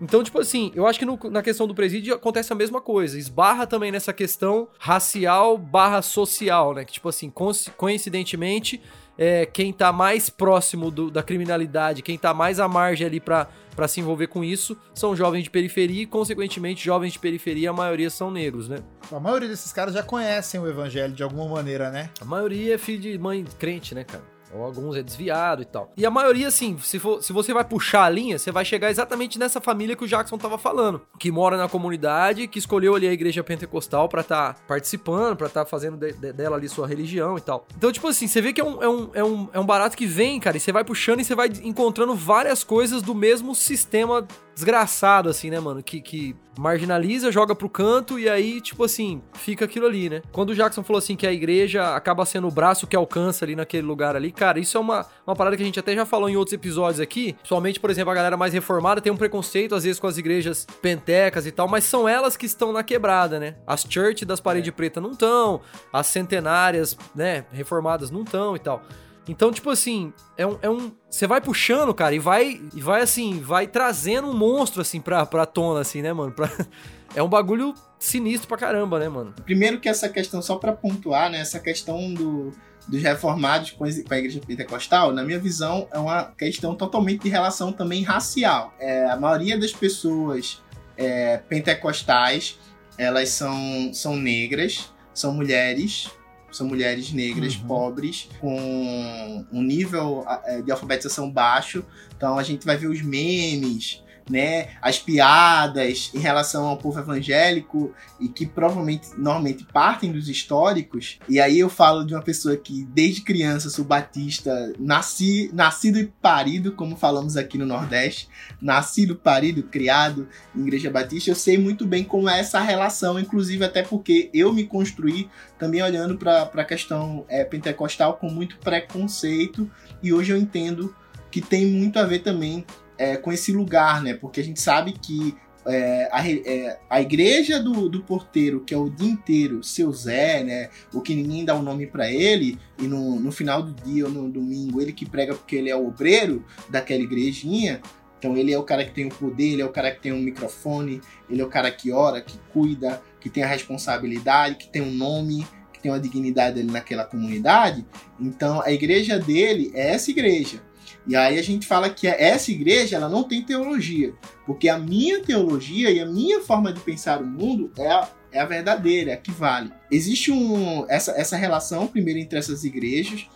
Então, 0.00 0.22
tipo 0.24 0.40
assim, 0.40 0.72
eu 0.74 0.86
acho 0.86 0.98
que 0.98 1.04
no- 1.04 1.18
na 1.30 1.42
questão 1.42 1.66
do 1.66 1.74
presídio 1.74 2.14
acontece 2.14 2.52
a 2.52 2.56
mesma 2.56 2.80
coisa. 2.80 3.18
Esbarra 3.18 3.66
também 3.66 3.92
nessa 3.92 4.12
questão 4.12 4.68
racial 4.78 5.56
barra 5.58 6.02
social, 6.02 6.74
né? 6.74 6.84
Que, 6.84 6.92
tipo 6.92 7.08
assim, 7.08 7.30
coinci- 7.30 7.70
coincidentemente, 7.76 8.80
é, 9.16 9.44
quem 9.46 9.72
tá 9.72 9.92
mais 9.92 10.30
próximo 10.30 10.90
do- 10.90 11.10
da 11.10 11.22
criminalidade, 11.22 12.02
quem 12.02 12.16
tá 12.16 12.32
mais 12.32 12.58
à 12.60 12.66
margem 12.68 13.06
ali 13.06 13.20
pra, 13.20 13.48
pra 13.74 13.86
se 13.88 14.00
envolver 14.00 14.28
com 14.28 14.42
isso, 14.42 14.76
são 14.94 15.14
jovens 15.14 15.42
de 15.44 15.50
periferia 15.50 16.02
e, 16.02 16.06
consequentemente, 16.06 16.84
jovens 16.84 17.12
de 17.12 17.18
periferia, 17.18 17.70
a 17.70 17.72
maioria 17.72 18.10
são 18.10 18.30
negros, 18.30 18.68
né? 18.68 18.78
A 19.12 19.20
maioria 19.20 19.48
desses 19.48 19.72
caras 19.72 19.94
já 19.94 20.02
conhecem 20.02 20.58
o 20.60 20.68
evangelho 20.68 21.12
de 21.12 21.22
alguma 21.22 21.46
maneira, 21.48 21.90
né? 21.90 22.10
A 22.20 22.24
maioria 22.24 22.74
é 22.74 22.78
filho 22.78 23.00
de 23.00 23.18
mãe 23.18 23.44
crente, 23.58 23.94
né, 23.94 24.04
cara? 24.04 24.24
Ou 24.54 24.64
alguns 24.64 24.96
é 24.96 25.02
desviado 25.02 25.60
e 25.62 25.64
tal. 25.64 25.92
E 25.96 26.06
a 26.06 26.10
maioria, 26.10 26.48
assim, 26.48 26.78
se, 26.78 26.98
for, 26.98 27.22
se 27.22 27.32
você 27.32 27.52
vai 27.52 27.64
puxar 27.64 28.04
a 28.04 28.08
linha, 28.10 28.38
você 28.38 28.50
vai 28.50 28.64
chegar 28.64 28.90
exatamente 28.90 29.38
nessa 29.38 29.60
família 29.60 29.94
que 29.94 30.04
o 30.04 30.08
Jackson 30.08 30.38
tava 30.38 30.56
falando. 30.56 31.02
Que 31.18 31.30
mora 31.30 31.56
na 31.56 31.68
comunidade, 31.68 32.46
que 32.48 32.58
escolheu 32.58 32.94
ali 32.94 33.06
a 33.06 33.12
igreja 33.12 33.44
pentecostal 33.44 34.08
pra 34.08 34.22
tá 34.22 34.56
participando, 34.66 35.36
pra 35.36 35.48
tá 35.48 35.66
fazendo 35.66 35.96
de- 35.96 36.12
de- 36.12 36.32
dela 36.32 36.56
ali 36.56 36.68
sua 36.68 36.86
religião 36.86 37.36
e 37.36 37.40
tal. 37.40 37.66
Então, 37.76 37.92
tipo 37.92 38.08
assim, 38.08 38.26
você 38.26 38.40
vê 38.40 38.52
que 38.52 38.60
é 38.60 38.64
um, 38.64 38.82
é, 38.82 38.88
um, 38.88 39.10
é, 39.14 39.24
um, 39.24 39.48
é 39.54 39.60
um 39.60 39.66
barato 39.66 39.96
que 39.96 40.06
vem, 40.06 40.40
cara, 40.40 40.56
e 40.56 40.60
você 40.60 40.72
vai 40.72 40.84
puxando 40.84 41.20
e 41.20 41.24
você 41.24 41.34
vai 41.34 41.48
encontrando 41.62 42.14
várias 42.14 42.64
coisas 42.64 43.02
do 43.02 43.14
mesmo 43.14 43.54
sistema 43.54 44.26
desgraçado, 44.58 45.28
assim, 45.28 45.50
né, 45.50 45.60
mano? 45.60 45.80
Que, 45.80 46.00
que 46.00 46.34
marginaliza, 46.58 47.30
joga 47.30 47.54
pro 47.54 47.70
canto 47.70 48.18
e 48.18 48.28
aí, 48.28 48.60
tipo 48.60 48.82
assim, 48.82 49.22
fica 49.34 49.64
aquilo 49.64 49.86
ali, 49.86 50.10
né? 50.10 50.22
Quando 50.32 50.50
o 50.50 50.54
Jackson 50.54 50.82
falou 50.82 50.98
assim 50.98 51.14
que 51.14 51.28
a 51.28 51.32
igreja 51.32 51.94
acaba 51.94 52.26
sendo 52.26 52.48
o 52.48 52.50
braço 52.50 52.84
que 52.84 52.96
alcança 52.96 53.44
ali 53.44 53.54
naquele 53.54 53.86
lugar 53.86 54.16
ali, 54.16 54.32
cara, 54.32 54.58
isso 54.58 54.76
é 54.76 54.80
uma, 54.80 55.06
uma 55.24 55.36
parada 55.36 55.56
que 55.56 55.62
a 55.62 55.66
gente 55.66 55.78
até 55.78 55.94
já 55.94 56.04
falou 56.04 56.28
em 56.28 56.36
outros 56.36 56.52
episódios 56.52 56.98
aqui. 56.98 57.36
Somente, 57.44 57.78
por 57.78 57.88
exemplo, 57.88 58.10
a 58.10 58.14
galera 58.14 58.36
mais 58.36 58.52
reformada 58.52 59.00
tem 59.00 59.12
um 59.12 59.16
preconceito, 59.16 59.76
às 59.76 59.84
vezes, 59.84 60.00
com 60.00 60.08
as 60.08 60.18
igrejas 60.18 60.66
pentecas 60.82 61.46
e 61.46 61.52
tal, 61.52 61.68
mas 61.68 61.84
são 61.84 62.08
elas 62.08 62.36
que 62.36 62.46
estão 62.46 62.72
na 62.72 62.82
quebrada, 62.82 63.38
né? 63.38 63.54
As 63.64 63.86
church 63.88 64.24
das 64.24 64.40
paredes 64.40 64.74
pretas 64.74 65.00
não 65.00 65.12
estão, 65.12 65.60
as 65.92 66.08
centenárias, 66.08 66.98
né, 67.14 67.44
reformadas 67.52 68.10
não 68.10 68.22
estão 68.22 68.56
e 68.56 68.58
tal. 68.58 68.82
Então, 69.28 69.52
tipo 69.52 69.70
assim, 69.70 70.12
é 70.36 70.46
um. 70.46 70.58
É 70.62 70.70
um 70.70 70.90
você 71.08 71.26
vai 71.26 71.40
puxando, 71.40 71.94
cara, 71.94 72.14
e 72.14 72.18
vai. 72.18 72.60
E 72.74 72.80
vai 72.80 73.02
assim, 73.02 73.40
vai 73.40 73.66
trazendo 73.66 74.28
um 74.28 74.34
monstro, 74.34 74.80
assim, 74.80 75.00
pra, 75.00 75.24
pra 75.26 75.46
tona, 75.46 75.80
assim, 75.80 76.02
né, 76.02 76.12
mano? 76.12 76.32
Pra- 76.32 76.50
é 77.14 77.22
um 77.22 77.28
bagulho 77.28 77.74
sinistro 77.98 78.48
pra 78.48 78.56
caramba, 78.56 78.98
né, 78.98 79.08
mano? 79.08 79.34
Primeiro 79.44 79.80
que 79.80 79.88
essa 79.88 80.08
questão, 80.08 80.40
só 80.40 80.56
pra 80.56 80.72
pontuar, 80.72 81.30
né? 81.30 81.40
Essa 81.40 81.58
questão 81.58 82.12
do, 82.14 82.52
dos 82.86 83.02
reformados 83.02 83.70
com 83.72 83.84
a 83.84 83.88
igreja 84.18 84.40
pentecostal, 84.46 85.12
na 85.12 85.22
minha 85.22 85.38
visão, 85.38 85.86
é 85.92 85.98
uma 85.98 86.24
questão 86.24 86.74
totalmente 86.74 87.22
de 87.22 87.28
relação 87.28 87.72
também 87.72 88.02
racial. 88.02 88.74
É, 88.78 89.06
a 89.06 89.16
maioria 89.16 89.58
das 89.58 89.72
pessoas 89.72 90.62
é, 90.96 91.38
pentecostais, 91.48 92.58
elas 92.96 93.28
são, 93.30 93.92
são 93.92 94.16
negras, 94.16 94.92
são 95.14 95.32
mulheres, 95.32 96.10
são 96.50 96.66
mulheres 96.66 97.12
negras, 97.12 97.56
Uhum. 97.56 97.66
pobres, 97.66 98.28
com 98.40 99.44
um 99.52 99.62
nível 99.62 100.24
é, 100.44 100.62
de 100.62 100.70
alfabetização 100.70 101.30
baixo. 101.30 101.84
Então 102.16 102.38
a 102.38 102.42
gente 102.42 102.64
vai 102.64 102.76
ver 102.76 102.86
os 102.88 103.02
memes, 103.02 104.02
né, 104.28 104.68
as 104.82 104.98
piadas 104.98 106.10
em 106.14 106.18
relação 106.18 106.66
ao 106.66 106.76
povo 106.76 106.98
evangélico 106.98 107.92
e 108.20 108.28
que 108.28 108.46
provavelmente 108.46 109.08
normalmente 109.16 109.64
partem 109.64 110.12
dos 110.12 110.28
históricos. 110.28 111.18
E 111.28 111.40
aí 111.40 111.58
eu 111.58 111.68
falo 111.68 112.04
de 112.04 112.14
uma 112.14 112.22
pessoa 112.22 112.56
que 112.56 112.84
desde 112.84 113.22
criança 113.22 113.70
sou 113.70 113.84
batista, 113.84 114.72
nasci, 114.78 115.50
nascido 115.52 115.98
e 115.98 116.06
parido, 116.06 116.72
como 116.72 116.96
falamos 116.96 117.36
aqui 117.36 117.56
no 117.56 117.66
Nordeste, 117.66 118.28
nascido, 118.60 119.16
parido, 119.16 119.62
criado 119.62 120.28
em 120.54 120.62
igreja 120.62 120.90
batista. 120.90 121.30
Eu 121.30 121.34
sei 121.34 121.56
muito 121.58 121.86
bem 121.86 122.04
como 122.04 122.28
é 122.28 122.40
essa 122.40 122.60
relação, 122.60 123.18
inclusive 123.18 123.64
até 123.64 123.82
porque 123.82 124.30
eu 124.34 124.52
me 124.52 124.64
construí 124.64 125.28
também 125.58 125.82
olhando 125.82 126.16
para 126.16 126.42
a 126.42 126.64
questão 126.64 127.24
é, 127.28 127.44
pentecostal 127.44 128.14
com 128.14 128.28
muito 128.28 128.58
preconceito 128.58 129.70
e 130.02 130.12
hoje 130.12 130.32
eu 130.32 130.36
entendo 130.36 130.94
que 131.30 131.40
tem 131.40 131.66
muito 131.66 131.98
a 131.98 132.04
ver 132.04 132.20
também 132.20 132.64
é, 132.98 133.16
com 133.16 133.32
esse 133.32 133.52
lugar, 133.52 134.02
né? 134.02 134.14
Porque 134.14 134.40
a 134.40 134.44
gente 134.44 134.60
sabe 134.60 134.92
que 134.92 135.34
é, 135.66 136.08
a, 136.10 136.28
é, 136.28 136.80
a 136.88 137.00
igreja 137.00 137.62
do, 137.62 137.88
do 137.88 138.02
porteiro, 138.02 138.60
que 138.60 138.72
é 138.72 138.76
o 138.76 138.88
dia 138.88 139.10
inteiro, 139.10 139.62
seu 139.62 139.92
Zé, 139.92 140.42
né? 140.42 140.70
O 140.92 141.00
que 141.00 141.14
ninguém 141.14 141.44
dá 141.44 141.54
o 141.54 141.62
nome 141.62 141.86
pra 141.86 142.10
ele, 142.10 142.58
e 142.78 142.84
no, 142.84 143.20
no 143.20 143.30
final 143.30 143.62
do 143.62 143.72
dia 143.82 144.06
ou 144.06 144.10
no 144.10 144.30
domingo, 144.30 144.80
ele 144.80 144.92
que 144.92 145.06
prega 145.06 145.34
porque 145.34 145.56
ele 145.56 145.70
é 145.70 145.76
o 145.76 145.86
obreiro 145.86 146.44
daquela 146.68 147.02
igrejinha. 147.02 147.80
Então 148.18 148.36
ele 148.36 148.52
é 148.52 148.58
o 148.58 148.64
cara 148.64 148.84
que 148.84 148.92
tem 148.92 149.06
o 149.06 149.10
poder, 149.10 149.52
ele 149.52 149.62
é 149.62 149.64
o 149.64 149.70
cara 149.70 149.92
que 149.92 150.00
tem 150.00 150.12
um 150.12 150.20
microfone, 150.20 151.00
ele 151.30 151.40
é 151.40 151.44
o 151.44 151.48
cara 151.48 151.70
que 151.70 151.92
ora, 151.92 152.20
que 152.20 152.36
cuida, 152.52 153.00
que 153.20 153.30
tem 153.30 153.44
a 153.44 153.46
responsabilidade, 153.46 154.56
que 154.56 154.68
tem 154.68 154.82
um 154.82 154.90
nome, 154.90 155.46
que 155.72 155.80
tem 155.80 155.92
uma 155.92 156.00
dignidade 156.00 156.58
ali 156.58 156.70
naquela 156.70 157.04
comunidade. 157.04 157.86
Então 158.18 158.60
a 158.62 158.72
igreja 158.72 159.18
dele 159.18 159.70
é 159.74 159.92
essa 159.92 160.10
igreja. 160.10 160.60
E 161.06 161.16
aí 161.16 161.38
a 161.38 161.42
gente 161.42 161.66
fala 161.66 161.90
que 161.90 162.06
essa 162.06 162.50
igreja 162.50 162.96
ela 162.96 163.08
não 163.08 163.24
tem 163.24 163.42
teologia, 163.42 164.14
porque 164.46 164.68
a 164.68 164.78
minha 164.78 165.20
teologia 165.22 165.90
e 165.90 166.00
a 166.00 166.06
minha 166.06 166.40
forma 166.40 166.72
de 166.72 166.80
pensar 166.80 167.20
o 167.20 167.26
mundo 167.26 167.70
é 167.78 167.88
a, 167.90 168.08
é 168.32 168.40
a 168.40 168.44
verdadeira, 168.44 169.12
é 169.12 169.14
a 169.14 169.16
que 169.16 169.30
vale. 169.30 169.72
Existe 169.90 170.30
um, 170.30 170.84
essa, 170.88 171.12
essa 171.12 171.36
relação 171.36 171.86
primeiro 171.86 172.20
entre 172.20 172.38
essas 172.38 172.64
igrejas. 172.64 173.26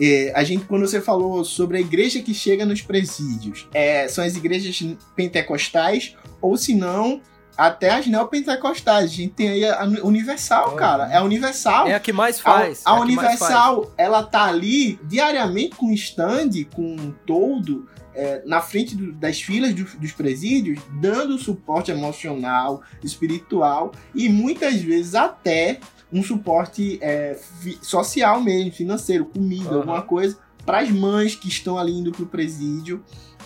É, 0.00 0.32
a 0.34 0.42
gente, 0.42 0.64
quando 0.64 0.86
você 0.86 1.00
falou 1.00 1.44
sobre 1.44 1.76
a 1.76 1.80
igreja 1.80 2.22
que 2.22 2.32
chega 2.32 2.64
nos 2.64 2.80
presídios, 2.80 3.68
é, 3.72 4.08
são 4.08 4.24
as 4.24 4.36
igrejas 4.36 4.82
pentecostais, 5.14 6.16
ou 6.40 6.56
se 6.56 6.74
não, 6.74 7.20
até 7.60 7.90
as 7.90 8.06
neopentecostais. 8.06 9.04
A 9.10 9.14
gente 9.14 9.34
tem 9.34 9.48
aí 9.50 9.64
a 9.66 9.84
Universal, 10.02 10.70
Uhum. 10.70 10.76
cara. 10.76 11.12
É 11.12 11.16
a 11.16 11.22
Universal. 11.22 11.86
É 11.86 11.94
a 11.94 12.00
que 12.00 12.12
mais 12.12 12.40
faz. 12.40 12.80
A, 12.86 12.92
a 12.92 12.96
é 12.96 12.98
mais 13.00 13.14
faz. 13.14 13.28
Universal, 13.40 13.92
ela 13.98 14.22
tá 14.22 14.44
ali 14.44 14.98
diariamente 15.04 15.76
com 15.76 15.92
stand, 15.92 16.50
com 16.74 16.82
um 16.96 17.12
toldo, 17.26 17.86
é, 18.14 18.42
na 18.46 18.60
frente 18.62 18.96
do- 18.96 19.12
das 19.12 19.40
filas 19.42 19.74
do- 19.74 19.84
dos 19.98 20.12
presídios, 20.12 20.80
dando 21.00 21.38
suporte 21.38 21.90
emocional, 21.90 22.82
espiritual 23.04 23.92
e 24.14 24.28
muitas 24.28 24.76
vezes 24.76 25.14
até 25.14 25.80
um 26.12 26.22
suporte 26.22 26.98
é, 27.02 27.38
social 27.82 28.40
mesmo, 28.40 28.72
financeiro, 28.72 29.24
comida, 29.26 29.68
Aham. 29.68 29.76
alguma 29.78 30.02
coisa, 30.02 30.38
para 30.66 30.78
as 30.80 30.90
mães 30.90 31.34
que 31.36 31.48
estão 31.48 31.78
ali 31.78 31.92
indo 31.92 32.10
pro 32.10 32.26
presídio 32.26 33.02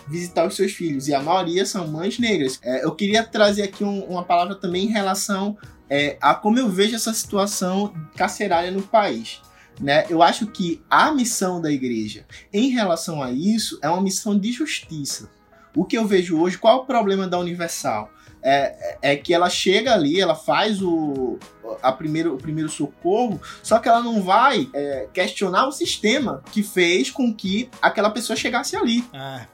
visitar 0.08 0.46
os 0.46 0.54
seus 0.56 0.72
filhos. 0.72 1.08
E 1.08 1.14
a 1.14 1.20
maioria 1.22 1.64
são 1.66 1.86
mães 1.88 2.18
negras. 2.18 2.58
É, 2.62 2.84
eu 2.84 2.92
queria 2.94 3.22
trazer 3.22 3.62
aqui 3.62 3.82
um- 3.84 4.04
uma 4.04 4.22
palavra 4.24 4.54
também 4.54 4.84
em 4.84 4.90
relação 4.90 5.56
é, 5.90 6.16
a 6.20 6.34
como 6.34 6.58
eu 6.58 6.68
vejo 6.68 6.96
essa 6.96 7.12
situação 7.12 7.92
carcerária 8.16 8.70
no 8.70 8.82
país. 8.82 9.40
Né? 9.80 10.06
Eu 10.08 10.22
acho 10.22 10.46
que 10.46 10.82
a 10.88 11.12
missão 11.12 11.60
da 11.60 11.70
igreja 11.70 12.24
em 12.52 12.68
relação 12.70 13.22
a 13.22 13.30
isso 13.30 13.78
é 13.82 13.88
uma 13.88 14.00
missão 14.00 14.38
de 14.38 14.50
justiça. 14.52 15.28
O 15.76 15.84
que 15.84 15.98
eu 15.98 16.06
vejo 16.06 16.38
hoje, 16.40 16.56
qual 16.56 16.78
é 16.78 16.80
o 16.82 16.84
problema 16.86 17.26
da 17.26 17.38
Universal? 17.38 18.10
É, 18.46 18.96
é 19.02 19.16
que 19.16 19.32
ela 19.34 19.48
chega 19.50 19.92
ali, 19.94 20.20
ela 20.20 20.34
faz 20.34 20.80
o, 20.82 21.38
a 21.82 21.90
primeiro, 21.90 22.34
o 22.34 22.38
primeiro 22.38 22.68
socorro, 22.68 23.40
só 23.62 23.78
que 23.78 23.88
ela 23.88 24.02
não 24.02 24.22
vai 24.22 24.68
é, 24.74 25.08
questionar 25.12 25.66
o 25.66 25.72
sistema 25.72 26.42
que 26.52 26.62
fez 26.62 27.10
com 27.10 27.32
que 27.34 27.68
aquela 27.80 28.10
pessoa 28.10 28.36
chegasse 28.36 28.76
ali. 28.76 29.02
Ah, 29.14 29.46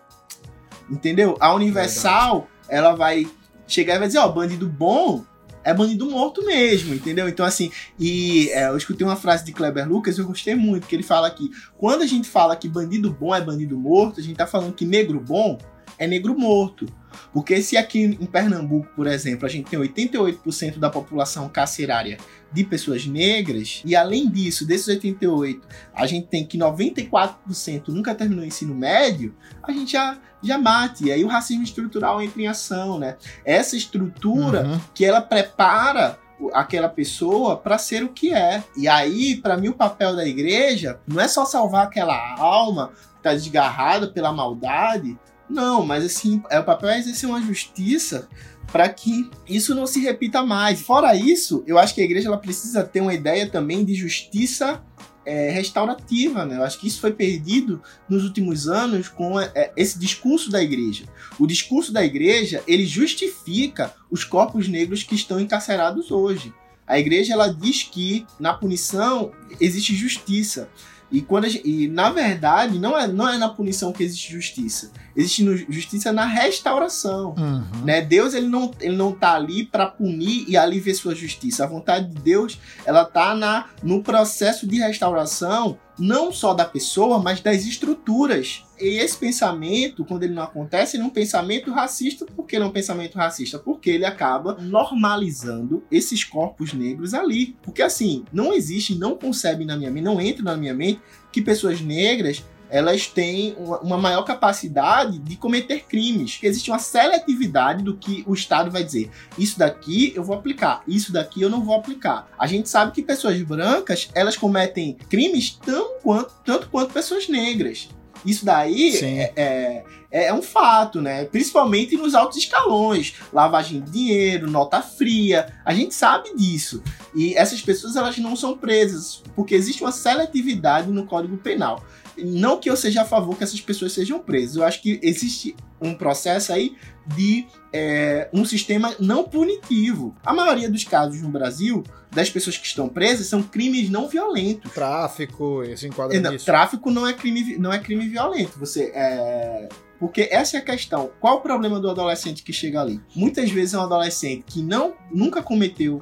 Entendeu? 0.90 1.36
A 1.40 1.54
Universal, 1.54 2.48
ela 2.68 2.94
vai 2.94 3.26
chegar 3.66 3.94
e 3.94 3.98
vai 3.98 4.08
dizer, 4.08 4.18
ó, 4.18 4.28
bandido 4.28 4.68
bom 4.68 5.24
é 5.62 5.74
bandido 5.74 6.10
morto 6.10 6.44
mesmo, 6.44 6.94
entendeu? 6.94 7.28
Então, 7.28 7.44
assim, 7.44 7.70
e 7.98 8.48
é, 8.50 8.68
eu 8.68 8.76
escutei 8.76 9.06
uma 9.06 9.16
frase 9.16 9.44
de 9.44 9.52
Kleber 9.52 9.88
Lucas 9.88 10.16
eu 10.18 10.26
gostei 10.26 10.54
muito, 10.54 10.86
que 10.86 10.96
ele 10.96 11.02
fala 11.02 11.30
que 11.30 11.50
quando 11.76 12.02
a 12.02 12.06
gente 12.06 12.28
fala 12.28 12.56
que 12.56 12.68
bandido 12.68 13.10
bom 13.10 13.34
é 13.34 13.40
bandido 13.40 13.78
morto, 13.78 14.20
a 14.20 14.22
gente 14.22 14.36
tá 14.36 14.46
falando 14.46 14.72
que 14.72 14.84
negro 14.84 15.20
bom 15.20 15.58
é 15.98 16.06
negro 16.06 16.38
morto. 16.38 16.86
Porque 17.32 17.60
se 17.62 17.76
aqui 17.76 18.02
em 18.02 18.26
Pernambuco, 18.26 18.88
por 18.94 19.06
exemplo, 19.06 19.46
a 19.46 19.48
gente 19.48 19.68
tem 19.68 19.78
88% 19.78 20.78
da 20.78 20.90
população 20.90 21.48
carcerária 21.48 22.18
de 22.52 22.64
pessoas 22.64 23.06
negras, 23.06 23.82
e 23.84 23.94
além 23.94 24.28
disso, 24.28 24.66
desses 24.66 24.88
88, 24.88 25.66
a 25.94 26.06
gente 26.06 26.26
tem 26.26 26.44
que 26.44 26.58
94% 26.58 27.88
nunca 27.88 28.14
terminou 28.14 28.44
o 28.44 28.46
ensino 28.46 28.74
médio, 28.74 29.34
a 29.62 29.70
gente 29.70 29.92
já, 29.92 30.18
já 30.42 30.58
mate. 30.58 31.06
E 31.06 31.12
aí 31.12 31.24
o 31.24 31.28
racismo 31.28 31.62
estrutural 31.62 32.20
entra 32.20 32.42
em 32.42 32.48
ação, 32.48 32.98
né? 32.98 33.16
Essa 33.44 33.76
estrutura 33.76 34.66
uhum. 34.66 34.80
que 34.94 35.04
ela 35.04 35.20
prepara 35.20 36.18
aquela 36.54 36.88
pessoa 36.88 37.56
para 37.56 37.78
ser 37.78 38.02
o 38.02 38.08
que 38.08 38.32
é. 38.32 38.64
E 38.76 38.88
aí, 38.88 39.36
para 39.36 39.56
mim, 39.56 39.68
o 39.68 39.74
papel 39.74 40.16
da 40.16 40.26
igreja 40.26 40.98
não 41.06 41.20
é 41.20 41.28
só 41.28 41.44
salvar 41.44 41.86
aquela 41.86 42.34
alma 42.38 42.92
que 43.16 43.22
tá 43.22 43.34
desgarrada 43.34 44.08
pela 44.08 44.32
maldade, 44.32 45.18
não, 45.50 45.84
mas 45.84 46.04
assim, 46.04 46.42
é 46.48 46.58
o 46.58 46.64
papel 46.64 46.90
é 46.90 46.98
exercer 46.98 47.28
uma 47.28 47.42
justiça 47.42 48.28
para 48.70 48.88
que 48.88 49.28
isso 49.48 49.74
não 49.74 49.86
se 49.86 50.00
repita 50.00 50.42
mais. 50.42 50.80
Fora 50.80 51.14
isso, 51.14 51.64
eu 51.66 51.78
acho 51.78 51.94
que 51.94 52.00
a 52.00 52.04
igreja 52.04 52.28
ela 52.28 52.38
precisa 52.38 52.84
ter 52.84 53.00
uma 53.00 53.12
ideia 53.12 53.48
também 53.48 53.84
de 53.84 53.94
justiça 53.94 54.82
é, 55.24 55.50
restaurativa, 55.50 56.46
né? 56.46 56.56
Eu 56.56 56.64
acho 56.64 56.78
que 56.78 56.86
isso 56.86 57.00
foi 57.00 57.12
perdido 57.12 57.82
nos 58.08 58.24
últimos 58.24 58.68
anos 58.68 59.08
com 59.08 59.38
é, 59.40 59.72
esse 59.76 59.98
discurso 59.98 60.50
da 60.50 60.62
igreja. 60.62 61.04
O 61.38 61.46
discurso 61.46 61.92
da 61.92 62.04
igreja, 62.04 62.62
ele 62.66 62.86
justifica 62.86 63.94
os 64.10 64.24
corpos 64.24 64.68
negros 64.68 65.02
que 65.02 65.14
estão 65.14 65.40
encarcerados 65.40 66.10
hoje. 66.10 66.54
A 66.86 66.98
igreja 66.98 67.32
ela 67.32 67.48
diz 67.48 67.84
que 67.84 68.26
na 68.38 68.52
punição 68.52 69.32
existe 69.60 69.94
justiça. 69.94 70.68
E, 71.10 71.20
quando 71.20 71.48
gente, 71.48 71.68
e 71.68 71.88
na 71.88 72.10
verdade, 72.10 72.78
não 72.78 72.96
é, 72.96 73.08
não 73.08 73.28
é 73.28 73.36
na 73.36 73.48
punição 73.48 73.92
que 73.92 74.02
existe 74.02 74.32
justiça. 74.32 74.90
Existe 75.16 75.42
no, 75.42 75.56
justiça 75.56 76.12
na 76.12 76.24
restauração. 76.24 77.34
Uhum. 77.36 77.84
Né? 77.84 78.00
Deus 78.00 78.34
ele 78.34 78.46
não, 78.46 78.70
ele 78.80 78.96
não 78.96 79.12
tá 79.12 79.34
ali 79.34 79.64
para 79.64 79.86
punir 79.86 80.44
e 80.48 80.56
ali 80.56 80.78
ver 80.78 80.94
sua 80.94 81.14
justiça. 81.14 81.64
A 81.64 81.66
vontade 81.66 82.08
de 82.08 82.20
Deus 82.20 82.58
ela 82.84 83.04
tá 83.04 83.34
na, 83.34 83.66
no 83.82 84.02
processo 84.02 84.66
de 84.66 84.78
restauração 84.78 85.78
não 85.98 86.32
só 86.32 86.54
da 86.54 86.64
pessoa, 86.64 87.18
mas 87.18 87.40
das 87.40 87.64
estruturas. 87.66 88.64
E 88.80 88.98
esse 88.98 89.16
pensamento, 89.16 90.04
quando 90.04 90.22
ele 90.22 90.32
não 90.32 90.42
acontece, 90.42 90.96
ele 90.96 91.04
é 91.04 91.06
um 91.06 91.10
pensamento 91.10 91.70
racista. 91.70 92.24
Por 92.24 92.46
que 92.46 92.58
não 92.58 92.66
é 92.66 92.68
um 92.70 92.72
pensamento 92.72 93.16
racista? 93.16 93.58
Porque 93.58 93.90
ele 93.90 94.06
acaba 94.06 94.56
normalizando 94.58 95.84
esses 95.90 96.24
corpos 96.24 96.72
negros 96.72 97.12
ali. 97.12 97.56
Porque 97.62 97.82
assim, 97.82 98.24
não 98.32 98.54
existe, 98.54 98.94
não 98.94 99.16
concebe 99.16 99.64
na 99.64 99.76
minha 99.76 99.90
mente, 99.90 100.04
não 100.04 100.20
entra 100.20 100.42
na 100.42 100.56
minha 100.56 100.72
mente 100.72 101.00
que 101.30 101.42
pessoas 101.42 101.80
negras 101.80 102.42
elas 102.70 103.08
têm 103.08 103.56
uma 103.82 103.98
maior 103.98 104.22
capacidade 104.22 105.18
de 105.18 105.36
cometer 105.36 105.84
crimes. 105.86 106.38
Existe 106.42 106.70
uma 106.70 106.78
seletividade 106.78 107.82
do 107.82 107.96
que 107.96 108.22
o 108.26 108.32
Estado 108.32 108.70
vai 108.70 108.84
dizer. 108.84 109.10
Isso 109.36 109.58
daqui 109.58 110.12
eu 110.14 110.22
vou 110.22 110.36
aplicar, 110.36 110.82
isso 110.86 111.12
daqui 111.12 111.42
eu 111.42 111.50
não 111.50 111.62
vou 111.64 111.74
aplicar. 111.74 112.28
A 112.38 112.46
gente 112.46 112.68
sabe 112.68 112.92
que 112.92 113.02
pessoas 113.02 113.40
brancas, 113.42 114.08
elas 114.14 114.36
cometem 114.36 114.96
crimes 115.08 115.50
tão 115.50 115.98
quanto, 115.98 116.32
tanto 116.44 116.68
quanto 116.70 116.94
pessoas 116.94 117.28
negras. 117.28 117.88
Isso 118.24 118.44
daí 118.44 118.96
é, 118.96 119.32
é, 119.36 120.26
é, 120.26 120.34
um 120.34 120.42
fato, 120.42 121.00
né? 121.00 121.24
Principalmente 121.24 121.96
nos 121.96 122.14
altos 122.14 122.38
escalões, 122.38 123.14
lavagem 123.32 123.80
de 123.80 123.90
dinheiro, 123.90 124.50
nota 124.50 124.82
fria, 124.82 125.52
a 125.64 125.72
gente 125.72 125.94
sabe 125.94 126.34
disso. 126.36 126.82
E 127.14 127.34
essas 127.34 127.62
pessoas 127.62 127.96
elas 127.96 128.18
não 128.18 128.36
são 128.36 128.56
presas 128.56 129.22
porque 129.34 129.54
existe 129.54 129.82
uma 129.82 129.92
seletividade 129.92 130.90
no 130.90 131.06
Código 131.06 131.36
Penal. 131.36 131.82
Não 132.24 132.58
que 132.58 132.68
eu 132.68 132.76
seja 132.76 133.02
a 133.02 133.04
favor 133.04 133.36
que 133.36 133.44
essas 133.44 133.60
pessoas 133.60 133.92
sejam 133.92 134.18
presas. 134.18 134.56
Eu 134.56 134.64
acho 134.64 134.80
que 134.82 134.98
existe 135.02 135.54
um 135.80 135.94
processo 135.94 136.52
aí 136.52 136.76
de 137.06 137.46
é, 137.72 138.28
um 138.32 138.44
sistema 138.44 138.94
não 139.00 139.24
punitivo. 139.24 140.14
A 140.24 140.32
maioria 140.32 140.70
dos 140.70 140.84
casos 140.84 141.20
no 141.22 141.28
Brasil, 141.28 141.82
das 142.10 142.30
pessoas 142.30 142.56
que 142.56 142.66
estão 142.66 142.88
presas, 142.88 143.26
são 143.26 143.42
crimes 143.42 143.88
não 143.88 144.08
violentos. 144.08 144.72
Tráfico, 144.72 145.62
esse 145.62 145.86
enquadra 145.86 146.18
não, 146.20 146.32
nisso. 146.32 146.44
Tráfico 146.44 146.90
não 146.90 147.06
é 147.06 147.12
crime, 147.12 147.56
não 147.58 147.72
é 147.72 147.78
crime 147.78 148.08
violento. 148.08 148.58
Você 148.58 148.92
é. 148.94 149.68
Porque 149.98 150.28
essa 150.30 150.56
é 150.56 150.60
a 150.60 150.64
questão. 150.64 151.10
Qual 151.20 151.36
o 151.36 151.40
problema 151.40 151.78
do 151.78 151.90
adolescente 151.90 152.42
que 152.42 152.54
chega 152.54 152.80
ali? 152.80 153.00
Muitas 153.14 153.50
vezes 153.50 153.74
é 153.74 153.78
um 153.78 153.82
adolescente 153.82 154.44
que 154.46 154.62
não, 154.62 154.94
nunca 155.12 155.42
cometeu 155.42 156.00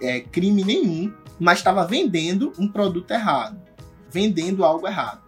é, 0.00 0.20
crime 0.20 0.62
nenhum, 0.62 1.12
mas 1.38 1.58
estava 1.58 1.84
vendendo 1.84 2.52
um 2.58 2.68
produto 2.68 3.10
errado, 3.10 3.60
vendendo 4.08 4.64
algo 4.64 4.86
errado. 4.86 5.23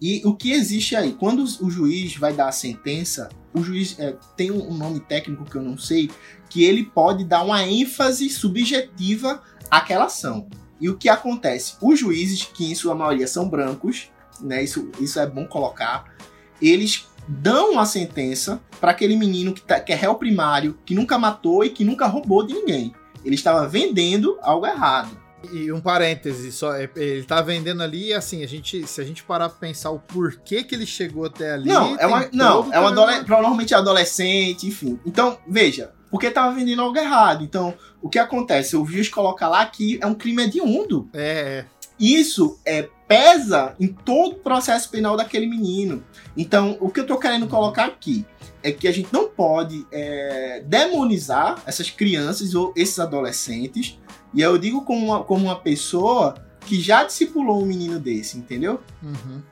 E 0.00 0.22
o 0.24 0.34
que 0.34 0.52
existe 0.52 0.96
aí? 0.96 1.12
Quando 1.12 1.44
o 1.44 1.70
juiz 1.70 2.16
vai 2.16 2.32
dar 2.32 2.48
a 2.48 2.52
sentença, 2.52 3.28
o 3.52 3.62
juiz 3.62 3.98
é, 3.98 4.16
tem 4.36 4.50
um 4.50 4.74
nome 4.74 5.00
técnico 5.00 5.44
que 5.44 5.56
eu 5.56 5.62
não 5.62 5.78
sei, 5.78 6.10
que 6.50 6.64
ele 6.64 6.84
pode 6.84 7.24
dar 7.24 7.42
uma 7.42 7.62
ênfase 7.64 8.28
subjetiva 8.28 9.42
àquela 9.70 10.04
ação. 10.04 10.48
E 10.80 10.88
o 10.88 10.96
que 10.96 11.08
acontece? 11.08 11.74
Os 11.80 11.98
juízes, 11.98 12.42
que 12.44 12.70
em 12.70 12.74
sua 12.74 12.94
maioria 12.94 13.26
são 13.26 13.48
brancos, 13.48 14.10
né, 14.40 14.62
isso, 14.62 14.90
isso 15.00 15.18
é 15.20 15.26
bom 15.26 15.46
colocar, 15.46 16.12
eles 16.60 17.06
dão 17.26 17.78
a 17.78 17.86
sentença 17.86 18.60
para 18.80 18.90
aquele 18.90 19.16
menino 19.16 19.54
que, 19.54 19.62
tá, 19.62 19.80
que 19.80 19.92
é 19.92 19.96
réu 19.96 20.14
primário, 20.16 20.78
que 20.84 20.94
nunca 20.94 21.18
matou 21.18 21.64
e 21.64 21.70
que 21.70 21.84
nunca 21.84 22.06
roubou 22.06 22.46
de 22.46 22.54
ninguém. 22.54 22.94
Ele 23.24 23.34
estava 23.34 23.66
vendendo 23.66 24.38
algo 24.42 24.66
errado. 24.66 25.23
E 25.52 25.72
um 25.72 25.80
parêntese, 25.80 26.52
só 26.52 26.74
é, 26.74 26.88
ele 26.96 27.24
tá 27.24 27.40
vendendo 27.40 27.82
ali 27.82 28.08
e 28.08 28.14
assim, 28.14 28.42
a 28.42 28.46
gente, 28.46 28.86
se 28.86 29.00
a 29.00 29.04
gente 29.04 29.22
parar 29.22 29.48
pra 29.48 29.58
pensar 29.58 29.90
o 29.90 29.98
porquê 29.98 30.62
que 30.62 30.74
ele 30.74 30.86
chegou 30.86 31.26
até 31.26 31.52
ali. 31.52 31.68
Não, 31.68 31.96
é 31.98 32.06
uma, 32.06 32.28
não, 32.32 32.72
é 32.72 32.78
uma 32.78 32.90
adole 32.90 33.24
provavelmente 33.24 33.74
é 33.74 33.76
adolescente, 33.76 34.66
enfim. 34.66 34.98
Então, 35.04 35.38
veja, 35.46 35.92
porque 36.10 36.30
tava 36.30 36.54
vendendo 36.54 36.82
algo 36.82 36.96
errado. 36.96 37.42
Então, 37.42 37.74
o 38.00 38.08
que 38.08 38.18
acontece? 38.18 38.76
O 38.76 38.86
juiz 38.86 39.08
coloca 39.08 39.48
lá 39.48 39.66
que 39.66 39.98
é 40.00 40.06
um 40.06 40.14
crime 40.14 40.44
hediondo. 40.44 41.08
É, 41.12 41.22
é. 41.22 41.66
Isso 41.98 42.58
é 42.64 42.88
pesa 43.06 43.74
em 43.78 43.88
todo 43.88 44.32
o 44.32 44.38
processo 44.38 44.88
penal 44.90 45.16
daquele 45.16 45.46
menino. 45.46 46.04
Então, 46.36 46.76
o 46.80 46.88
que 46.88 47.00
eu 47.00 47.06
tô 47.06 47.18
querendo 47.18 47.46
colocar 47.46 47.84
aqui 47.84 48.24
é 48.62 48.72
que 48.72 48.88
a 48.88 48.92
gente 48.92 49.12
não 49.12 49.28
pode 49.28 49.86
é, 49.92 50.62
demonizar 50.66 51.62
essas 51.66 51.90
crianças 51.90 52.54
ou 52.54 52.72
esses 52.74 52.98
adolescentes 52.98 53.98
e 54.34 54.40
eu 54.40 54.58
digo 54.58 54.82
como 54.82 55.06
uma, 55.06 55.22
como 55.22 55.44
uma 55.44 55.56
pessoa 55.56 56.34
que 56.66 56.80
já 56.80 57.04
discipulou 57.04 57.62
um 57.62 57.66
menino 57.66 58.00
desse, 58.00 58.38
entendeu? 58.38 58.80
Uhum. 59.02 59.42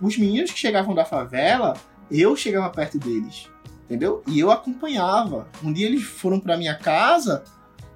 Os 0.00 0.16
meninos 0.16 0.50
que 0.50 0.58
chegavam 0.58 0.94
da 0.94 1.04
favela, 1.04 1.74
eu 2.10 2.34
chegava 2.34 2.68
perto 2.70 2.98
deles, 2.98 3.48
entendeu? 3.84 4.22
E 4.26 4.38
eu 4.40 4.50
acompanhava. 4.50 5.48
Um 5.62 5.72
dia 5.72 5.86
eles 5.86 6.02
foram 6.02 6.40
para 6.40 6.56
minha 6.56 6.74
casa 6.74 7.44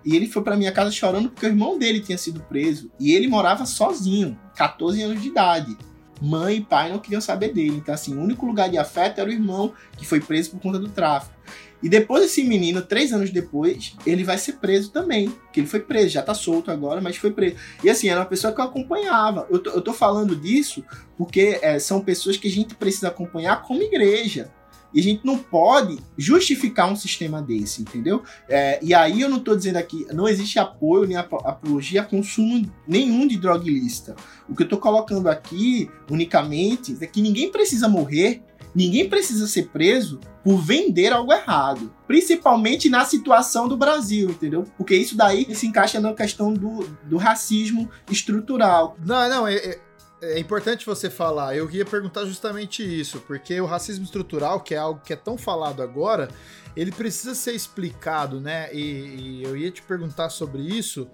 e 0.05 0.15
ele 0.15 0.29
foi 0.29 0.43
para 0.43 0.57
minha 0.57 0.71
casa 0.71 0.91
chorando 0.93 1.31
porque 1.31 1.47
o 1.47 1.49
irmão 1.49 1.79
dele 1.79 2.01
tinha 2.01 2.17
sido 2.17 2.41
preso 2.41 2.91
e 3.01 3.13
ele 3.13 3.27
morava 3.27 3.67
sozinho, 3.67 4.39
14 4.55 5.03
anos 5.03 5.21
de 5.21 5.29
idade. 5.29 5.77
Mãe 6.21 6.57
e 6.57 6.61
pai 6.61 6.91
não 6.91 6.99
queriam 6.99 7.21
saber 7.21 7.53
dele. 7.53 7.77
Então, 7.77 7.95
assim, 7.95 8.17
o 8.17 8.21
único 8.21 8.47
lugar 8.47 8.69
de 8.69 8.79
afeto 8.79 9.21
era 9.21 9.29
o 9.29 9.33
irmão 9.33 9.73
que 9.97 10.07
foi 10.07 10.21
preso 10.21 10.51
por 10.51 10.61
conta 10.61 10.79
do 10.79 10.89
tráfico. 10.89 11.35
E 11.83 11.89
depois 11.89 12.25
esse 12.25 12.43
menino, 12.43 12.81
três 12.81 13.13
anos 13.13 13.31
depois, 13.31 13.95
ele 14.07 14.25
vai 14.25 14.39
ser 14.39 14.55
preso 14.55 14.91
também. 14.91 15.33
Que 15.53 15.61
ele 15.61 15.67
foi 15.67 15.81
preso, 15.81 16.09
já 16.09 16.23
tá 16.23 16.35
solto 16.35 16.71
agora, 16.71 17.01
mas 17.01 17.17
foi 17.17 17.31
preso. 17.31 17.57
E 17.85 17.91
assim, 17.91 18.09
era 18.09 18.21
uma 18.21 18.27
pessoa 18.27 18.53
que 18.53 18.61
eu 18.61 18.65
acompanhava. 18.65 19.47
Eu 19.51 19.59
tô, 19.59 19.71
eu 19.71 19.83
tô 19.83 19.93
falando 19.93 20.35
disso 20.35 20.83
porque 21.17 21.59
é, 21.61 21.79
são 21.79 22.01
pessoas 22.01 22.37
que 22.37 22.49
a 22.49 22.51
gente 22.51 22.75
precisa 22.75 23.09
acompanhar 23.09 23.63
como 23.63 23.83
igreja. 23.83 24.51
E 24.93 25.01
a 25.01 25.03
gente 25.03 25.25
não 25.25 25.39
pode 25.39 25.99
justificar 26.17 26.91
um 26.91 26.97
sistema 26.97 27.43
desse, 27.43 27.83
entendeu? 27.83 28.23
É, 28.49 28.79
e 28.83 28.95
aí 28.95 29.21
eu 29.21 29.29
não 29.29 29.39
estou 29.39 29.57
dizendo 29.57 29.77
aqui, 29.77 30.07
não 30.13 30.29
existe 30.29 30.59
apoio 30.59 31.07
nem 31.07 31.17
apologia 31.17 32.03
a 32.03 32.05
consumo 32.05 32.71
nenhum 32.87 33.27
de 33.27 33.37
droga 33.37 33.67
ilícita. 33.69 34.17
O 34.49 34.55
que 34.55 34.63
eu 34.63 34.67
estou 34.67 34.79
colocando 34.79 35.29
aqui, 35.29 35.91
unicamente, 36.11 36.97
é 37.01 37.07
que 37.07 37.21
ninguém 37.21 37.51
precisa 37.51 37.89
morrer 37.89 38.43
Ninguém 38.77 39.09
precisa 39.09 39.47
ser 39.47 39.69
preso 39.69 40.21
por 40.45 40.59
vender 40.59 41.11
algo 41.11 41.33
errado. 41.33 41.91
Principalmente 42.07 42.91
na 42.91 43.07
situação 43.07 43.67
do 43.67 43.75
Brasil, 43.75 44.29
entendeu? 44.29 44.65
Porque 44.77 44.95
isso 44.95 45.17
daí 45.17 45.55
se 45.55 45.67
encaixa 45.67 45.99
na 45.99 46.13
questão 46.13 46.53
do, 46.53 46.87
do 47.05 47.17
racismo 47.17 47.89
estrutural. 48.11 48.95
Não, 49.03 49.31
não, 49.31 49.49
é, 49.49 49.55
é, 49.55 49.81
é 50.21 50.39
importante 50.39 50.87
você 50.87 51.11
falar. 51.11 51.57
Eu 51.57 51.71
ia 51.71 51.85
perguntar 51.85 52.25
justamente 52.25 52.83
isso, 52.83 53.21
porque 53.21 53.61
o 53.61 53.67
racismo 53.67 54.05
estrutural, 54.05 54.61
que 54.61 54.75
é 54.75 54.79
algo 54.79 55.01
que 55.01 55.13
é 55.13 55.17
tão 55.17 55.37
falado 55.37 55.83
agora, 55.83 56.29
ele 56.77 56.93
precisa 56.93 57.35
ser 57.35 57.53
explicado, 57.53 58.41
né? 58.41 58.73
E, 58.73 58.81
e 58.81 59.43
eu 59.45 59.57
ia 59.57 59.71
te 59.71 59.83
perguntar 59.83 60.31
sobre 60.31 60.63
isso, 60.63 61.09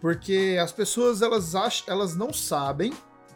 porque 0.00 0.58
as 0.60 0.72
pessoas 0.72 1.22
elas 1.22 1.54
acham, 1.54 1.92
elas 1.92 2.14
não 2.14 2.32
sabem 2.32 2.92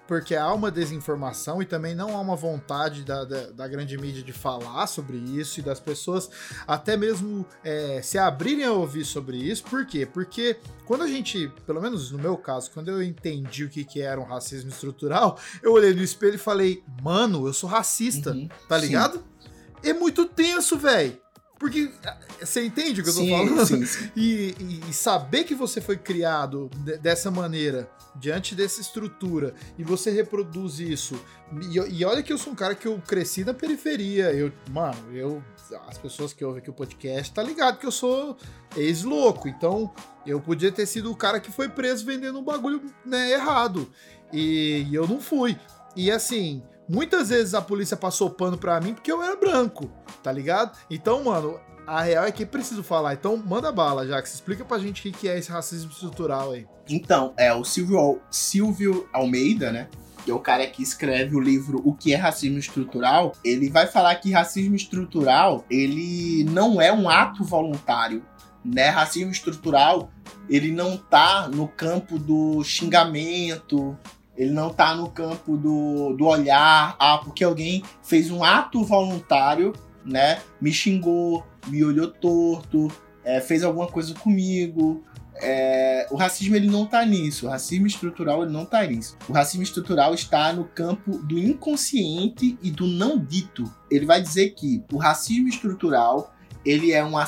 porque 0.06 0.34
há 0.34 0.52
uma 0.52 0.70
desinformação 0.70 1.62
e 1.62 1.64
também 1.64 1.94
não 1.94 2.16
há 2.16 2.20
uma 2.20 2.36
vontade 2.36 3.04
da, 3.04 3.24
da, 3.24 3.50
da 3.50 3.68
grande 3.68 3.96
mídia 3.96 4.22
de 4.22 4.32
falar 4.32 4.86
sobre 4.86 5.16
isso 5.16 5.60
e 5.60 5.62
das 5.62 5.80
pessoas 5.80 6.28
até 6.66 6.96
mesmo 6.96 7.46
é, 7.64 8.00
se 8.02 8.18
abrirem 8.18 8.64
a 8.64 8.72
ouvir 8.72 9.04
sobre 9.04 9.36
isso. 9.36 9.64
Por 9.64 9.86
quê? 9.86 10.04
Porque 10.04 10.56
quando 10.84 11.02
a 11.02 11.06
gente, 11.06 11.50
pelo 11.66 11.80
menos 11.80 12.10
no 12.10 12.18
meu 12.18 12.36
caso, 12.36 12.70
quando 12.72 12.90
eu 12.90 13.02
entendi 13.02 13.64
o 13.64 13.68
que, 13.68 13.84
que 13.84 14.00
era 14.00 14.20
um 14.20 14.24
racismo 14.24 14.70
estrutural, 14.70 15.38
eu 15.62 15.72
olhei 15.72 15.94
no 15.94 16.02
espelho 16.02 16.34
e 16.34 16.38
falei, 16.38 16.82
mano, 17.02 17.46
eu 17.46 17.52
sou 17.52 17.68
racista, 17.68 18.32
uhum, 18.32 18.48
tá 18.68 18.76
ligado? 18.76 19.18
Sim. 19.18 19.90
É 19.90 19.92
muito 19.92 20.26
tenso, 20.26 20.76
velho. 20.76 21.21
Porque 21.62 21.92
você 22.40 22.66
entende 22.66 23.00
o 23.00 23.04
que 23.04 23.10
eu 23.10 23.14
tô 23.14 23.20
sim, 23.20 23.30
falando? 23.30 23.64
Sim, 23.64 23.86
sim. 23.86 24.10
E, 24.16 24.52
e, 24.58 24.90
e, 24.90 24.92
saber 24.92 25.44
que 25.44 25.54
você 25.54 25.80
foi 25.80 25.96
criado 25.96 26.68
de, 26.78 26.98
dessa 26.98 27.30
maneira, 27.30 27.88
diante 28.16 28.56
dessa 28.56 28.80
estrutura, 28.80 29.54
e 29.78 29.84
você 29.84 30.10
reproduz 30.10 30.80
isso. 30.80 31.14
E, 31.70 31.78
e, 32.00 32.04
olha 32.04 32.20
que 32.20 32.32
eu 32.32 32.36
sou 32.36 32.52
um 32.52 32.56
cara 32.56 32.74
que 32.74 32.88
eu 32.88 33.00
cresci 33.06 33.44
na 33.44 33.54
periferia. 33.54 34.32
Eu, 34.32 34.52
mano, 34.72 35.14
eu. 35.14 35.40
As 35.86 35.96
pessoas 35.98 36.32
que 36.32 36.44
ouvem 36.44 36.60
aqui 36.60 36.68
o 36.68 36.72
podcast 36.72 37.32
tá 37.32 37.44
ligado 37.44 37.78
que 37.78 37.86
eu 37.86 37.92
sou 37.92 38.36
ex-louco. 38.76 39.46
Então, 39.46 39.94
eu 40.26 40.40
podia 40.40 40.72
ter 40.72 40.84
sido 40.84 41.12
o 41.12 41.16
cara 41.16 41.38
que 41.38 41.52
foi 41.52 41.68
preso 41.68 42.04
vendendo 42.04 42.40
um 42.40 42.44
bagulho 42.44 42.82
né, 43.06 43.30
errado. 43.30 43.88
E, 44.32 44.84
e 44.90 44.94
eu 44.96 45.06
não 45.06 45.20
fui. 45.20 45.56
E 45.94 46.10
assim, 46.10 46.60
Muitas 46.92 47.30
vezes 47.30 47.54
a 47.54 47.62
polícia 47.62 47.96
passou 47.96 48.28
pano 48.28 48.58
pra 48.58 48.78
mim 48.78 48.92
porque 48.92 49.10
eu 49.10 49.22
era 49.22 49.34
branco, 49.34 49.90
tá 50.22 50.30
ligado? 50.30 50.76
Então, 50.90 51.24
mano, 51.24 51.58
A 51.86 52.02
real 52.02 52.24
é 52.24 52.32
que 52.32 52.46
preciso 52.46 52.82
falar. 52.82 53.14
Então, 53.14 53.36
manda 53.36 53.72
bala, 53.72 54.06
Jax. 54.06 54.34
Explica 54.34 54.64
pra 54.64 54.78
gente 54.78 55.08
o 55.08 55.12
que 55.12 55.28
é 55.28 55.38
esse 55.38 55.50
racismo 55.50 55.90
estrutural 55.90 56.52
aí. 56.52 56.66
Então, 56.88 57.34
é 57.36 57.52
o 57.52 57.64
Silvio, 57.64 58.20
Silvio 58.30 59.08
Almeida, 59.12 59.72
né? 59.72 59.88
Que 60.24 60.30
é 60.30 60.34
o 60.34 60.38
cara 60.38 60.64
que 60.68 60.82
escreve 60.82 61.34
o 61.34 61.40
livro 61.40 61.82
O 61.84 61.92
que 61.92 62.14
é 62.14 62.16
Racismo 62.16 62.58
Estrutural. 62.58 63.32
Ele 63.44 63.68
vai 63.68 63.88
falar 63.88 64.14
que 64.16 64.30
racismo 64.30 64.76
estrutural, 64.76 65.64
ele 65.68 66.44
não 66.44 66.80
é 66.80 66.92
um 66.92 67.10
ato 67.10 67.42
voluntário. 67.42 68.22
Né? 68.64 68.88
Racismo 68.88 69.32
estrutural, 69.32 70.12
ele 70.48 70.70
não 70.70 70.96
tá 70.96 71.48
no 71.48 71.66
campo 71.66 72.16
do 72.20 72.62
xingamento, 72.62 73.98
ele 74.36 74.50
não 74.50 74.70
tá 74.70 74.94
no 74.94 75.10
campo 75.10 75.56
do, 75.56 76.14
do 76.14 76.26
olhar, 76.26 76.96
ah, 76.98 77.18
porque 77.18 77.44
alguém 77.44 77.82
fez 78.02 78.30
um 78.30 78.42
ato 78.42 78.82
voluntário, 78.82 79.72
né? 80.04 80.40
Me 80.60 80.72
xingou, 80.72 81.46
me 81.66 81.84
olhou 81.84 82.08
torto, 82.08 82.90
é, 83.24 83.40
fez 83.40 83.62
alguma 83.62 83.86
coisa 83.86 84.14
comigo. 84.14 85.04
É, 85.36 86.06
o 86.10 86.16
racismo 86.16 86.56
ele 86.56 86.68
não 86.68 86.86
tá 86.86 87.04
nisso. 87.04 87.46
O 87.46 87.50
racismo 87.50 87.86
estrutural 87.86 88.42
ele 88.42 88.52
não 88.52 88.64
tá 88.64 88.84
nisso. 88.86 89.16
O 89.28 89.32
racismo 89.32 89.62
estrutural 89.62 90.14
está 90.14 90.52
no 90.52 90.64
campo 90.64 91.18
do 91.18 91.38
inconsciente 91.38 92.58
e 92.62 92.70
do 92.70 92.86
não 92.86 93.18
dito. 93.18 93.64
Ele 93.90 94.06
vai 94.06 94.20
dizer 94.20 94.50
que 94.50 94.82
o 94.92 94.96
racismo 94.96 95.48
estrutural 95.48 96.34
ele 96.64 96.92
é 96.92 97.02
uma 97.02 97.26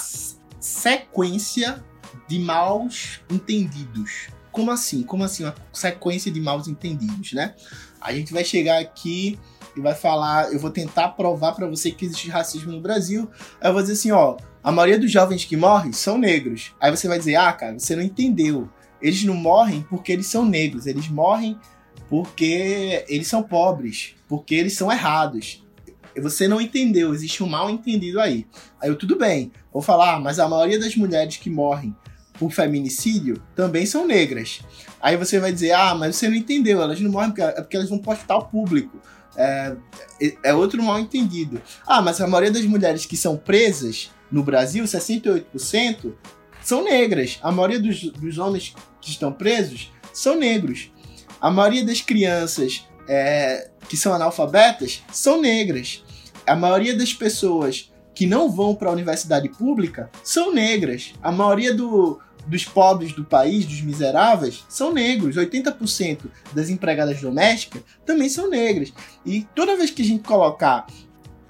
sequência 0.61 1.85
de 2.29 2.39
maus 2.39 3.21
entendidos. 3.31 4.29
Como 4.55 4.71
assim? 4.71 5.03
Como 5.03 5.25
assim 5.25 5.43
uma 5.43 5.55
sequência 5.73 6.31
de 6.31 6.41
maus 6.41 6.69
entendidos, 6.69 7.33
né? 7.33 7.57
A 8.01 8.13
gente 8.13 8.33
vai 8.33 8.45
chegar 8.45 8.79
aqui 8.79 9.37
e 9.77 9.81
vai 9.81 9.97
falar, 9.97 10.53
eu 10.53 10.61
vou 10.61 10.71
tentar 10.71 11.09
provar 11.09 11.57
para 11.57 11.67
você 11.67 11.91
que 11.91 12.05
existe 12.05 12.31
racismo 12.31 12.71
no 12.71 12.81
Brasil. 12.81 13.29
Aí 13.61 13.69
eu 13.69 13.73
vou 13.73 13.83
dizer 13.83 13.95
assim, 13.95 14.13
ó, 14.13 14.37
a 14.63 14.71
maioria 14.71 14.97
dos 14.97 15.11
jovens 15.11 15.45
que 15.45 15.57
morrem 15.57 15.93
são 15.93 16.17
negros. 16.17 16.73
Aí 16.81 16.89
você 16.89 17.09
vai 17.09 17.19
dizer, 17.19 17.35
ah, 17.35 17.53
cara, 17.53 17.77
você 17.77 17.97
não 17.97 18.03
entendeu. 18.05 18.71
Eles 19.03 19.25
não 19.25 19.35
morrem 19.35 19.85
porque 19.91 20.13
eles 20.13 20.27
são 20.27 20.47
negros, 20.47 20.87
eles 20.87 21.09
morrem 21.09 21.59
porque 22.09 23.05
eles 23.09 23.27
são 23.27 23.43
pobres, 23.43 24.15
porque 24.29 24.55
eles 24.55 24.75
são 24.75 24.93
errados. 24.93 25.67
Você 26.23 26.47
não 26.47 26.61
entendeu, 26.61 27.13
existe 27.13 27.43
um 27.43 27.49
mal 27.49 27.69
entendido 27.69 28.21
aí. 28.21 28.47
Aí 28.81 28.89
eu, 28.89 28.95
tudo 28.95 29.19
bem, 29.19 29.51
vou 29.73 29.83
falar, 29.83 30.15
ah, 30.15 30.21
mas 30.21 30.39
a 30.39 30.49
maioria 30.49 30.79
das 30.79 30.95
mulheres 30.95 31.39
que 31.39 31.51
morrem 31.51 31.93
por 32.39 32.51
feminicídio 32.51 33.43
também 33.55 33.87
são 33.87 34.07
negras. 34.07 34.61
Aí 35.01 35.17
você 35.17 35.39
vai 35.39 35.53
dizer, 35.53 35.73
ah, 35.73 35.95
mas 35.95 36.17
você 36.17 36.29
não 36.29 36.37
entendeu, 36.37 36.83
elas 36.83 37.01
não 37.01 37.11
morrem 37.11 37.31
porque, 37.31 37.43
é 37.43 37.61
porque 37.61 37.77
elas 37.77 37.89
vão 37.89 37.99
postar 37.99 38.35
ao 38.35 38.47
público. 38.47 39.01
É, 39.37 39.77
é 40.43 40.55
outro 40.55 40.83
mal 40.83 40.99
entendido. 40.99 41.61
Ah, 41.87 42.01
mas 42.01 42.21
a 42.21 42.27
maioria 42.27 42.53
das 42.53 42.65
mulheres 42.65 43.07
que 43.07 43.17
são 43.17 43.37
presas 43.37 44.11
no 44.31 44.43
Brasil, 44.43 44.85
68%, 44.85 46.13
são 46.63 46.83
negras. 46.83 47.39
A 47.43 47.53
maioria 47.53 47.79
dos, 47.79 48.03
dos 48.03 48.39
homens 48.39 48.75
que 49.01 49.11
estão 49.11 49.33
presos 49.33 49.93
são 50.13 50.37
negros. 50.37 50.91
A 51.41 51.51
maioria 51.51 51.85
das 51.85 52.01
crianças 52.01 52.87
é, 53.09 53.71
que 53.89 53.97
são 53.97 54.15
analfabetas 54.15 55.03
são 55.13 55.41
negras. 55.41 56.03
A 56.47 56.57
maioria 56.57 56.97
das 56.97 57.13
pessoas 57.13 57.93
que 58.15 58.27
não 58.27 58.51
vão 58.51 58.75
para 58.75 58.89
a 58.89 58.93
universidade 58.93 59.49
pública 59.49 60.11
são 60.23 60.53
negras. 60.55 61.13
A 61.23 61.33
maioria 61.33 61.75
do, 61.75 62.21
dos 62.47 62.65
pobres 62.65 63.13
do 63.13 63.25
país, 63.25 63.67
dos 63.67 63.81
miseráveis, 63.81 64.65
são 64.69 64.93
negros. 64.93 65.37
80% 65.37 66.27
das 66.53 66.69
empregadas 66.69 67.21
domésticas 67.21 67.83
também 68.07 68.29
são 68.29 68.49
negras. 68.49 68.93
E 69.25 69.47
toda 69.55 69.77
vez 69.77 69.91
que 69.91 70.03
a 70.03 70.05
gente 70.05 70.23
colocar 70.23 70.87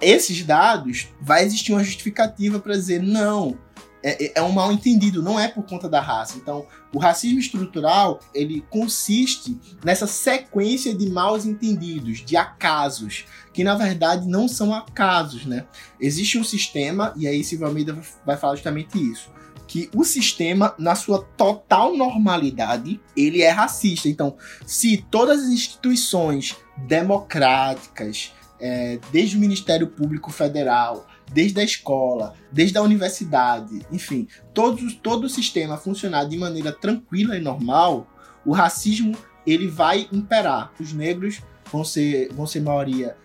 esses 0.01 0.43
dados, 0.43 1.09
vai 1.21 1.45
existir 1.45 1.73
uma 1.73 1.85
justificativa 1.85 2.59
para 2.59 2.75
dizer 2.75 3.03
não, 3.03 3.57
é, 4.05 4.27
é, 4.27 4.33
é, 4.35 4.43
um 4.43 4.53
mal 4.53 4.71
entendido, 4.71 5.23
não 5.23 5.41
é 5.41 5.49
por 5.49 5.65
conta 5.65 5.89
da 5.89 5.99
raça. 5.99 6.37
Então, 6.37 6.67
o 6.93 6.99
racismo 6.99 7.39
estrutural 7.39 8.21
ele 8.35 8.63
consiste 8.69 9.59
nessa 9.83 10.07
sequência 10.07 10.95
de 10.95 11.09
maus 11.09 11.47
entendidos, 11.47 12.23
de 12.23 12.37
acasos, 12.37 13.25
que 13.53 13.65
na 13.65 13.75
verdade 13.75 14.29
não 14.29 14.47
são 14.47 14.75
acasos, 14.75 15.47
né? 15.47 15.65
Existe 15.99 16.39
um 16.39 16.45
sistema, 16.45 17.15
e 17.17 17.27
aí 17.27 17.43
Silvio 17.43 17.67
Almeida 17.67 17.99
vai 18.27 18.37
falar 18.37 18.57
justamente 18.57 18.99
isso 18.99 19.33
que 19.67 19.89
o 19.95 20.05
sistema, 20.05 20.75
na 20.79 20.95
sua 20.95 21.25
total 21.39 21.97
normalidade, 21.97 23.01
ele 23.17 23.41
é 23.41 23.49
racista. 23.49 24.11
Então, 24.11 24.37
se 24.67 25.05
todas 25.11 25.45
as 25.45 25.49
instituições 25.49 26.55
democráticas, 26.87 28.35
é, 28.61 28.99
desde 29.11 29.39
o 29.39 29.41
Ministério 29.41 29.87
Público 29.89 30.31
Federal, 30.31 31.07
desde 31.33 31.61
a 31.61 31.65
escola, 31.65 32.35
desde 32.51 32.79
a 32.79 32.83
universidade, 32.83 33.87
enfim, 33.91 34.29
todo, 34.53 34.93
todo 34.97 35.25
o 35.25 35.29
sistema 35.29 35.77
funcionar 35.77 36.25
de 36.25 36.37
maneira 36.37 36.73
tranquila 36.73 37.37
e 37.37 37.41
normal, 37.41 38.07
o 38.45 38.53
racismo 38.53 39.17
ele 39.47 39.69
vai 39.69 40.09
imperar. 40.13 40.73
Os 40.79 40.93
negros 40.93 41.41
vão 41.71 41.85
ser, 41.85 42.33
vão 42.33 42.47
ser 42.47 42.61
maioria 42.61 43.17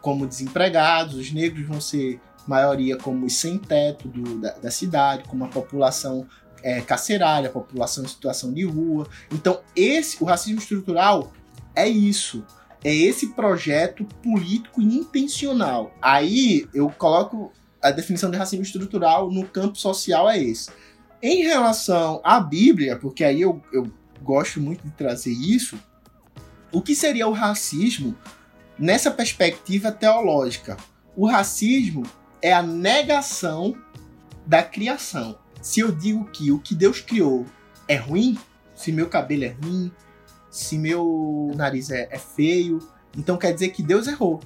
como 0.00 0.26
desempregados, 0.26 1.14
os 1.14 1.32
negros 1.32 1.66
vão 1.66 1.80
ser 1.80 2.20
maioria 2.46 2.96
como 2.96 3.26
os 3.26 3.34
sem 3.34 3.58
teto 3.58 4.08
do, 4.08 4.38
da, 4.38 4.52
da 4.52 4.70
cidade, 4.70 5.24
como 5.28 5.44
a 5.44 5.48
população 5.48 6.26
é, 6.62 6.80
carcerária, 6.80 7.50
população 7.50 8.04
em 8.04 8.08
situação 8.08 8.52
de 8.52 8.64
rua. 8.64 9.06
Então, 9.30 9.60
esse, 9.74 10.22
o 10.22 10.26
racismo 10.26 10.58
estrutural 10.58 11.32
é 11.74 11.88
isso. 11.88 12.44
É 12.84 12.94
esse 12.94 13.28
projeto 13.28 14.04
político 14.22 14.80
intencional. 14.80 15.94
Aí 16.00 16.66
eu 16.74 16.88
coloco 16.90 17.52
a 17.80 17.90
definição 17.90 18.30
de 18.30 18.36
racismo 18.36 18.64
estrutural 18.64 19.30
no 19.30 19.46
campo 19.46 19.76
social 19.76 20.28
é 20.28 20.38
esse. 20.38 20.70
Em 21.20 21.42
relação 21.42 22.20
à 22.24 22.40
Bíblia, 22.40 22.96
porque 22.96 23.24
aí 23.24 23.40
eu, 23.40 23.62
eu 23.72 23.90
gosto 24.20 24.60
muito 24.60 24.84
de 24.84 24.90
trazer 24.92 25.32
isso, 25.32 25.78
o 26.72 26.80
que 26.80 26.94
seria 26.94 27.28
o 27.28 27.32
racismo 27.32 28.16
nessa 28.78 29.10
perspectiva 29.10 29.92
teológica? 29.92 30.76
O 31.16 31.26
racismo 31.26 32.04
é 32.40 32.52
a 32.52 32.62
negação 32.62 33.76
da 34.46 34.62
criação. 34.62 35.38
Se 35.60 35.80
eu 35.80 35.92
digo 35.92 36.24
que 36.24 36.50
o 36.50 36.58
que 36.58 36.74
Deus 36.74 37.00
criou 37.00 37.46
é 37.86 37.96
ruim, 37.96 38.38
se 38.74 38.90
meu 38.90 39.08
cabelo 39.08 39.44
é 39.44 39.48
ruim, 39.62 39.92
se 40.52 40.76
meu 40.76 41.50
nariz 41.56 41.90
é, 41.90 42.08
é 42.10 42.18
feio, 42.18 42.78
então 43.16 43.38
quer 43.38 43.52
dizer 43.52 43.70
que 43.70 43.82
Deus 43.82 44.06
errou. 44.06 44.38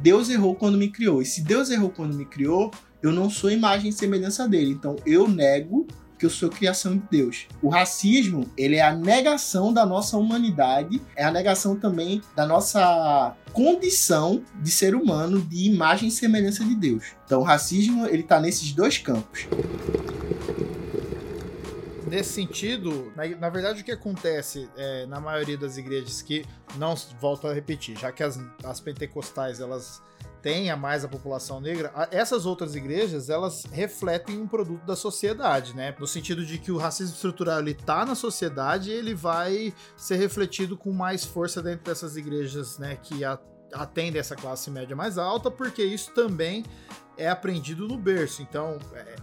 Deus 0.00 0.30
errou 0.30 0.54
quando 0.54 0.78
me 0.78 0.88
criou. 0.88 1.20
E 1.20 1.26
se 1.26 1.42
Deus 1.42 1.68
errou 1.68 1.90
quando 1.90 2.14
me 2.14 2.24
criou, 2.24 2.70
eu 3.02 3.10
não 3.10 3.28
sou 3.28 3.50
imagem 3.50 3.90
e 3.90 3.92
semelhança 3.92 4.46
dele. 4.46 4.70
Então 4.70 4.94
eu 5.04 5.26
nego 5.26 5.84
que 6.16 6.26
eu 6.26 6.30
sou 6.30 6.48
criação 6.48 6.96
de 6.96 7.02
Deus. 7.10 7.46
O 7.62 7.68
racismo, 7.68 8.48
ele 8.56 8.76
é 8.76 8.82
a 8.82 8.94
negação 8.94 9.72
da 9.72 9.86
nossa 9.86 10.16
humanidade, 10.16 11.00
é 11.14 11.24
a 11.24 11.30
negação 11.30 11.76
também 11.76 12.20
da 12.34 12.44
nossa 12.46 13.36
condição 13.52 14.42
de 14.60 14.70
ser 14.70 14.94
humano, 14.94 15.40
de 15.40 15.66
imagem 15.66 16.08
e 16.08 16.12
semelhança 16.12 16.64
de 16.64 16.74
Deus. 16.74 17.04
Então 17.24 17.40
o 17.40 17.44
racismo, 17.44 18.06
ele 18.06 18.22
tá 18.22 18.40
nesses 18.40 18.72
dois 18.72 18.98
campos 18.98 19.46
nesse 22.08 22.32
sentido, 22.32 23.12
na, 23.14 23.26
na, 23.26 23.50
verdade, 23.50 23.80
o 23.82 23.84
que 23.84 23.92
acontece 23.92 24.68
é, 24.76 25.06
na 25.06 25.20
maioria 25.20 25.56
das 25.56 25.76
igrejas 25.76 26.22
que, 26.22 26.44
não 26.76 26.94
volto 27.20 27.46
a 27.46 27.52
repetir, 27.52 27.98
já 27.98 28.10
que 28.12 28.22
as, 28.22 28.38
as 28.64 28.80
pentecostais 28.80 29.60
elas 29.60 30.02
tenha 30.42 30.76
mais 30.76 31.04
a 31.04 31.08
população 31.08 31.60
negra, 31.60 31.92
essas 32.10 32.46
outras 32.46 32.74
igrejas, 32.74 33.28
elas 33.28 33.64
refletem 33.72 34.40
um 34.40 34.46
produto 34.46 34.84
da 34.84 34.94
sociedade, 34.94 35.74
né? 35.74 35.94
No 35.98 36.06
sentido 36.06 36.46
de 36.46 36.58
que 36.58 36.70
o 36.70 36.76
racismo 36.76 37.14
estrutural 37.14 37.58
ele 37.58 37.74
tá 37.74 38.04
na 38.06 38.14
sociedade 38.14 38.90
e 38.90 38.92
ele 38.92 39.14
vai 39.14 39.74
ser 39.96 40.16
refletido 40.16 40.76
com 40.76 40.92
mais 40.92 41.24
força 41.24 41.60
dentro 41.60 41.84
dessas 41.84 42.16
igrejas, 42.16 42.78
né, 42.78 42.96
que 43.02 43.22
atendem 43.72 44.20
essa 44.20 44.36
classe 44.36 44.70
média 44.70 44.94
mais 44.94 45.18
alta, 45.18 45.50
porque 45.50 45.82
isso 45.82 46.12
também 46.12 46.64
é 47.16 47.28
aprendido 47.28 47.88
no 47.88 47.98
berço. 47.98 48.40
Então, 48.40 48.78
é, 48.94 49.16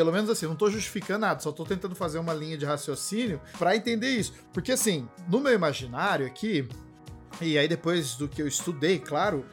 pelo 0.00 0.12
menos 0.12 0.30
assim, 0.30 0.46
não 0.46 0.56
tô 0.56 0.70
justificando 0.70 1.18
nada, 1.18 1.40
só 1.40 1.52
tô 1.52 1.62
tentando 1.62 1.94
fazer 1.94 2.18
uma 2.18 2.32
linha 2.32 2.56
de 2.56 2.64
raciocínio 2.64 3.38
para 3.58 3.76
entender 3.76 4.08
isso. 4.08 4.32
Porque 4.50 4.72
assim, 4.72 5.06
no 5.28 5.40
meu 5.40 5.52
imaginário 5.52 6.26
aqui, 6.26 6.66
e 7.38 7.58
aí 7.58 7.68
depois 7.68 8.14
do 8.14 8.26
que 8.26 8.40
eu 8.40 8.48
estudei, 8.48 8.98
claro, 8.98 9.44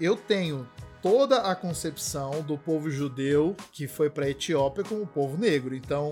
eu 0.00 0.16
tenho 0.16 0.68
toda 1.00 1.42
a 1.42 1.54
concepção 1.54 2.42
do 2.42 2.58
povo 2.58 2.90
judeu 2.90 3.54
que 3.70 3.86
foi 3.86 4.10
para 4.10 4.28
Etiópia 4.28 4.82
como 4.82 5.06
povo 5.06 5.38
negro. 5.38 5.76
Então, 5.76 6.10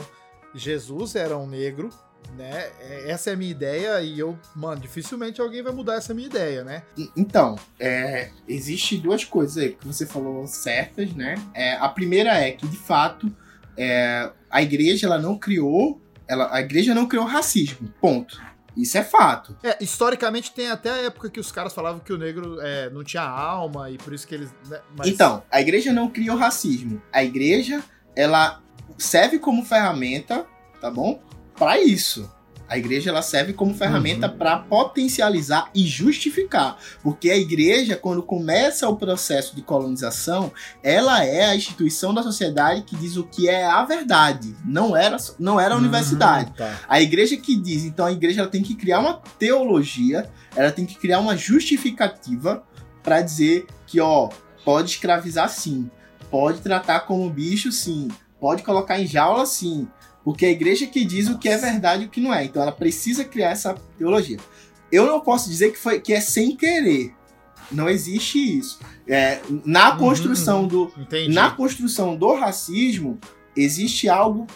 Jesus 0.55 1.17
era 1.17 1.37
um 1.37 1.49
negro, 1.49 1.91
né? 2.37 2.71
É, 2.79 3.11
essa 3.11 3.31
é 3.31 3.33
a 3.33 3.37
minha 3.37 3.51
ideia 3.51 4.01
e 4.01 4.17
eu, 4.17 4.39
mano, 4.55 4.81
dificilmente 4.81 5.41
alguém 5.41 5.61
vai 5.61 5.73
mudar 5.73 5.97
essa 5.97 6.15
minha 6.15 6.29
ideia, 6.29 6.63
né? 6.63 6.85
Então, 7.17 7.59
é, 7.81 8.31
existe 8.47 8.97
duas 8.97 9.25
coisas 9.25 9.57
aí 9.57 9.71
que 9.73 9.85
você 9.85 10.07
falou 10.07 10.47
certas, 10.47 11.13
né? 11.15 11.35
É, 11.53 11.75
a 11.79 11.89
primeira 11.89 12.33
é 12.39 12.53
que, 12.53 12.69
de 12.69 12.77
fato, 12.77 13.35
é, 13.77 14.31
a 14.51 14.63
igreja 14.63 15.07
ela 15.07 15.19
não 15.19 15.37
criou, 15.39 16.01
ela, 16.29 16.49
a 16.55 16.61
igreja 16.61 16.95
não 16.95 17.07
criou 17.07 17.25
racismo, 17.25 17.93
ponto. 18.01 18.41
Isso 18.77 18.97
é 18.97 19.05
fato. 19.05 19.55
É, 19.63 19.77
historicamente 19.83 20.51
tem 20.53 20.71
até 20.71 20.91
a 20.91 20.97
época 21.03 21.29
que 21.29 21.39
os 21.39 21.53
caras 21.53 21.75
falavam 21.75 22.01
que 22.01 22.11
o 22.13 22.17
negro 22.17 22.59
é, 22.61 22.89
não 22.89 23.05
tinha 23.05 23.23
alma 23.23 23.91
e 23.91 23.99
por 23.99 24.15
isso 24.15 24.27
que 24.27 24.35
eles. 24.35 24.51
né, 24.67 24.81
mas- 24.97 25.09
Então, 25.09 25.43
a 25.51 25.61
igreja 25.61 25.93
não 25.93 26.09
cria 26.09 26.33
o 26.33 26.39
racismo. 26.39 27.03
A 27.13 27.23
igreja, 27.23 27.83
ela 28.17 28.63
serve 28.97 29.39
como 29.39 29.63
ferramenta, 29.65 30.47
tá 30.81 30.91
bom? 30.91 31.21
Pra 31.55 31.79
isso. 31.79 32.31
A 32.73 32.79
igreja 32.79 33.11
ela 33.11 33.21
serve 33.21 33.53
como 33.53 33.75
ferramenta 33.75 34.29
Uhum. 34.31 34.39
pra 34.39 34.57
potencializar 34.57 35.69
e 35.75 35.85
justificar, 35.87 36.79
porque 37.03 37.31
a 37.31 37.37
igreja 37.37 37.97
quando 37.97 38.23
começa 38.23 38.89
o 38.89 38.97
processo 38.97 39.55
de 39.55 39.61
colonização, 39.61 40.51
ela 40.83 41.23
é 41.23 41.45
a 41.45 41.55
instituição 41.55 42.15
da 42.15 42.23
sociedade 42.23 42.81
que 42.83 42.97
diz 42.97 43.17
o 43.19 43.25
que 43.25 43.47
é 43.47 43.67
a 43.67 43.85
verdade, 43.85 44.57
não 44.65 44.97
era 44.97 45.19
não 45.39 45.61
era 45.61 45.75
a 45.75 45.77
universidade. 45.77 46.49
Uhum, 46.49 46.57
tá. 46.57 46.81
A 46.89 46.99
igreja 46.99 47.37
que 47.37 47.55
diz, 47.57 47.85
então 47.85 48.07
a 48.07 48.13
igreja 48.13 48.41
ela 48.41 48.51
tem 48.51 48.63
que 48.63 48.75
criar 48.75 49.01
uma 49.01 49.21
teologia, 49.39 50.31
ela 50.57 50.73
tem 50.73 50.87
que 50.87 50.95
criar 50.95 51.19
uma 51.19 51.37
justificativa 51.37 52.63
para 53.03 53.21
dizer 53.21 53.67
que, 53.87 54.01
ó, 54.01 54.31
pode 54.65 54.93
escravizar 54.93 55.51
sim, 55.51 55.91
pode 56.31 56.61
tratar 56.61 57.01
como 57.01 57.29
bicho 57.29 57.71
sim, 57.71 58.09
pode 58.41 58.63
colocar 58.63 58.99
em 58.99 59.07
jaula 59.07 59.45
sim, 59.45 59.87
porque 60.25 60.47
a 60.47 60.51
igreja 60.51 60.87
que 60.87 61.05
diz 61.05 61.29
o 61.29 61.39
que 61.39 61.49
é 61.49 61.57
verdade 61.59 62.05
e 62.05 62.07
o 62.07 62.09
que 62.11 62.21
não 62.21 62.33
é. 62.33 62.45
Então 62.45 62.63
ela 62.63 62.73
precisa 62.73 63.25
criar 63.25 63.51
essa 63.51 63.75
teologia. 63.99 64.39
Eu 64.91 65.07
não 65.07 65.21
posso 65.21 65.49
dizer 65.49 65.73
que, 65.73 65.79
foi, 65.79 66.01
que 66.01 66.13
é 66.13 66.21
sem 66.21 66.55
querer. 66.57 67.15
Não 67.71 67.89
existe 67.89 68.39
isso. 68.59 68.79
É, 69.09 69.41
na 69.65 69.93
Uhum, 69.93 69.99
construção 69.99 70.67
do, 70.67 70.93
Entendi. 70.99 71.33
na 71.35 71.51
construção 71.51 72.15
do 72.17 72.35
racismo, 72.35 73.19
existe 73.57 74.09
algo 74.09 74.47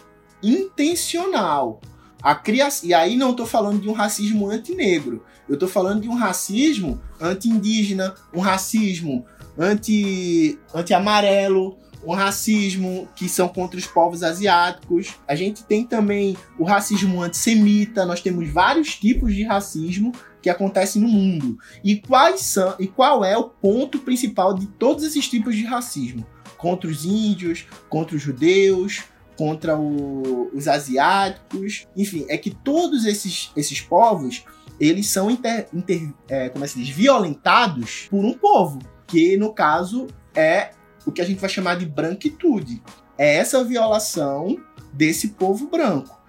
intencional. 0.42 1.80
A 2.22 2.34
criação, 2.34 2.88
e 2.88 2.94
aí 2.94 3.16
não 3.16 3.30
estou 3.30 3.46
falando 3.46 3.80
de 3.80 3.88
um 3.88 3.92
racismo 3.92 4.50
antinegro. 4.50 5.24
Eu 5.48 5.54
estou 5.54 5.68
falando 5.68 6.00
de 6.02 6.08
um 6.08 6.14
racismo 6.14 7.00
anti-indígena, 7.20 8.14
um 8.34 8.40
racismo 8.40 9.24
anti- 9.56 10.58
um 12.06 12.14
racismo 12.14 13.08
que 13.16 13.28
são 13.28 13.48
contra 13.48 13.78
os 13.78 13.86
povos 13.86 14.22
asiáticos. 14.22 15.14
A 15.26 15.34
gente 15.34 15.64
tem 15.64 15.84
também 15.84 16.36
o 16.58 16.64
racismo 16.64 17.20
antissemita, 17.22 18.06
nós 18.06 18.20
temos 18.20 18.48
vários 18.48 18.94
tipos 18.96 19.34
de 19.34 19.42
racismo 19.42 20.12
que 20.40 20.48
acontecem 20.48 21.02
no 21.02 21.08
mundo. 21.08 21.58
E 21.82 21.96
quais 21.96 22.40
são 22.42 22.74
e 22.78 22.86
qual 22.86 23.24
é 23.24 23.36
o 23.36 23.48
ponto 23.48 23.98
principal 23.98 24.54
de 24.54 24.66
todos 24.66 25.02
esses 25.04 25.28
tipos 25.28 25.56
de 25.56 25.64
racismo? 25.64 26.24
Contra 26.56 26.88
os 26.88 27.04
índios, 27.04 27.66
contra 27.88 28.14
os 28.16 28.22
judeus, 28.22 29.02
contra 29.36 29.76
o- 29.76 30.50
os 30.54 30.66
asiáticos, 30.68 31.86
enfim, 31.96 32.24
é 32.28 32.38
que 32.38 32.50
todos 32.50 33.04
esses, 33.04 33.50
esses 33.56 33.80
povos 33.80 34.44
eles 34.78 35.08
são 35.08 35.30
inter, 35.30 35.68
inter- 35.74 36.12
é, 36.28 36.48
como 36.50 36.64
é 36.64 36.68
que 36.68 36.74
se 36.74 36.78
diz, 36.82 36.88
violentados 36.94 38.06
por 38.10 38.24
um 38.24 38.32
povo, 38.34 38.78
que 39.06 39.36
no 39.36 39.52
caso 39.52 40.06
é 40.34 40.70
o 41.06 41.12
que 41.12 41.20
a 41.20 41.24
gente 41.24 41.40
vai 41.40 41.48
chamar 41.48 41.76
de 41.76 41.86
branquitude. 41.86 42.82
É 43.16 43.36
essa 43.36 43.64
violação 43.64 44.58
desse 44.92 45.28
povo 45.28 45.68
branco. 45.68 46.20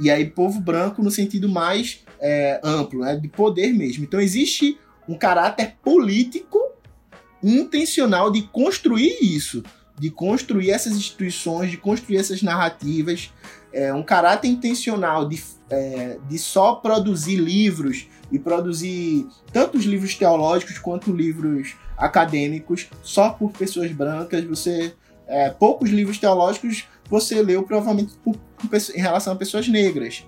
E 0.00 0.10
aí, 0.10 0.26
povo 0.26 0.60
branco 0.60 1.02
no 1.02 1.10
sentido 1.10 1.48
mais 1.48 2.04
é, 2.20 2.60
amplo, 2.64 3.00
né, 3.00 3.16
de 3.16 3.28
poder 3.28 3.72
mesmo. 3.72 4.04
Então, 4.04 4.20
existe 4.20 4.78
um 5.08 5.16
caráter 5.16 5.76
político 5.82 6.58
intencional 7.42 8.30
de 8.30 8.42
construir 8.42 9.16
isso, 9.20 9.62
de 9.98 10.10
construir 10.10 10.70
essas 10.70 10.94
instituições, 10.94 11.70
de 11.70 11.76
construir 11.76 12.16
essas 12.16 12.42
narrativas, 12.42 13.32
é, 13.72 13.92
um 13.92 14.02
caráter 14.02 14.48
intencional 14.48 15.28
de, 15.28 15.40
é, 15.70 16.18
de 16.28 16.38
só 16.38 16.76
produzir 16.76 17.36
livros 17.36 18.08
e 18.32 18.38
produzir 18.38 19.26
tanto 19.52 19.76
os 19.78 19.84
livros 19.84 20.14
teológicos 20.14 20.78
quanto 20.78 21.12
livros 21.12 21.76
acadêmicos 21.96 22.88
só 23.02 23.30
por 23.30 23.50
pessoas 23.52 23.90
brancas. 23.92 24.44
Você 24.44 24.94
é, 25.26 25.48
poucos 25.50 25.90
livros 25.90 26.18
teológicos 26.18 26.84
você 27.08 27.42
leu 27.42 27.62
provavelmente 27.62 28.12
por- 28.24 28.36
em 28.94 29.00
relação 29.00 29.32
a 29.32 29.36
pessoas 29.36 29.66
negras. 29.68 30.24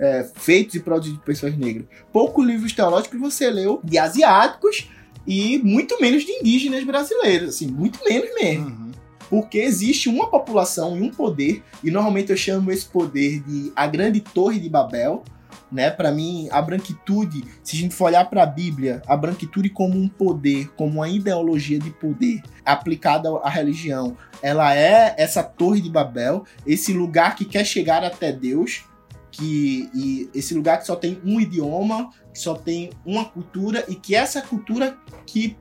é, 0.00 0.22
feitos 0.36 0.76
e 0.76 0.80
produzidos 0.80 1.18
por 1.18 1.26
pessoas 1.26 1.56
negras. 1.58 1.84
Poucos 2.12 2.46
livros 2.46 2.72
teológicos 2.72 3.18
você 3.18 3.50
leu 3.50 3.80
de 3.82 3.98
asiáticos 3.98 4.88
e 5.26 5.58
muito 5.58 6.00
menos 6.00 6.24
de 6.24 6.30
indígenas 6.30 6.84
brasileiros, 6.84 7.48
assim, 7.48 7.66
muito 7.66 7.98
menos 8.08 8.30
mesmo 8.40 8.66
Uhum. 8.66 8.92
porque 9.28 9.58
existe 9.58 10.08
uma 10.08 10.28
população 10.28 10.96
e 10.96 11.02
um 11.02 11.10
poder, 11.10 11.64
e 11.82 11.90
normalmente 11.90 12.30
eu 12.30 12.36
chamo 12.36 12.70
esse 12.70 12.84
poder 12.86 13.40
de 13.40 13.72
a 13.74 13.88
grande 13.88 14.20
torre 14.20 14.60
de 14.60 14.68
Babel, 14.68 15.24
né? 15.70 15.90
Para 15.90 16.10
mim, 16.10 16.48
a 16.50 16.60
branquitude, 16.60 17.44
se 17.62 17.76
a 17.76 17.78
gente 17.78 17.94
for 17.94 18.06
olhar 18.06 18.24
para 18.28 18.42
a 18.42 18.46
Bíblia, 18.46 19.02
a 19.06 19.16
branquitude 19.16 19.68
como 19.70 19.98
um 19.98 20.08
poder, 20.08 20.68
como 20.76 20.94
uma 20.94 21.08
ideologia 21.08 21.78
de 21.78 21.90
poder 21.90 22.42
aplicada 22.64 23.28
à 23.42 23.48
religião, 23.48 24.16
ela 24.42 24.74
é 24.74 25.14
essa 25.18 25.42
torre 25.42 25.80
de 25.80 25.90
Babel, 25.90 26.44
esse 26.66 26.92
lugar 26.92 27.36
que 27.36 27.44
quer 27.44 27.64
chegar 27.64 28.04
até 28.04 28.32
Deus, 28.32 28.84
que 29.30 29.90
e 29.94 30.30
esse 30.34 30.54
lugar 30.54 30.78
que 30.78 30.86
só 30.86 30.96
tem 30.96 31.20
um 31.24 31.40
idioma, 31.40 32.10
que 32.32 32.38
só 32.38 32.54
tem 32.54 32.90
uma 33.04 33.24
cultura 33.24 33.84
e 33.88 33.94
que 33.94 34.14
essa 34.14 34.40
cultura 34.40 34.96
que 35.26 35.56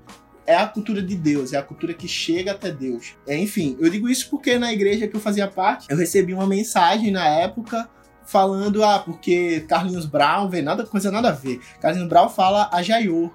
é 0.45 0.55
a 0.55 0.65
cultura 0.65 1.01
de 1.01 1.15
Deus, 1.15 1.51
é 1.51 1.57
a 1.57 1.61
cultura 1.61 1.93
que 1.93 2.07
chega 2.07 2.53
até 2.53 2.71
Deus. 2.71 3.15
É, 3.27 3.37
enfim, 3.37 3.75
eu 3.81 3.89
digo 3.89 4.07
isso 4.07 4.29
porque 4.29 4.57
na 4.57 4.71
igreja 4.71 5.05
que 5.05 5.15
eu 5.15 5.19
fazia 5.19 5.45
parte, 5.45 5.87
eu 5.89 5.97
recebi 5.97 6.33
uma 6.33 6.47
mensagem 6.47 7.11
na 7.11 7.27
época 7.27 7.89
falando, 8.27 8.83
ah, 8.83 8.99
porque 8.99 9.61
Carlinhos 9.61 10.05
Brown, 10.05 10.49
vê 10.49 10.61
nada, 10.61 10.85
coisa 10.85 11.09
nada 11.09 11.29
a 11.29 11.31
ver. 11.31 11.59
Carlinhos 11.81 12.09
Brown 12.09 12.29
fala 12.29 12.69
a 12.71 12.83
Jaiô. 12.83 13.31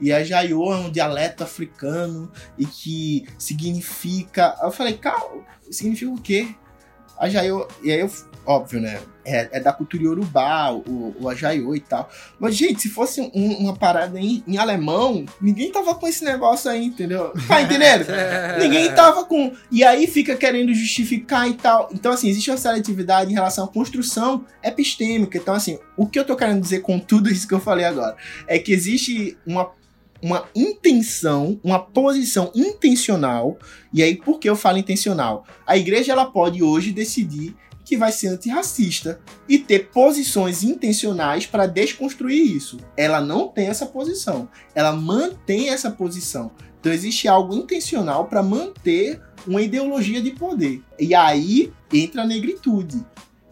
E 0.00 0.10
a 0.12 0.24
Jaiô 0.24 0.72
é 0.72 0.76
um 0.78 0.90
dialeto 0.90 1.44
africano 1.44 2.32
e 2.58 2.64
que 2.64 3.26
significa. 3.38 4.56
Eu 4.62 4.70
falei, 4.70 4.94
calma, 4.94 5.44
significa 5.70 6.10
o 6.10 6.20
quê? 6.20 6.54
A 7.20 7.28
Jaiô. 7.28 7.68
E 7.82 7.92
aí 7.92 8.00
eu, 8.00 8.10
óbvio, 8.46 8.80
né? 8.80 8.98
É, 9.22 9.58
é 9.58 9.60
da 9.60 9.70
cultura 9.70 10.02
iorubá, 10.02 10.72
o, 10.72 11.14
o 11.20 11.28
Ajaiô 11.28 11.74
e 11.76 11.80
tal. 11.80 12.10
Mas, 12.38 12.56
gente, 12.56 12.80
se 12.80 12.88
fosse 12.88 13.20
um- 13.20 13.58
uma 13.58 13.76
parada 13.76 14.18
em, 14.18 14.42
em 14.48 14.56
alemão, 14.56 15.26
ninguém 15.40 15.70
tava 15.70 15.94
com 15.94 16.08
esse 16.08 16.24
negócio 16.24 16.70
aí, 16.70 16.82
entendeu? 16.86 17.30
Tá 17.46 17.60
entendendo? 17.62 18.06
Ninguém 18.58 18.90
tava 18.94 19.24
com. 19.24 19.52
E 19.70 19.84
aí 19.84 20.06
fica 20.06 20.34
querendo 20.34 20.72
justificar 20.72 21.46
e 21.48 21.52
tal. 21.54 21.90
Então, 21.92 22.10
assim, 22.10 22.28
existe 22.30 22.50
uma 22.50 22.56
seletividade 22.56 23.30
em 23.30 23.34
relação 23.34 23.66
à 23.66 23.68
construção 23.68 24.46
epistêmica. 24.64 25.36
Então, 25.36 25.52
assim, 25.54 25.78
o 25.96 26.06
que 26.06 26.18
eu 26.18 26.24
tô 26.24 26.34
querendo 26.34 26.62
dizer 26.62 26.80
com 26.80 26.98
tudo 26.98 27.28
isso 27.30 27.46
que 27.46 27.54
eu 27.54 27.60
falei 27.60 27.84
agora 27.84 28.16
é 28.46 28.58
que 28.58 28.72
existe 28.72 29.36
uma, 29.46 29.70
uma 30.22 30.48
intenção, 30.54 31.58
uma 31.62 31.78
posição 31.78 32.50
intencional. 32.54 33.58
E 33.92 34.02
aí, 34.02 34.16
por 34.16 34.38
que 34.38 34.48
eu 34.48 34.56
falo 34.56 34.78
intencional? 34.78 35.44
A 35.66 35.76
igreja 35.76 36.12
ela 36.12 36.26
pode 36.26 36.62
hoje 36.62 36.92
decidir 36.92 37.56
que 37.84 37.96
vai 37.96 38.12
ser 38.12 38.28
antirracista 38.28 39.20
e 39.48 39.58
ter 39.58 39.90
posições 39.90 40.62
intencionais 40.62 41.44
para 41.44 41.66
desconstruir 41.66 42.54
isso. 42.54 42.78
Ela 42.96 43.20
não 43.20 43.48
tem 43.48 43.66
essa 43.66 43.84
posição. 43.84 44.48
Ela 44.74 44.92
mantém 44.92 45.70
essa 45.70 45.90
posição. 45.90 46.52
Então 46.78 46.92
existe 46.92 47.26
algo 47.26 47.54
intencional 47.54 48.26
para 48.26 48.42
manter 48.42 49.20
uma 49.46 49.60
ideologia 49.60 50.22
de 50.22 50.30
poder. 50.30 50.82
E 50.98 51.14
aí 51.14 51.72
entra 51.92 52.22
a 52.22 52.26
negritude, 52.26 53.04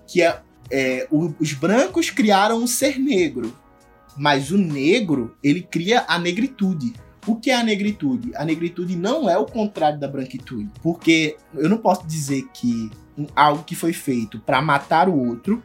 que 0.06 0.22
é, 0.22 0.40
é, 0.70 1.08
os 1.10 1.52
brancos 1.52 2.10
criaram 2.10 2.58
um 2.62 2.66
ser 2.66 2.98
negro, 2.98 3.52
mas 4.18 4.50
o 4.50 4.58
negro 4.58 5.36
ele 5.42 5.62
cria 5.62 6.04
a 6.08 6.18
negritude. 6.18 6.92
O 7.26 7.36
que 7.36 7.50
é 7.50 7.56
a 7.56 7.62
negritude? 7.62 8.32
A 8.34 8.44
negritude 8.44 8.96
não 8.96 9.28
é 9.28 9.36
o 9.36 9.46
contrário 9.46 9.98
da 9.98 10.08
branquitude, 10.08 10.70
porque 10.82 11.36
eu 11.54 11.68
não 11.68 11.78
posso 11.78 12.06
dizer 12.06 12.48
que 12.54 12.90
algo 13.34 13.64
que 13.64 13.74
foi 13.74 13.92
feito 13.92 14.38
para 14.40 14.62
matar 14.62 15.08
o 15.08 15.28
outro 15.28 15.62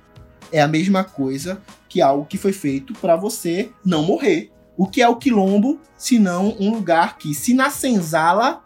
é 0.51 0.62
a 0.62 0.68
mesma 0.68 1.04
coisa 1.04 1.62
que 1.88 2.01
algo 2.01 2.26
que 2.26 2.38
foi 2.38 2.54
feito 2.54 2.93
para 2.93 3.16
você 3.16 3.72
não 3.86 4.04
morrer. 4.04 4.51
O 4.76 4.88
que 4.88 5.01
é 5.01 5.08
o 5.08 5.16
quilombo, 5.16 5.80
se 5.95 6.20
não 6.20 6.56
um 6.60 6.72
lugar 6.72 7.18
que, 7.18 7.34
se 7.34 7.54
na 7.54 7.70
senzala 7.70 8.64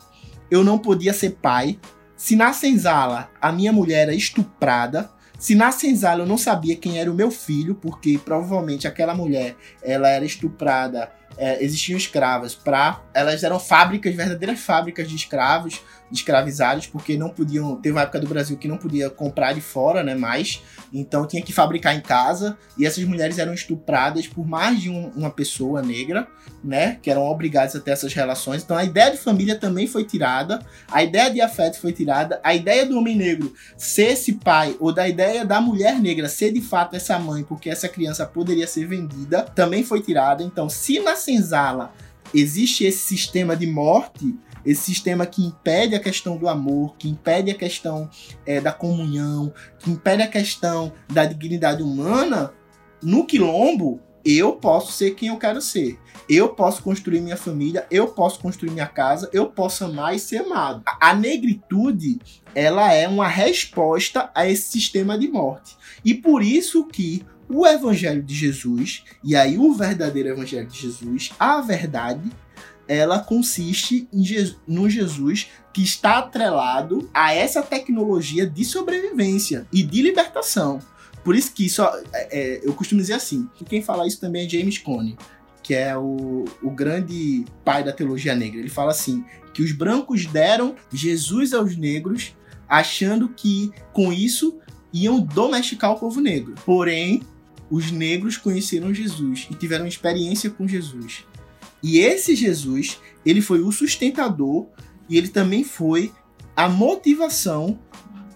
eu 0.49 0.63
não 0.63 0.77
podia 0.77 1.13
ser 1.13 1.31
pai, 1.41 1.77
se 2.15 2.35
na 2.35 2.53
senzala 2.53 3.29
a 3.39 3.51
minha 3.51 3.71
mulher 3.71 4.03
era 4.03 4.15
estuprada, 4.15 5.09
se 5.37 5.55
na 5.55 5.71
senzala 5.71 6.23
eu 6.23 6.27
não 6.27 6.37
sabia 6.37 6.75
quem 6.75 6.99
era 6.99 7.11
o 7.11 7.15
meu 7.15 7.29
filho, 7.29 7.75
porque 7.75 8.19
provavelmente 8.23 8.87
aquela 8.87 9.13
mulher 9.13 9.55
ela 9.83 10.09
era 10.09 10.25
estuprada 10.25 11.11
é, 11.37 11.63
existiam 11.63 11.97
escravas, 11.97 12.55
para 12.55 13.01
elas 13.13 13.43
eram 13.43 13.59
fábricas, 13.59 14.15
verdadeiras 14.15 14.59
fábricas 14.59 15.07
de 15.07 15.15
escravos, 15.15 15.81
escravizados, 16.11 16.87
porque 16.87 17.17
não 17.17 17.29
podiam. 17.29 17.75
Teve 17.75 17.95
uma 17.95 18.01
época 18.01 18.19
do 18.19 18.27
Brasil 18.27 18.57
que 18.57 18.67
não 18.67 18.77
podia 18.77 19.09
comprar 19.09 19.53
de 19.53 19.61
fora, 19.61 20.03
né? 20.03 20.15
Mais. 20.15 20.61
Então 20.93 21.27
tinha 21.27 21.41
que 21.41 21.51
fabricar 21.53 21.95
em 21.95 22.01
casa. 22.01 22.57
E 22.77 22.85
essas 22.85 23.03
mulheres 23.03 23.37
eram 23.39 23.53
estupradas 23.53 24.27
por 24.27 24.47
mais 24.47 24.79
de 24.81 24.89
um- 24.89 25.09
uma 25.15 25.29
pessoa 25.29 25.81
negra, 25.81 26.27
né? 26.63 26.97
Que 27.01 27.11
eram 27.11 27.23
obrigadas 27.23 27.75
a 27.75 27.79
ter 27.79 27.91
essas 27.91 28.13
relações. 28.13 28.63
Então 28.63 28.77
a 28.77 28.83
ideia 28.83 29.11
de 29.11 29.17
família 29.17 29.55
também 29.55 29.87
foi 29.87 30.03
tirada. 30.03 30.59
A 30.91 31.03
ideia 31.03 31.29
de 31.29 31.41
afeto 31.41 31.79
foi 31.79 31.91
tirada. 31.91 32.39
A 32.43 32.55
ideia 32.55 32.85
do 32.85 32.97
homem 32.97 33.15
negro 33.15 33.53
ser 33.77 34.13
esse 34.13 34.33
pai, 34.33 34.75
ou 34.79 34.93
da 34.93 35.07
ideia 35.07 35.45
da 35.45 35.59
mulher 35.59 35.99
negra 35.99 36.29
ser 36.29 36.51
de 36.53 36.61
fato 36.61 36.95
essa 36.95 37.19
mãe, 37.19 37.43
porque 37.43 37.69
essa 37.69 37.89
criança 37.89 38.25
poderia 38.25 38.67
ser 38.67 38.85
vendida, 38.87 39.43
também 39.43 39.83
foi 39.83 40.01
tirada. 40.01 40.43
Então, 40.43 40.69
se 40.69 40.99
na 40.99 41.15
senzala 41.15 41.93
existe 42.33 42.83
esse 42.83 42.99
sistema 42.99 43.55
de 43.55 43.65
morte, 43.67 44.35
esse 44.67 44.83
sistema 44.83 45.25
que 45.25 45.41
impede 45.41 45.95
a 45.95 45.99
questão 45.99 46.37
do 46.37 46.47
amor, 46.47 46.95
que 46.97 47.07
impede 47.07 47.49
a 47.49 47.55
questão 47.55 48.09
é, 48.45 48.59
da 48.59 48.73
comunhão, 48.73 49.53
que 49.79 49.89
impede 49.89 50.21
a 50.21 50.27
questão 50.27 50.91
da 51.07 51.23
dignidade 51.25 51.81
humana, 51.81 52.53
no 53.01 53.25
quilombo 53.25 54.01
eu 54.25 54.53
posso 54.57 54.91
ser 54.91 55.11
quem 55.11 55.29
eu 55.29 55.37
quero 55.37 55.61
ser. 55.61 55.97
Eu 56.27 56.49
posso 56.49 56.83
construir 56.83 57.21
minha 57.21 57.37
família, 57.37 57.87
eu 57.89 58.09
posso 58.09 58.41
construir 58.41 58.71
minha 58.71 58.85
casa, 58.85 59.29
eu 59.31 59.47
posso 59.47 59.85
amar 59.85 60.13
e 60.13 60.19
ser 60.19 60.39
amado. 60.39 60.83
A 60.85 61.11
a 61.11 61.15
negritude, 61.15 62.19
ela 62.53 62.91
é 62.91 63.07
uma 63.07 63.29
resposta 63.29 64.29
a 64.35 64.45
esse 64.49 64.69
sistema 64.69 65.17
de 65.17 65.29
morte. 65.29 65.77
E 66.03 66.13
por 66.13 66.43
isso 66.43 66.85
que 66.87 67.25
o 67.49 67.65
evangelho 67.65 68.21
de 68.21 68.35
Jesus, 68.35 69.05
e 69.23 69.33
aí 69.33 69.57
o 69.57 69.73
verdadeiro 69.73 70.27
evangelho 70.27 70.67
de 70.67 70.77
Jesus, 70.77 71.31
a 71.39 71.61
verdade, 71.61 72.29
ela 72.87 73.19
consiste 73.19 74.07
Je- 74.13 74.55
no 74.67 74.89
Jesus 74.89 75.47
que 75.73 75.83
está 75.83 76.19
atrelado 76.19 77.09
a 77.13 77.33
essa 77.33 77.61
tecnologia 77.61 78.47
de 78.47 78.65
sobrevivência 78.65 79.67
e 79.71 79.83
de 79.83 80.01
libertação. 80.01 80.79
Por 81.23 81.35
isso 81.35 81.53
que 81.53 81.65
isso, 81.65 81.81
é, 81.83 82.07
é, 82.13 82.61
eu 82.63 82.73
costumo 82.73 83.01
dizer 83.01 83.13
assim, 83.13 83.47
quem 83.67 83.81
fala 83.81 84.07
isso 84.07 84.19
também 84.19 84.45
é 84.45 84.49
James 84.49 84.77
Cone, 84.77 85.17
que 85.61 85.73
é 85.73 85.97
o, 85.97 86.45
o 86.63 86.71
grande 86.71 87.43
pai 87.65 87.83
da 87.83 87.91
teologia 87.91 88.33
negra. 88.33 88.59
Ele 88.59 88.69
fala 88.69 88.91
assim, 88.91 89.25
que 89.53 89.61
os 89.61 89.71
brancos 89.71 90.25
deram 90.25 90.75
Jesus 90.93 91.53
aos 91.53 91.75
negros, 91.75 92.33
achando 92.69 93.29
que 93.29 93.71
com 93.91 94.13
isso 94.13 94.57
iam 94.93 95.19
domesticar 95.19 95.91
o 95.91 95.99
povo 95.99 96.21
negro. 96.21 96.55
Porém, 96.65 97.21
os 97.69 97.91
negros 97.91 98.37
conheceram 98.37 98.93
Jesus 98.93 99.47
e 99.51 99.55
tiveram 99.55 99.85
experiência 99.85 100.49
com 100.49 100.65
Jesus. 100.65 101.25
E 101.81 101.99
esse 101.99 102.35
Jesus, 102.35 102.99
ele 103.25 103.41
foi 103.41 103.61
o 103.61 103.71
sustentador 103.71 104.67
e 105.09 105.17
ele 105.17 105.27
também 105.27 105.63
foi 105.63 106.11
a 106.55 106.67
motivação 106.67 107.79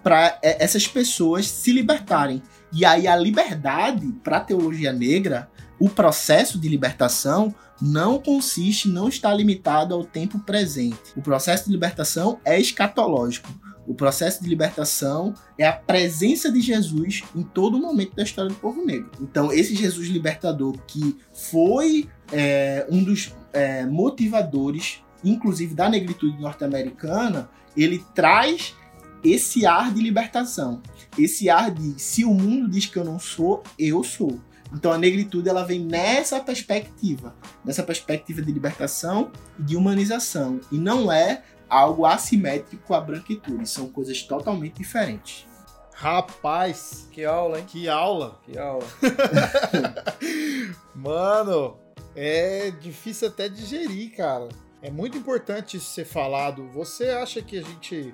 para 0.03 0.39
essas 0.41 0.87
pessoas 0.87 1.47
se 1.47 1.71
libertarem. 1.71 2.41
E 2.73 2.85
aí 2.85 3.07
a 3.07 3.15
liberdade 3.15 4.07
para 4.23 4.37
a 4.37 4.41
teologia 4.41 4.93
negra, 4.93 5.49
o 5.79 5.89
processo 5.89 6.59
de 6.59 6.69
libertação 6.69 7.53
não 7.81 8.19
consiste, 8.19 8.87
não 8.87 9.09
está 9.09 9.33
limitado 9.33 9.93
ao 9.93 10.05
tempo 10.05 10.39
presente. 10.39 10.99
O 11.15 11.21
processo 11.21 11.65
de 11.65 11.71
libertação 11.71 12.39
é 12.45 12.59
escatológico. 12.59 13.49
O 13.87 13.95
processo 13.95 14.43
de 14.43 14.47
libertação 14.47 15.33
é 15.57 15.67
a 15.67 15.73
presença 15.73 16.51
de 16.51 16.61
Jesus 16.61 17.23
em 17.35 17.41
todo 17.41 17.79
momento 17.79 18.15
da 18.15 18.23
história 18.23 18.49
do 18.49 18.55
povo 18.55 18.85
negro. 18.85 19.09
Então, 19.19 19.51
esse 19.51 19.75
Jesus 19.75 20.07
libertador 20.07 20.77
que 20.85 21.17
foi 21.33 22.07
é, 22.31 22.85
um 22.89 23.03
dos 23.03 23.33
é, 23.53 23.85
motivadores, 23.85 25.03
inclusive 25.23 25.75
da 25.75 25.89
negritude 25.89 26.39
norte-americana, 26.39 27.49
ele 27.75 28.03
traz 28.13 28.75
esse 29.23 29.65
ar 29.65 29.93
de 29.93 30.01
libertação, 30.01 30.81
esse 31.17 31.49
ar 31.49 31.71
de 31.71 32.01
se 32.01 32.25
o 32.25 32.33
mundo 32.33 32.69
diz 32.69 32.85
que 32.85 32.97
eu 32.97 33.05
não 33.05 33.19
sou, 33.19 33.63
eu 33.77 34.03
sou. 34.03 34.39
Então 34.73 34.91
a 34.91 34.97
negritude 34.97 35.49
ela 35.49 35.63
vem 35.63 35.79
nessa 35.79 36.39
perspectiva, 36.39 37.35
nessa 37.63 37.83
perspectiva 37.83 38.41
de 38.41 38.51
libertação 38.51 39.31
e 39.59 39.63
de 39.63 39.75
humanização, 39.75 40.59
e 40.71 40.77
não 40.77 41.11
é 41.11 41.43
algo 41.69 42.05
assimétrico 42.05 42.93
à 42.93 43.01
branquitude, 43.01 43.67
são 43.67 43.87
coisas 43.89 44.21
totalmente 44.23 44.75
diferentes. 44.75 45.45
Rapaz, 45.93 47.07
Que 47.11 47.23
aula, 47.23 47.59
hein? 47.59 47.65
que 47.67 47.87
aula. 47.87 48.39
Que 48.43 48.57
aula. 48.57 48.85
Mano, 50.95 51.77
é 52.15 52.71
difícil 52.71 53.27
até 53.27 53.47
digerir, 53.47 54.15
cara. 54.15 54.49
É 54.81 54.89
muito 54.89 55.17
importante 55.17 55.77
isso 55.77 55.91
ser 55.91 56.05
falado. 56.05 56.67
Você 56.69 57.09
acha 57.09 57.41
que 57.41 57.59
a 57.59 57.61
gente. 57.61 58.13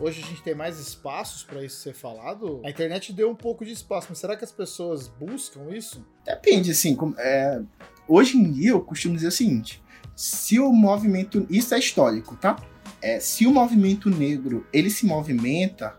Hoje 0.00 0.22
a 0.22 0.26
gente 0.26 0.42
tem 0.42 0.54
mais 0.54 0.78
espaços 0.78 1.42
pra 1.42 1.62
isso 1.62 1.76
ser 1.76 1.94
falado? 1.94 2.62
A 2.64 2.70
internet 2.70 3.12
deu 3.12 3.30
um 3.30 3.34
pouco 3.34 3.64
de 3.64 3.72
espaço, 3.72 4.06
mas 4.10 4.18
será 4.18 4.36
que 4.36 4.44
as 4.44 4.52
pessoas 4.52 5.06
buscam 5.06 5.70
isso? 5.70 6.04
Depende, 6.24 6.70
assim, 6.70 6.96
é, 7.18 7.60
hoje 8.08 8.38
em 8.38 8.50
dia 8.50 8.70
eu 8.70 8.80
costumo 8.80 9.14
dizer 9.14 9.28
o 9.28 9.32
seguinte: 9.32 9.82
se 10.14 10.58
o 10.58 10.72
movimento. 10.72 11.46
Isso 11.50 11.74
é 11.74 11.78
histórico, 11.78 12.36
tá? 12.36 12.56
É, 13.00 13.18
se 13.20 13.46
o 13.46 13.52
movimento 13.52 14.08
negro 14.08 14.66
ele 14.72 14.88
se 14.88 15.04
movimenta, 15.04 15.96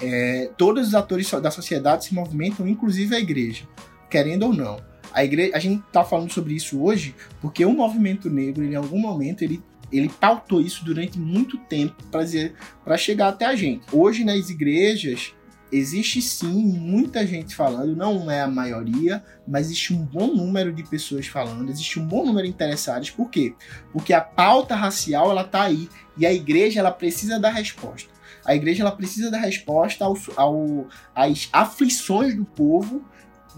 é, 0.00 0.50
todos 0.56 0.88
os 0.88 0.94
atores 0.94 1.30
da 1.30 1.50
sociedade 1.50 2.04
se 2.04 2.14
movimentam, 2.14 2.68
inclusive 2.68 3.14
a 3.14 3.18
igreja, 3.18 3.66
querendo 4.10 4.44
ou 4.44 4.52
não. 4.52 4.76
A, 5.16 5.24
igreja, 5.24 5.56
a 5.56 5.58
gente 5.58 5.82
tá 5.90 6.04
falando 6.04 6.30
sobre 6.30 6.52
isso 6.52 6.82
hoje 6.82 7.14
porque 7.40 7.64
o 7.64 7.72
movimento 7.72 8.28
negro, 8.28 8.62
ele, 8.62 8.74
em 8.74 8.76
algum 8.76 8.98
momento, 8.98 9.40
ele, 9.40 9.62
ele 9.90 10.10
pautou 10.10 10.60
isso 10.60 10.84
durante 10.84 11.18
muito 11.18 11.56
tempo 11.56 11.96
para 12.10 12.98
chegar 12.98 13.28
até 13.28 13.46
a 13.46 13.56
gente. 13.56 13.86
Hoje, 13.90 14.24
nas 14.24 14.50
igrejas, 14.50 15.32
existe 15.72 16.20
sim 16.20 16.66
muita 16.66 17.26
gente 17.26 17.56
falando, 17.56 17.96
não 17.96 18.30
é 18.30 18.42
a 18.42 18.46
maioria, 18.46 19.24
mas 19.48 19.68
existe 19.68 19.94
um 19.94 20.04
bom 20.04 20.26
número 20.34 20.70
de 20.70 20.82
pessoas 20.82 21.26
falando, 21.26 21.70
existe 21.70 21.98
um 21.98 22.06
bom 22.06 22.22
número 22.22 22.46
de 22.46 22.52
interessados. 22.52 23.08
Por 23.08 23.30
quê? 23.30 23.54
Porque 23.94 24.12
a 24.12 24.20
pauta 24.20 24.74
racial 24.74 25.30
ela 25.30 25.44
tá 25.44 25.62
aí 25.62 25.88
e 26.18 26.26
a 26.26 26.32
igreja 26.32 26.80
ela 26.80 26.90
precisa 26.90 27.40
dar 27.40 27.52
resposta. 27.52 28.10
A 28.44 28.54
igreja 28.54 28.82
ela 28.82 28.92
precisa 28.92 29.30
dar 29.30 29.38
resposta 29.38 30.04
ao, 30.04 30.14
ao, 30.36 30.86
às 31.14 31.48
aflições 31.54 32.36
do 32.36 32.44
povo 32.44 33.02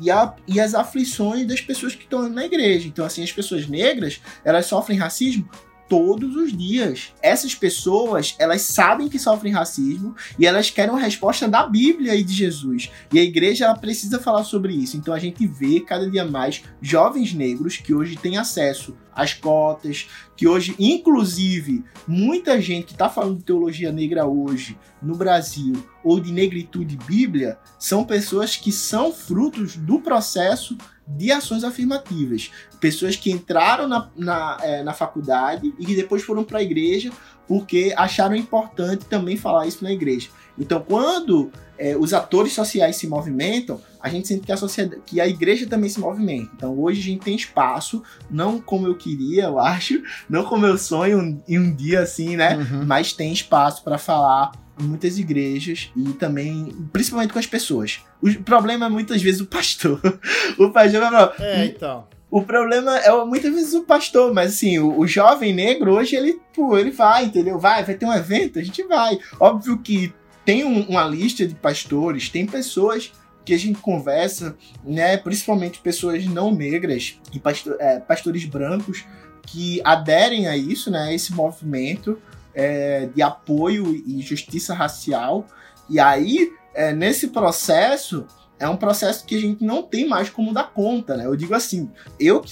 e, 0.00 0.10
a, 0.10 0.34
e 0.46 0.60
as 0.60 0.74
aflições 0.74 1.46
das 1.46 1.60
pessoas 1.60 1.94
que 1.94 2.04
estão 2.04 2.28
na 2.28 2.44
igreja. 2.44 2.88
Então, 2.88 3.04
assim, 3.04 3.22
as 3.22 3.32
pessoas 3.32 3.66
negras, 3.66 4.20
elas 4.44 4.66
sofrem 4.66 4.98
racismo 4.98 5.48
todos 5.88 6.36
os 6.36 6.56
dias. 6.56 7.12
Essas 7.22 7.54
pessoas, 7.54 8.36
elas 8.38 8.62
sabem 8.62 9.08
que 9.08 9.18
sofrem 9.18 9.52
racismo 9.52 10.14
e 10.38 10.46
elas 10.46 10.70
querem 10.70 10.90
uma 10.90 11.00
resposta 11.00 11.48
da 11.48 11.66
Bíblia 11.66 12.14
e 12.14 12.22
de 12.22 12.34
Jesus. 12.34 12.90
E 13.12 13.18
a 13.18 13.22
igreja 13.22 13.64
ela 13.64 13.74
precisa 13.74 14.20
falar 14.20 14.44
sobre 14.44 14.74
isso. 14.74 14.96
Então 14.96 15.14
a 15.14 15.18
gente 15.18 15.46
vê 15.46 15.80
cada 15.80 16.08
dia 16.08 16.24
mais 16.24 16.62
jovens 16.80 17.32
negros 17.32 17.78
que 17.78 17.94
hoje 17.94 18.16
têm 18.16 18.36
acesso 18.36 18.94
às 19.18 19.34
cotas, 19.34 20.08
que 20.36 20.46
hoje, 20.46 20.76
inclusive, 20.78 21.84
muita 22.06 22.60
gente 22.60 22.86
que 22.86 22.92
está 22.92 23.08
falando 23.08 23.38
de 23.38 23.44
teologia 23.44 23.90
negra 23.90 24.24
hoje 24.24 24.78
no 25.02 25.16
Brasil 25.16 25.74
ou 26.04 26.20
de 26.20 26.30
negritude 26.30 26.96
bíblia 26.96 27.58
são 27.80 28.04
pessoas 28.04 28.56
que 28.56 28.70
são 28.70 29.12
frutos 29.12 29.76
do 29.76 29.98
processo 29.98 30.78
de 31.04 31.32
ações 31.32 31.64
afirmativas. 31.64 32.52
Pessoas 32.78 33.16
que 33.16 33.32
entraram 33.32 33.88
na, 33.88 34.08
na, 34.14 34.58
é, 34.62 34.84
na 34.84 34.92
faculdade 34.92 35.74
e 35.80 35.84
que 35.84 35.96
depois 35.96 36.22
foram 36.22 36.44
para 36.44 36.60
a 36.60 36.62
igreja 36.62 37.10
porque 37.48 37.92
acharam 37.96 38.36
importante 38.36 39.04
também 39.06 39.36
falar 39.36 39.66
isso 39.66 39.82
na 39.82 39.90
igreja. 39.90 40.28
Então, 40.56 40.80
quando 40.80 41.50
é, 41.78 41.96
os 41.96 42.12
atores 42.12 42.52
sociais 42.52 42.96
se 42.96 43.06
movimentam, 43.06 43.80
a 44.00 44.08
gente 44.08 44.26
sente 44.28 44.44
que 44.46 44.52
a, 44.52 44.56
sociedade, 44.56 45.02
que 45.06 45.20
a 45.20 45.26
igreja 45.28 45.66
também 45.66 45.88
se 45.88 45.98
movimenta. 46.00 46.50
Então, 46.56 46.78
hoje 46.78 47.00
a 47.00 47.04
gente 47.04 47.22
tem 47.24 47.34
espaço, 47.36 48.02
não 48.30 48.60
como 48.60 48.86
eu 48.86 48.94
queria, 48.96 49.44
eu 49.44 49.58
acho, 49.58 50.02
não 50.28 50.44
como 50.44 50.66
eu 50.66 50.76
sonho 50.78 51.18
um- 51.18 51.40
em 51.48 51.58
um 51.58 51.74
dia 51.74 52.00
assim, 52.00 52.36
né? 52.36 52.56
Uhum. 52.56 52.84
Mas 52.86 53.12
tem 53.12 53.32
espaço 53.32 53.82
para 53.84 53.98
falar 53.98 54.52
em 54.80 54.84
muitas 54.84 55.18
igrejas 55.18 55.90
e 55.96 56.04
também, 56.12 56.72
principalmente 56.92 57.32
com 57.32 57.38
as 57.38 57.46
pessoas. 57.46 58.00
O 58.22 58.32
problema 58.44 58.86
é 58.86 58.88
muitas 58.88 59.20
vezes 59.20 59.40
o 59.40 59.46
pastor. 59.46 60.00
o 60.58 60.70
pastor 60.70 61.00
vai 61.00 61.10
falar, 61.10 61.34
É, 61.40 61.64
então. 61.66 62.06
o 62.30 62.42
problema 62.42 62.96
é 62.98 63.24
muitas 63.24 63.52
vezes 63.52 63.74
o 63.74 63.82
pastor, 63.82 64.32
mas 64.32 64.52
assim, 64.52 64.78
o, 64.78 65.00
o 65.00 65.06
jovem 65.06 65.52
negro 65.52 65.92
hoje 65.94 66.14
ele, 66.14 66.38
pô, 66.54 66.78
ele 66.78 66.92
vai, 66.92 67.24
entendeu? 67.24 67.58
Vai, 67.58 67.82
vai 67.84 67.94
ter 67.96 68.06
um 68.06 68.12
evento, 68.12 68.58
a 68.60 68.62
gente 68.62 68.82
vai. 68.84 69.18
Óbvio 69.40 69.78
que 69.78 70.12
tem 70.48 70.64
um- 70.64 70.80
uma 70.88 71.04
lista 71.04 71.46
de 71.46 71.54
pastores, 71.54 72.30
tem 72.30 72.46
pessoas 72.46 73.12
que 73.44 73.52
a 73.52 73.58
gente 73.58 73.80
conversa, 73.80 74.56
né? 74.82 75.14
Principalmente 75.18 75.78
pessoas 75.78 76.24
não 76.24 76.54
negras 76.54 77.20
e 77.34 77.38
pasto- 77.38 77.76
é, 77.78 78.00
pastores 78.00 78.46
brancos 78.46 79.04
que 79.42 79.78
aderem 79.84 80.46
a 80.46 80.56
isso, 80.56 80.90
né? 80.90 81.14
Esse 81.14 81.34
movimento 81.34 82.18
é, 82.54 83.10
de 83.14 83.20
apoio 83.20 83.94
e 83.94 84.22
justiça 84.22 84.72
racial. 84.72 85.46
E 85.86 86.00
aí, 86.00 86.50
é, 86.74 86.94
nesse 86.94 87.28
processo, 87.28 88.26
é 88.58 88.66
um 88.66 88.76
processo 88.76 89.26
que 89.26 89.36
a 89.36 89.40
gente 89.40 89.62
não 89.62 89.82
tem 89.82 90.08
mais 90.08 90.30
como 90.30 90.54
dar 90.54 90.72
conta, 90.72 91.14
né? 91.14 91.26
Eu 91.26 91.36
digo 91.36 91.54
assim, 91.54 91.90
eu 92.18 92.42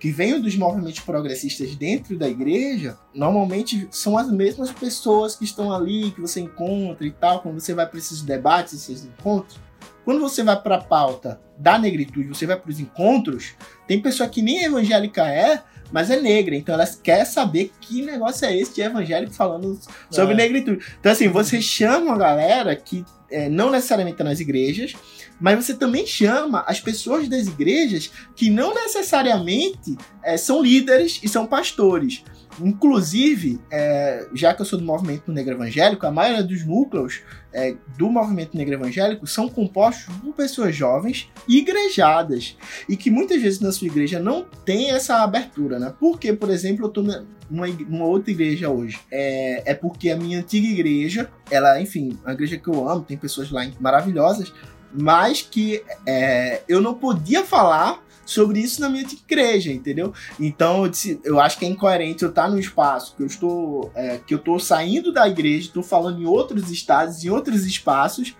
que 0.00 0.10
vêm 0.10 0.40
dos 0.40 0.56
movimentos 0.56 1.00
progressistas 1.00 1.76
dentro 1.76 2.16
da 2.18 2.26
igreja, 2.26 2.96
normalmente 3.14 3.86
são 3.90 4.16
as 4.16 4.32
mesmas 4.32 4.72
pessoas 4.72 5.36
que 5.36 5.44
estão 5.44 5.70
ali, 5.72 6.10
que 6.10 6.20
você 6.22 6.40
encontra 6.40 7.06
e 7.06 7.10
tal, 7.10 7.40
quando 7.40 7.60
você 7.60 7.74
vai 7.74 7.86
para 7.86 7.98
esses 7.98 8.22
debates, 8.22 8.72
esses 8.72 9.04
encontros. 9.04 9.60
Quando 10.02 10.18
você 10.20 10.42
vai 10.42 10.60
para 10.60 10.76
a 10.76 10.80
pauta 10.82 11.38
da 11.58 11.78
negritude, 11.78 12.28
você 12.28 12.46
vai 12.46 12.56
para 12.56 12.70
os 12.70 12.80
encontros, 12.80 13.52
tem 13.86 14.00
pessoa 14.00 14.26
que 14.26 14.40
nem 14.40 14.64
evangélica 14.64 15.28
é, 15.28 15.62
mas 15.92 16.08
é 16.10 16.18
negra, 16.18 16.54
então 16.56 16.74
ela 16.74 16.86
quer 17.02 17.26
saber 17.26 17.70
que 17.80 18.00
negócio 18.00 18.46
é 18.46 18.56
esse 18.56 18.74
de 18.74 18.80
evangélico 18.80 19.34
falando 19.34 19.78
sobre 20.10 20.32
É. 20.32 20.36
negritude. 20.36 20.82
Então, 20.98 21.12
assim, 21.12 21.28
você 21.28 21.60
chama 21.60 22.14
a 22.14 22.16
galera 22.16 22.74
que 22.74 23.04
é, 23.30 23.48
não 23.48 23.70
necessariamente 23.70 24.14
está 24.14 24.24
nas 24.24 24.40
igrejas, 24.40 24.94
mas 25.40 25.64
você 25.64 25.74
também 25.74 26.06
chama 26.06 26.62
as 26.66 26.80
pessoas 26.80 27.28
das 27.28 27.46
igrejas 27.46 28.10
que 28.36 28.50
não 28.50 28.74
necessariamente 28.74 29.96
é, 30.22 30.36
são 30.36 30.62
líderes 30.62 31.20
e 31.22 31.28
são 31.28 31.46
pastores. 31.46 32.22
Inclusive, 32.60 33.58
é, 33.70 34.26
já 34.34 34.52
que 34.52 34.60
eu 34.60 34.66
sou 34.66 34.78
do 34.78 34.84
movimento 34.84 35.32
negro 35.32 35.54
evangélico, 35.54 36.06
a 36.06 36.10
maioria 36.10 36.42
dos 36.42 36.64
núcleos 36.66 37.20
é, 37.52 37.74
do 37.96 38.10
movimento 38.10 38.56
negro 38.56 38.74
evangélico 38.74 39.26
são 39.26 39.48
compostos 39.48 40.14
por 40.16 40.34
pessoas 40.34 40.74
jovens 40.74 41.28
igrejadas. 41.48 42.56
E 42.88 42.96
que 42.96 43.10
muitas 43.10 43.40
vezes 43.40 43.60
na 43.60 43.72
sua 43.72 43.86
igreja 43.86 44.18
não 44.18 44.44
tem 44.64 44.90
essa 44.90 45.22
abertura, 45.22 45.78
né? 45.78 45.94
Porque, 45.98 46.32
por 46.32 46.50
exemplo, 46.50 46.92
eu 46.94 47.02
na- 47.02 47.24
numa, 47.50 47.66
numa 47.66 48.04
outra 48.04 48.30
igreja 48.30 48.70
hoje. 48.70 48.98
É, 49.10 49.72
é 49.72 49.74
porque 49.74 50.10
a 50.10 50.16
minha 50.16 50.38
antiga 50.38 50.66
igreja, 50.66 51.30
ela, 51.50 51.80
enfim, 51.80 52.16
uma 52.22 52.32
igreja 52.32 52.56
que 52.56 52.68
eu 52.68 52.88
amo, 52.88 53.02
tem 53.04 53.16
pessoas 53.16 53.50
lá 53.50 53.68
maravilhosas, 53.80 54.52
mas 54.92 55.42
que 55.42 55.82
é, 56.06 56.62
eu 56.68 56.80
não 56.80 56.94
podia 56.94 57.44
falar 57.44 58.02
sobre 58.24 58.60
isso 58.60 58.80
na 58.80 58.88
minha 58.88 59.02
igreja, 59.02 59.72
entendeu? 59.72 60.12
Então 60.38 60.84
eu, 60.84 60.90
disse, 60.90 61.20
eu 61.24 61.40
acho 61.40 61.58
que 61.58 61.64
é 61.64 61.68
incoerente 61.68 62.22
eu 62.22 62.28
estar 62.28 62.48
no 62.48 62.58
espaço 62.58 63.14
que 63.16 63.22
eu 63.22 63.26
estou, 63.26 63.90
é, 63.94 64.18
que 64.18 64.32
eu 64.32 64.38
estou 64.38 64.58
saindo 64.60 65.12
da 65.12 65.28
igreja, 65.28 65.66
estou 65.66 65.82
falando 65.82 66.20
em 66.22 66.26
outros 66.26 66.70
estados, 66.70 67.24
em 67.24 67.30
outros 67.30 67.66
espaços 67.66 68.36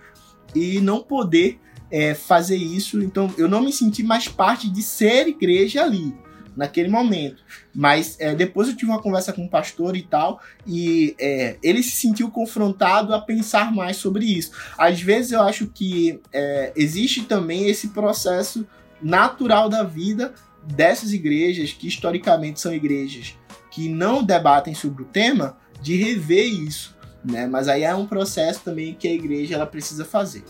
e 0.55 0.79
não 0.79 1.01
poder 1.01 1.59
é, 1.91 2.13
fazer 2.13 2.55
isso. 2.55 3.01
Então 3.01 3.33
eu 3.37 3.49
não 3.49 3.61
me 3.61 3.73
senti 3.73 4.01
mais 4.01 4.27
parte 4.27 4.69
de 4.69 4.81
ser 4.81 5.27
igreja 5.27 5.83
ali 5.83 6.15
naquele 6.55 6.89
momento. 6.89 7.43
Mas 7.73 8.17
é, 8.19 8.35
depois 8.35 8.67
eu 8.67 8.75
tive 8.75 8.91
uma 8.91 9.01
conversa 9.01 9.33
com 9.33 9.45
o 9.45 9.49
pastor 9.49 9.95
e 9.95 10.01
tal, 10.01 10.41
e 10.65 11.15
é, 11.19 11.57
ele 11.63 11.81
se 11.81 11.91
sentiu 11.91 12.29
confrontado 12.29 13.13
a 13.13 13.21
pensar 13.21 13.71
mais 13.71 13.97
sobre 13.97 14.25
isso. 14.25 14.51
Às 14.77 15.01
vezes 15.01 15.31
eu 15.31 15.41
acho 15.41 15.67
que 15.67 16.19
é, 16.33 16.71
existe 16.75 17.23
também 17.23 17.67
esse 17.67 17.89
processo 17.89 18.67
natural 19.01 19.69
da 19.69 19.83
vida 19.83 20.33
dessas 20.63 21.11
igrejas, 21.11 21.73
que 21.73 21.87
historicamente 21.87 22.59
são 22.59 22.73
igrejas 22.73 23.35
que 23.71 23.87
não 23.87 24.21
debatem 24.21 24.75
sobre 24.75 25.03
o 25.03 25.05
tema, 25.05 25.57
de 25.81 25.95
rever 25.95 26.45
isso. 26.45 26.95
Né? 27.23 27.47
Mas 27.47 27.67
aí 27.67 27.83
é 27.83 27.95
um 27.95 28.05
processo 28.05 28.61
também 28.63 28.93
que 28.93 29.07
a 29.07 29.13
igreja 29.13 29.55
ela 29.55 29.65
precisa 29.65 30.03
fazer. 30.03 30.43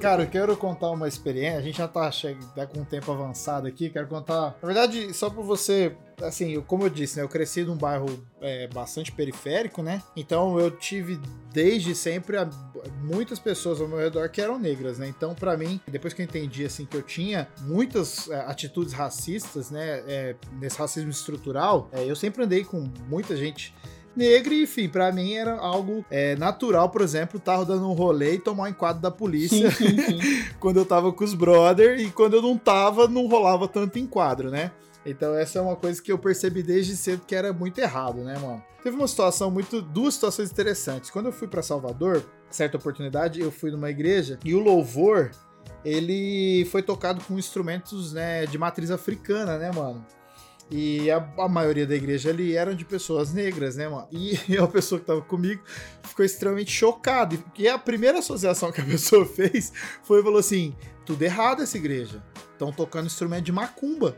Cara, 0.00 0.22
eu 0.22 0.26
quero 0.30 0.56
contar 0.56 0.90
uma 0.90 1.06
experiência. 1.06 1.58
A 1.58 1.62
gente 1.62 1.76
já 1.76 1.86
tá, 1.86 2.10
tá 2.56 2.66
com 2.66 2.80
um 2.80 2.84
tempo 2.84 3.12
avançado 3.12 3.68
aqui. 3.68 3.90
Quero 3.90 4.06
contar. 4.08 4.56
Na 4.62 4.66
verdade, 4.66 5.12
só 5.12 5.28
pra 5.28 5.42
você. 5.42 5.94
Assim, 6.22 6.58
como 6.62 6.84
eu 6.84 6.90
disse, 6.90 7.16
né? 7.16 7.22
Eu 7.22 7.28
cresci 7.28 7.64
num 7.64 7.76
bairro 7.76 8.06
é, 8.40 8.66
bastante 8.68 9.12
periférico, 9.12 9.82
né? 9.82 10.02
Então 10.16 10.58
eu 10.58 10.70
tive 10.70 11.18
desde 11.52 11.94
sempre 11.94 12.36
a- 12.38 12.48
muitas 13.02 13.38
pessoas 13.38 13.80
ao 13.80 13.88
meu 13.88 13.98
redor 13.98 14.28
que 14.30 14.40
eram 14.40 14.58
negras, 14.58 14.98
né? 14.98 15.06
Então, 15.08 15.34
pra 15.34 15.56
mim, 15.56 15.80
depois 15.86 16.12
que 16.14 16.20
eu 16.22 16.24
entendi 16.24 16.64
assim 16.64 16.84
que 16.86 16.94
eu 16.96 17.02
tinha 17.02 17.48
muitas 17.62 18.28
é, 18.30 18.36
atitudes 18.40 18.92
racistas, 18.92 19.70
né? 19.70 20.02
é, 20.06 20.36
nesse 20.58 20.78
racismo 20.78 21.10
estrutural, 21.10 21.88
é, 21.92 22.04
eu 22.04 22.16
sempre 22.16 22.44
andei 22.44 22.64
com 22.64 22.90
muita 23.08 23.34
gente 23.34 23.74
negra 24.16 24.54
e, 24.54 24.62
enfim, 24.62 24.88
pra 24.88 25.12
mim 25.12 25.34
era 25.34 25.56
algo 25.56 26.04
é, 26.10 26.36
natural, 26.36 26.88
por 26.90 27.02
exemplo, 27.02 27.38
estar 27.38 27.56
rodando 27.56 27.88
um 27.88 27.92
rolê 27.92 28.34
e 28.34 28.38
tomar 28.38 28.64
um 28.64 28.68
enquadro 28.68 29.00
da 29.00 29.10
polícia 29.10 29.70
Sim, 29.70 29.96
sim, 29.96 30.20
sim. 30.20 30.44
quando 30.58 30.78
eu 30.78 30.84
tava 30.84 31.12
com 31.12 31.24
os 31.24 31.34
brother 31.34 31.98
e 32.00 32.10
quando 32.10 32.34
eu 32.34 32.42
não 32.42 32.56
tava, 32.56 33.08
não 33.08 33.26
rolava 33.26 33.68
tanto 33.68 33.98
enquadro, 33.98 34.50
né? 34.50 34.70
Então 35.04 35.34
essa 35.34 35.58
é 35.58 35.62
uma 35.62 35.76
coisa 35.76 36.00
que 36.02 36.12
eu 36.12 36.18
percebi 36.18 36.62
desde 36.62 36.96
cedo 36.96 37.22
que 37.26 37.34
era 37.34 37.52
muito 37.52 37.78
errado, 37.78 38.22
né, 38.22 38.38
mano? 38.38 38.62
Teve 38.82 38.96
uma 38.96 39.08
situação 39.08 39.50
muito, 39.50 39.82
duas 39.82 40.14
situações 40.14 40.50
interessantes. 40.50 41.10
Quando 41.10 41.26
eu 41.26 41.32
fui 41.32 41.48
pra 41.48 41.62
Salvador, 41.62 42.22
certa 42.50 42.76
oportunidade, 42.76 43.40
eu 43.40 43.50
fui 43.50 43.70
numa 43.70 43.90
igreja 43.90 44.38
e 44.44 44.54
o 44.54 44.58
louvor, 44.58 45.30
ele 45.84 46.66
foi 46.66 46.82
tocado 46.82 47.22
com 47.24 47.38
instrumentos, 47.38 48.12
né, 48.12 48.46
de 48.46 48.58
matriz 48.58 48.90
africana, 48.90 49.58
né, 49.58 49.70
mano? 49.74 50.04
E 50.70 51.10
a, 51.10 51.16
a 51.38 51.48
maioria 51.48 51.84
da 51.84 51.96
igreja 51.96 52.30
ali 52.30 52.54
eram 52.54 52.74
de 52.74 52.84
pessoas 52.84 53.32
negras, 53.32 53.76
né, 53.76 53.88
mano? 53.88 54.06
E 54.12 54.38
a 54.56 54.66
pessoa 54.68 55.00
que 55.00 55.06
tava 55.06 55.20
comigo 55.20 55.62
ficou 56.02 56.24
extremamente 56.24 56.70
chocada. 56.70 57.36
E 57.58 57.68
a 57.68 57.76
primeira 57.76 58.20
associação 58.20 58.70
que 58.70 58.80
a 58.80 58.84
pessoa 58.86 59.26
fez 59.26 59.72
foi 60.04 60.22
falou 60.22 60.38
assim: 60.38 60.74
tudo 61.04 61.22
errado 61.22 61.62
essa 61.62 61.76
igreja. 61.76 62.22
Estão 62.52 62.72
tocando 62.72 63.06
instrumento 63.06 63.44
de 63.44 63.52
macumba. 63.52 64.16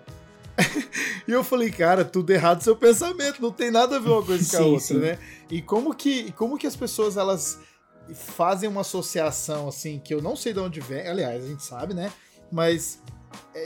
e 1.27 1.33
eu 1.33 1.43
falei, 1.43 1.71
cara, 1.71 2.05
tudo 2.05 2.31
errado 2.31 2.63
seu 2.63 2.77
pensamento, 2.77 3.41
não 3.41 3.51
tem 3.51 3.71
nada 3.71 3.97
a 3.97 3.99
ver 3.99 4.11
uma 4.11 4.23
coisa 4.23 4.45
com 4.51 4.57
a 4.57 4.61
Sim, 4.61 4.73
outra, 4.73 4.87
sim. 4.87 4.99
né? 4.99 5.19
E 5.51 5.63
como 5.63 5.95
que, 5.95 6.33
como 6.33 6.59
que 6.59 6.67
as 6.67 6.77
pessoas 6.77 7.17
elas 7.17 7.59
fazem 8.13 8.69
uma 8.69 8.83
associação 8.83 9.69
assim 9.69 9.99
que 9.99 10.13
eu 10.13 10.21
não 10.21 10.37
sei 10.37 10.53
de 10.53 10.59
onde 10.59 10.81
vem, 10.81 11.07
aliás, 11.07 11.45
a 11.45 11.47
gente 11.47 11.63
sabe, 11.63 11.95
né? 11.95 12.13
Mas 12.51 13.01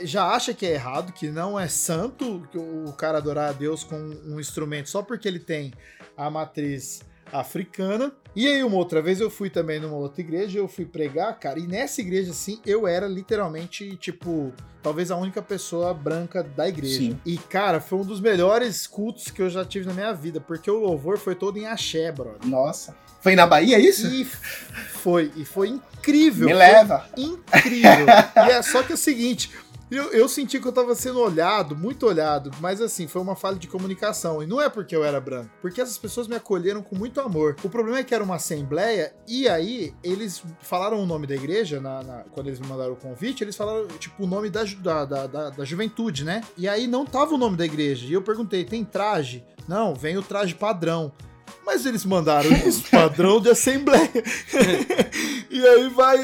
já 0.03 0.27
acha 0.27 0.53
que 0.53 0.65
é 0.65 0.73
errado, 0.73 1.11
que 1.11 1.29
não 1.29 1.59
é 1.59 1.67
santo 1.67 2.43
o 2.55 2.93
cara 2.93 3.17
adorar 3.17 3.49
a 3.49 3.53
Deus 3.53 3.83
com 3.83 3.95
um 3.95 4.39
instrumento 4.39 4.89
só 4.89 5.01
porque 5.01 5.27
ele 5.27 5.39
tem 5.39 5.73
a 6.15 6.29
matriz 6.29 7.01
africana. 7.31 8.11
E 8.35 8.47
aí, 8.47 8.63
uma 8.63 8.77
outra 8.77 9.01
vez 9.01 9.19
eu 9.19 9.29
fui 9.29 9.49
também 9.49 9.79
numa 9.79 9.97
outra 9.97 10.21
igreja, 10.21 10.59
eu 10.59 10.67
fui 10.67 10.85
pregar, 10.85 11.39
cara, 11.39 11.59
e 11.59 11.65
nessa 11.65 12.01
igreja, 12.01 12.31
assim, 12.31 12.59
eu 12.65 12.87
era 12.87 13.07
literalmente, 13.07 13.95
tipo, 13.97 14.53
talvez 14.81 15.09
a 15.09 15.17
única 15.17 15.41
pessoa 15.41 15.93
branca 15.93 16.43
da 16.43 16.67
igreja. 16.67 16.97
Sim. 16.97 17.19
E, 17.25 17.37
cara, 17.37 17.81
foi 17.81 17.99
um 17.99 18.05
dos 18.05 18.19
melhores 18.19 18.85
cultos 18.85 19.31
que 19.31 19.41
eu 19.41 19.49
já 19.49 19.65
tive 19.65 19.87
na 19.87 19.93
minha 19.93 20.13
vida, 20.13 20.39
porque 20.39 20.69
o 20.69 20.79
louvor 20.79 21.17
foi 21.17 21.35
todo 21.35 21.57
em 21.57 21.65
axé, 21.65 22.11
brother. 22.11 22.45
Nossa. 22.45 22.95
Foi 23.27 23.35
na 23.35 23.45
Bahia 23.45 23.77
isso? 23.77 24.07
E 24.07 24.23
foi, 24.23 25.33
e 25.35 25.43
foi 25.43 25.67
incrível. 25.67 26.47
Me 26.47 26.53
foi 26.53 26.59
leva. 26.63 27.05
incrível. 27.17 28.05
e 28.47 28.51
é 28.51 28.61
só 28.61 28.81
que 28.81 28.93
é 28.93 28.95
o 28.95 28.97
seguinte. 28.97 29.51
Eu, 29.91 30.13
eu 30.13 30.29
senti 30.29 30.61
que 30.61 30.65
eu 30.65 30.71
tava 30.71 30.95
sendo 30.95 31.19
olhado, 31.19 31.75
muito 31.75 32.05
olhado, 32.05 32.51
mas 32.61 32.79
assim, 32.81 33.05
foi 33.05 33.21
uma 33.21 33.35
falha 33.35 33.57
de 33.57 33.67
comunicação. 33.67 34.41
E 34.41 34.45
não 34.47 34.61
é 34.61 34.69
porque 34.69 34.95
eu 34.95 35.03
era 35.03 35.19
branco, 35.19 35.49
porque 35.61 35.81
essas 35.81 35.97
pessoas 35.97 36.25
me 36.25 36.35
acolheram 36.37 36.81
com 36.81 36.95
muito 36.95 37.19
amor. 37.19 37.57
O 37.61 37.69
problema 37.69 37.99
é 37.99 38.03
que 38.03 38.15
era 38.15 38.23
uma 38.23 38.35
assembleia, 38.35 39.13
e 39.27 39.49
aí 39.49 39.93
eles 40.01 40.41
falaram 40.61 41.01
o 41.01 41.05
nome 41.05 41.27
da 41.27 41.35
igreja, 41.35 41.81
na, 41.81 42.01
na- 42.03 42.23
quando 42.31 42.47
eles 42.47 42.59
me 42.61 42.67
mandaram 42.67 42.93
o 42.93 42.97
convite, 42.97 43.43
eles 43.43 43.57
falaram, 43.57 43.87
tipo, 43.99 44.23
o 44.23 44.27
nome 44.27 44.49
da, 44.49 44.63
da, 44.63 45.05
da, 45.05 45.49
da 45.49 45.65
juventude, 45.65 46.23
né? 46.23 46.41
E 46.57 46.65
aí 46.67 46.87
não 46.87 47.05
tava 47.05 47.33
o 47.35 47.37
nome 47.37 47.57
da 47.57 47.65
igreja. 47.65 48.05
E 48.07 48.13
eu 48.13 48.21
perguntei, 48.21 48.63
tem 48.63 48.85
traje? 48.85 49.43
Não, 49.67 49.93
vem 49.93 50.17
o 50.17 50.21
traje 50.23 50.55
padrão. 50.55 51.11
Mas 51.67 51.85
eles 51.85 52.05
mandaram 52.05 52.49
isso, 52.65 52.89
padrão 52.89 53.41
de 53.41 53.49
assembleia. 53.49 54.09
e 55.51 55.67
aí 55.67 55.89
vai. 55.89 56.17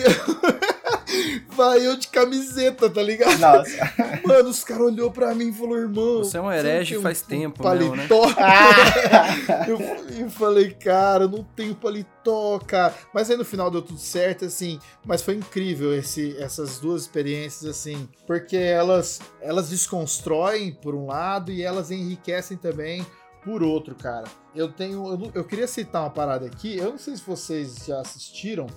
vai 1.54 1.86
eu 1.86 1.98
de 1.98 2.08
camiseta, 2.08 2.90
tá 2.90 3.04
ligado? 3.04 3.38
Nossa. 3.40 3.94
Mano, 4.26 4.50
os 4.50 4.64
caras 4.64 4.86
olhou 4.86 5.12
pra 5.12 5.36
mim 5.36 5.50
e 5.50 5.54
falou, 5.54 5.78
irmão. 5.78 6.20
Você 6.20 6.38
é 6.38 6.42
um 6.42 6.50
herege 6.50 6.98
faz 7.02 7.22
tempo 7.22 7.62
mesmo, 7.62 7.94
né? 7.94 8.08
paletó? 8.08 8.34
Ah! 8.38 9.68
eu, 9.68 9.80
eu 10.18 10.30
falei, 10.30 10.72
cara, 10.72 11.26
eu 11.26 11.30
não 11.30 11.44
tenho 11.44 11.76
paletó, 11.76 12.58
cara. 12.66 12.94
Mas 13.14 13.30
aí 13.30 13.36
no 13.36 13.44
final 13.44 13.70
deu 13.70 13.82
tudo 13.82 14.00
certo, 14.00 14.46
assim. 14.46 14.80
Mas 15.06 15.22
foi 15.22 15.36
incrível 15.36 15.94
esse, 15.94 16.38
essas 16.38 16.80
duas 16.80 17.02
experiências, 17.02 17.70
assim. 17.70 18.08
Porque 18.26 18.56
elas, 18.56 19.20
elas 19.42 19.70
desconstroem, 19.70 20.72
por 20.72 20.96
um 20.96 21.08
lado, 21.08 21.52
e 21.52 21.62
elas 21.62 21.92
enriquecem 21.92 22.56
também 22.56 23.06
por 23.44 23.64
outro, 23.64 23.96
cara. 23.96 24.26
Eu 24.56 24.72
tenho. 24.72 25.06
Eu, 25.08 25.32
eu 25.36 25.44
queria 25.44 25.68
citar 25.68 26.04
uma 26.04 26.10
parada 26.10 26.46
aqui. 26.46 26.78
Eu 26.78 26.92
não 26.92 26.98
sei 26.98 27.16
se 27.16 27.24
vocês 27.24 27.86
já 27.86 28.00
assistiram. 28.00 28.68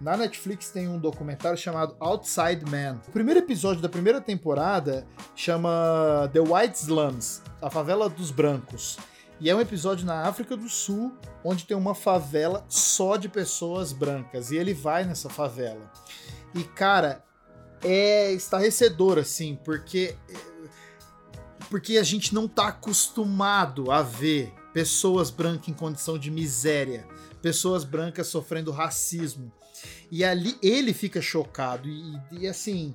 Na 0.00 0.16
Netflix 0.16 0.70
tem 0.70 0.88
um 0.88 0.98
documentário 0.98 1.56
chamado 1.56 1.96
Outside 1.98 2.64
Man. 2.70 3.00
O 3.08 3.12
primeiro 3.12 3.40
episódio 3.40 3.80
da 3.80 3.88
primeira 3.88 4.20
temporada 4.20 5.06
chama 5.34 6.28
The 6.34 6.40
White 6.40 6.78
Slums 6.78 7.42
a 7.62 7.70
favela 7.70 8.08
dos 8.08 8.30
brancos. 8.30 8.98
E 9.40 9.50
é 9.50 9.54
um 9.54 9.60
episódio 9.60 10.06
na 10.06 10.22
África 10.22 10.56
do 10.56 10.68
Sul, 10.68 11.12
onde 11.44 11.64
tem 11.64 11.76
uma 11.76 11.94
favela 11.94 12.64
só 12.68 13.16
de 13.16 13.28
pessoas 13.28 13.92
brancas. 13.92 14.50
E 14.50 14.56
ele 14.56 14.72
vai 14.72 15.04
nessa 15.04 15.28
favela. 15.28 15.90
E, 16.54 16.64
cara, 16.64 17.22
é 17.82 18.32
estarrecedor, 18.32 19.18
assim, 19.18 19.58
porque. 19.62 20.16
Porque 21.68 21.98
a 21.98 22.02
gente 22.02 22.34
não 22.34 22.46
tá 22.46 22.68
acostumado 22.68 23.90
a 23.90 24.02
ver 24.02 24.52
pessoas 24.72 25.30
brancas 25.30 25.68
em 25.68 25.72
condição 25.72 26.18
de 26.18 26.30
miséria, 26.30 27.06
pessoas 27.42 27.84
brancas 27.84 28.26
sofrendo 28.28 28.70
racismo. 28.70 29.52
E 30.10 30.24
ali 30.24 30.56
ele 30.62 30.92
fica 30.92 31.20
chocado. 31.20 31.88
E, 31.88 32.20
e, 32.32 32.46
assim, 32.46 32.94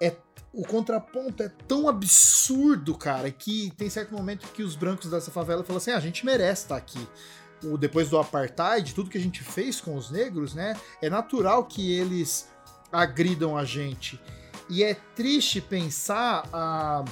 é 0.00 0.14
o 0.52 0.62
contraponto 0.62 1.42
é 1.42 1.50
tão 1.68 1.86
absurdo, 1.86 2.96
cara, 2.96 3.30
que 3.30 3.70
tem 3.76 3.90
certo 3.90 4.14
momento 4.14 4.48
que 4.54 4.62
os 4.62 4.74
brancos 4.74 5.10
dessa 5.10 5.30
favela 5.30 5.62
falam 5.62 5.78
assim: 5.78 5.90
ah, 5.90 5.98
a 5.98 6.00
gente 6.00 6.24
merece 6.24 6.62
estar 6.62 6.76
aqui. 6.76 7.06
O, 7.62 7.76
depois 7.76 8.08
do 8.08 8.18
apartheid, 8.18 8.94
tudo 8.94 9.10
que 9.10 9.18
a 9.18 9.20
gente 9.20 9.42
fez 9.42 9.80
com 9.80 9.96
os 9.96 10.10
negros, 10.10 10.54
né? 10.54 10.78
É 11.02 11.10
natural 11.10 11.64
que 11.64 11.92
eles 11.92 12.48
agridam 12.90 13.56
a 13.56 13.64
gente. 13.64 14.20
E 14.68 14.82
é 14.82 14.94
triste 14.94 15.60
pensar 15.60 16.48
a, 16.52 17.04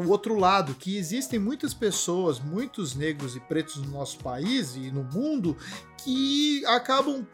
o 0.00 0.10
outro 0.10 0.38
lado, 0.38 0.74
que 0.74 0.96
existem 0.96 1.38
muitas 1.38 1.74
pessoas, 1.74 2.40
muitos 2.40 2.94
negros 2.94 3.36
e 3.36 3.40
pretos 3.40 3.76
no 3.76 3.90
nosso 3.90 4.18
país 4.18 4.76
e 4.76 4.90
no 4.90 5.04
mundo, 5.04 5.56
que 6.02 6.64
acabam 6.66 7.26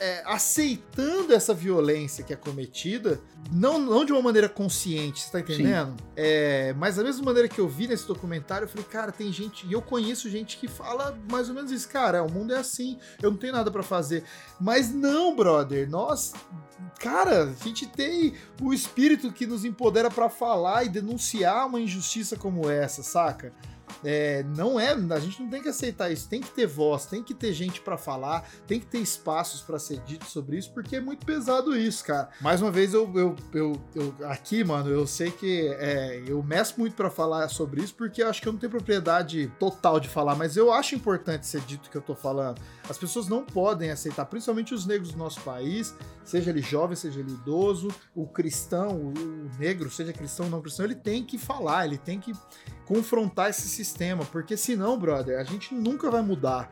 é, 0.00 0.22
aceitando 0.24 1.32
essa 1.32 1.52
violência 1.52 2.24
que 2.24 2.32
é 2.32 2.36
cometida, 2.36 3.20
não, 3.50 3.78
não 3.78 4.04
de 4.04 4.12
uma 4.12 4.22
maneira 4.22 4.48
consciente, 4.48 5.20
você 5.20 5.30
tá 5.30 5.40
entendendo? 5.40 5.94
É, 6.16 6.72
mas 6.74 6.96
da 6.96 7.04
mesma 7.04 7.24
maneira 7.24 7.48
que 7.48 7.60
eu 7.60 7.68
vi 7.68 7.86
nesse 7.86 8.06
documentário, 8.06 8.64
eu 8.64 8.68
falei, 8.68 8.84
cara, 8.84 9.12
tem 9.12 9.32
gente, 9.32 9.66
e 9.66 9.72
eu 9.72 9.82
conheço 9.82 10.28
gente 10.30 10.56
que 10.56 10.68
fala 10.68 11.18
mais 11.30 11.48
ou 11.48 11.54
menos 11.54 11.70
isso, 11.70 11.88
cara, 11.88 12.22
o 12.22 12.30
mundo 12.30 12.52
é 12.52 12.58
assim, 12.58 12.98
eu 13.22 13.30
não 13.30 13.38
tenho 13.38 13.52
nada 13.52 13.70
para 13.70 13.82
fazer. 13.82 14.24
Mas 14.60 14.92
não, 14.92 15.36
brother, 15.36 15.88
nós, 15.88 16.32
cara, 16.98 17.44
a 17.44 17.64
gente 17.64 17.86
tem 17.86 18.34
o 18.60 18.72
espírito 18.72 19.32
que 19.32 19.46
nos 19.46 19.64
empodera 19.64 20.10
para 20.10 20.28
falar 20.28 20.84
e 20.84 20.88
denunciar 20.88 21.66
uma 21.66 21.80
injustiça 21.80 22.36
como 22.36 22.68
essa, 22.70 23.02
saca? 23.02 23.52
É, 24.04 24.44
não 24.56 24.78
é, 24.78 24.92
a 24.92 25.20
gente 25.20 25.42
não 25.42 25.50
tem 25.50 25.62
que 25.62 25.68
aceitar 25.68 26.10
isso, 26.10 26.28
tem 26.28 26.40
que 26.40 26.50
ter 26.50 26.66
voz, 26.66 27.06
tem 27.06 27.22
que 27.22 27.34
ter 27.34 27.52
gente 27.52 27.80
para 27.80 27.96
falar, 27.96 28.48
tem 28.66 28.78
que 28.78 28.86
ter 28.86 28.98
espaços 28.98 29.60
para 29.60 29.78
ser 29.78 29.98
dito 30.00 30.24
sobre 30.26 30.56
isso, 30.56 30.72
porque 30.72 30.96
é 30.96 31.00
muito 31.00 31.24
pesado 31.26 31.76
isso, 31.76 32.04
cara. 32.04 32.28
Mais 32.40 32.62
uma 32.62 32.70
vez, 32.70 32.94
eu, 32.94 33.10
eu, 33.14 33.36
eu, 33.52 33.72
eu 33.94 34.14
aqui, 34.26 34.62
mano, 34.64 34.90
eu 34.90 35.06
sei 35.06 35.30
que 35.30 35.68
é, 35.78 36.22
eu 36.26 36.42
meço 36.42 36.74
muito 36.78 36.94
para 36.94 37.10
falar 37.10 37.48
sobre 37.48 37.82
isso, 37.82 37.94
porque 37.94 38.22
acho 38.22 38.40
que 38.40 38.48
eu 38.48 38.52
não 38.52 38.60
tenho 38.60 38.70
propriedade 38.70 39.50
total 39.58 39.98
de 39.98 40.08
falar, 40.08 40.34
mas 40.34 40.56
eu 40.56 40.72
acho 40.72 40.94
importante 40.94 41.46
ser 41.46 41.60
dito 41.62 41.90
que 41.90 41.96
eu 41.96 42.02
tô 42.02 42.14
falando. 42.14 42.60
As 42.88 42.96
pessoas 42.96 43.28
não 43.28 43.44
podem 43.44 43.90
aceitar, 43.90 44.24
principalmente 44.26 44.74
os 44.74 44.86
negros 44.86 45.12
do 45.12 45.18
nosso 45.18 45.40
país, 45.40 45.94
seja 46.24 46.50
ele 46.50 46.62
jovem, 46.62 46.96
seja 46.96 47.20
ele 47.20 47.32
idoso, 47.32 47.88
o 48.14 48.26
cristão, 48.26 48.96
o, 48.96 49.48
negro, 49.58 49.90
seja 49.90 50.12
cristão 50.12 50.46
ou 50.46 50.50
não 50.50 50.60
cristão, 50.60 50.84
ele 50.84 50.94
tem 50.94 51.24
que 51.24 51.38
falar, 51.38 51.86
ele 51.86 51.98
tem 51.98 52.20
que 52.20 52.32
confrontar 52.84 53.50
esse 53.50 53.68
sistema, 53.78 54.24
porque 54.24 54.56
senão, 54.56 54.98
brother, 54.98 55.38
a 55.38 55.44
gente 55.44 55.72
nunca 55.72 56.10
vai 56.10 56.20
mudar. 56.20 56.68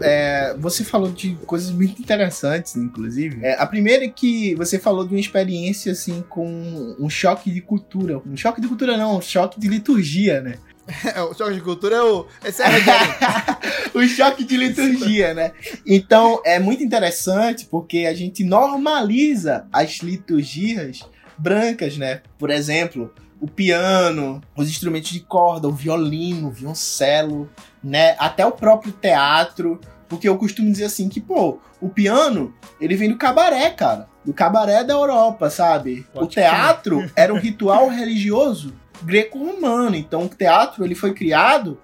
É, 0.00 0.54
você 0.58 0.82
falou 0.84 1.10
de 1.10 1.34
coisas 1.46 1.70
muito 1.70 2.00
interessantes, 2.00 2.76
inclusive. 2.76 3.44
É, 3.44 3.54
a 3.58 3.66
primeira 3.66 4.04
é 4.04 4.08
que 4.08 4.54
você 4.54 4.78
falou 4.78 5.06
de 5.06 5.14
uma 5.14 5.20
experiência 5.20 5.92
assim 5.92 6.22
com 6.28 6.96
um 6.98 7.08
choque 7.10 7.50
de 7.50 7.60
cultura. 7.60 8.20
Um 8.26 8.36
choque 8.36 8.60
de 8.60 8.68
cultura 8.68 8.96
não, 8.96 9.18
um 9.18 9.22
choque 9.22 9.60
de 9.60 9.68
liturgia, 9.68 10.40
né? 10.40 10.54
É, 11.14 11.22
o 11.22 11.32
choque 11.32 11.54
de 11.54 11.62
cultura 11.62 11.96
é 11.96 12.02
o. 12.02 12.26
Esse 12.44 12.62
é 12.62 12.66
o 13.96 14.06
choque 14.06 14.44
de 14.44 14.54
liturgia, 14.54 15.32
né? 15.32 15.52
Então 15.86 16.42
é 16.44 16.58
muito 16.58 16.82
interessante 16.82 17.66
porque 17.70 18.04
a 18.06 18.12
gente 18.12 18.44
normaliza 18.44 19.66
as 19.72 20.00
liturgias 20.00 21.00
brancas, 21.36 21.96
né? 21.96 22.22
Por 22.38 22.50
exemplo, 22.50 23.12
o 23.40 23.46
piano, 23.46 24.40
os 24.56 24.68
instrumentos 24.68 25.10
de 25.10 25.20
corda, 25.20 25.68
o 25.68 25.72
violino, 25.72 26.48
o 26.48 26.50
violoncelo, 26.50 27.50
né? 27.82 28.16
Até 28.18 28.44
o 28.46 28.52
próprio 28.52 28.92
teatro. 28.92 29.80
Porque 30.08 30.28
eu 30.28 30.36
costumo 30.36 30.70
dizer 30.70 30.84
assim 30.84 31.08
que, 31.08 31.20
pô, 31.20 31.58
o 31.80 31.88
piano, 31.88 32.54
ele 32.80 32.96
vem 32.96 33.10
do 33.10 33.18
cabaré, 33.18 33.70
cara. 33.70 34.08
Do 34.24 34.32
cabaré 34.32 34.84
da 34.84 34.94
Europa, 34.94 35.50
sabe? 35.50 36.06
Pode 36.12 36.26
o 36.26 36.28
teatro 36.28 37.00
ser. 37.00 37.12
era 37.16 37.34
um 37.34 37.38
ritual 37.38 37.88
religioso 37.88 38.74
greco-romano. 39.02 39.96
Então 39.96 40.24
o 40.24 40.28
teatro, 40.28 40.84
ele 40.84 40.94
foi 40.94 41.12
criado 41.12 41.78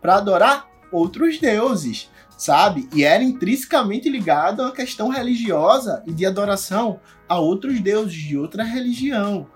para 0.00 0.16
adorar 0.16 0.66
outros 0.92 1.38
deuses, 1.38 2.08
sabe? 2.36 2.88
E 2.94 3.04
era 3.04 3.22
intrinsecamente 3.22 4.08
ligado 4.08 4.60
a 4.60 4.66
uma 4.66 4.72
questão 4.72 5.08
religiosa 5.08 6.02
e 6.06 6.12
de 6.12 6.24
adoração 6.24 7.00
a 7.30 7.38
outros 7.38 7.80
deuses 7.80 8.16
de 8.16 8.36
outra 8.36 8.64
religião. 8.64 9.46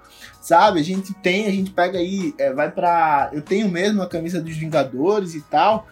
Sabe, 0.40 0.78
a 0.78 0.84
gente 0.84 1.12
tem, 1.14 1.46
a 1.46 1.50
gente 1.50 1.72
pega 1.72 1.98
aí, 1.98 2.32
é, 2.38 2.52
vai 2.52 2.70
para, 2.70 3.30
eu 3.32 3.42
tenho 3.42 3.68
mesmo 3.68 4.00
a 4.00 4.06
camisa 4.06 4.40
dos 4.40 4.54
Vingadores 4.54 5.34
e 5.34 5.40
tal, 5.40 5.88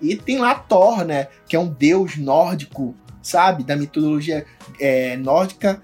e 0.00 0.16
tem 0.16 0.38
lá 0.38 0.54
Thor, 0.54 1.04
né, 1.04 1.28
que 1.46 1.54
é 1.54 1.60
um 1.60 1.68
deus 1.68 2.16
nórdico, 2.16 2.94
sabe, 3.22 3.62
da 3.62 3.76
mitologia 3.76 4.46
é, 4.80 5.18
nórdica, 5.18 5.82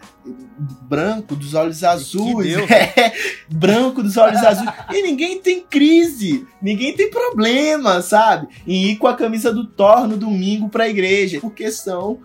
branco, 0.88 1.36
dos 1.36 1.52
olhos 1.52 1.84
azuis, 1.84 2.56
é, 2.70 3.12
branco 3.50 4.02
dos 4.02 4.16
olhos 4.16 4.42
azuis, 4.42 4.70
e 4.90 5.02
ninguém 5.02 5.38
tem 5.42 5.62
crise, 5.62 6.46
ninguém 6.60 6.96
tem 6.96 7.10
problema, 7.10 8.00
sabe, 8.00 8.48
em 8.66 8.86
ir 8.86 8.96
com 8.96 9.06
a 9.06 9.14
camisa 9.14 9.52
do 9.52 9.66
Thor 9.66 10.08
no 10.08 10.16
domingo 10.16 10.70
para 10.70 10.84
a 10.84 10.88
igreja, 10.88 11.38
porque 11.38 11.70
são 11.70 12.20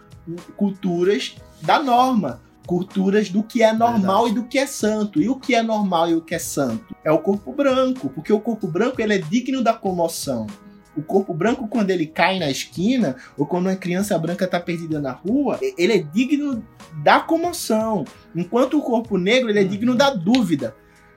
culturas 0.56 1.36
da 1.62 1.84
norma 1.84 2.40
culturas 2.72 3.30
do 3.30 3.44
que 3.44 3.62
é 3.62 3.74
normal 3.74 4.24
Verdade. 4.24 4.40
e 4.40 4.42
do 4.42 4.48
que 4.48 4.58
é 4.58 4.66
santo. 4.66 5.22
E 5.22 5.28
o 5.28 5.36
que 5.36 5.54
é 5.54 5.62
normal 5.62 6.10
e 6.10 6.16
o 6.16 6.22
que 6.22 6.34
é 6.34 6.40
santo? 6.40 6.96
É 7.04 7.12
o 7.12 7.20
corpo 7.20 7.52
branco, 7.52 8.08
porque 8.08 8.32
o 8.32 8.40
corpo 8.40 8.66
branco 8.66 9.02
ele 9.02 9.14
é 9.14 9.18
digno 9.18 9.62
da 9.62 9.74
comoção. 9.74 10.48
O 10.96 11.02
corpo 11.02 11.34
branco, 11.34 11.68
quando 11.68 11.90
ele 11.90 12.06
cai 12.06 12.40
na 12.40 12.50
esquina, 12.50 13.18
ou 13.38 13.46
quando 13.46 13.66
uma 13.66 13.76
criança 13.76 14.18
branca 14.18 14.46
está 14.46 14.58
perdida 14.58 15.02
na 15.02 15.12
rua, 15.12 15.60
ele 15.78 15.92
é 15.92 15.98
digno 15.98 16.66
da 17.04 17.20
comoção. 17.20 18.06
Enquanto 18.34 18.78
o 18.78 18.82
corpo 18.82 19.18
negro, 19.18 19.50
ele 19.50 19.60
é 19.60 19.66
digno 19.66 19.94
da 19.94 20.10
dúvida. 20.10 20.74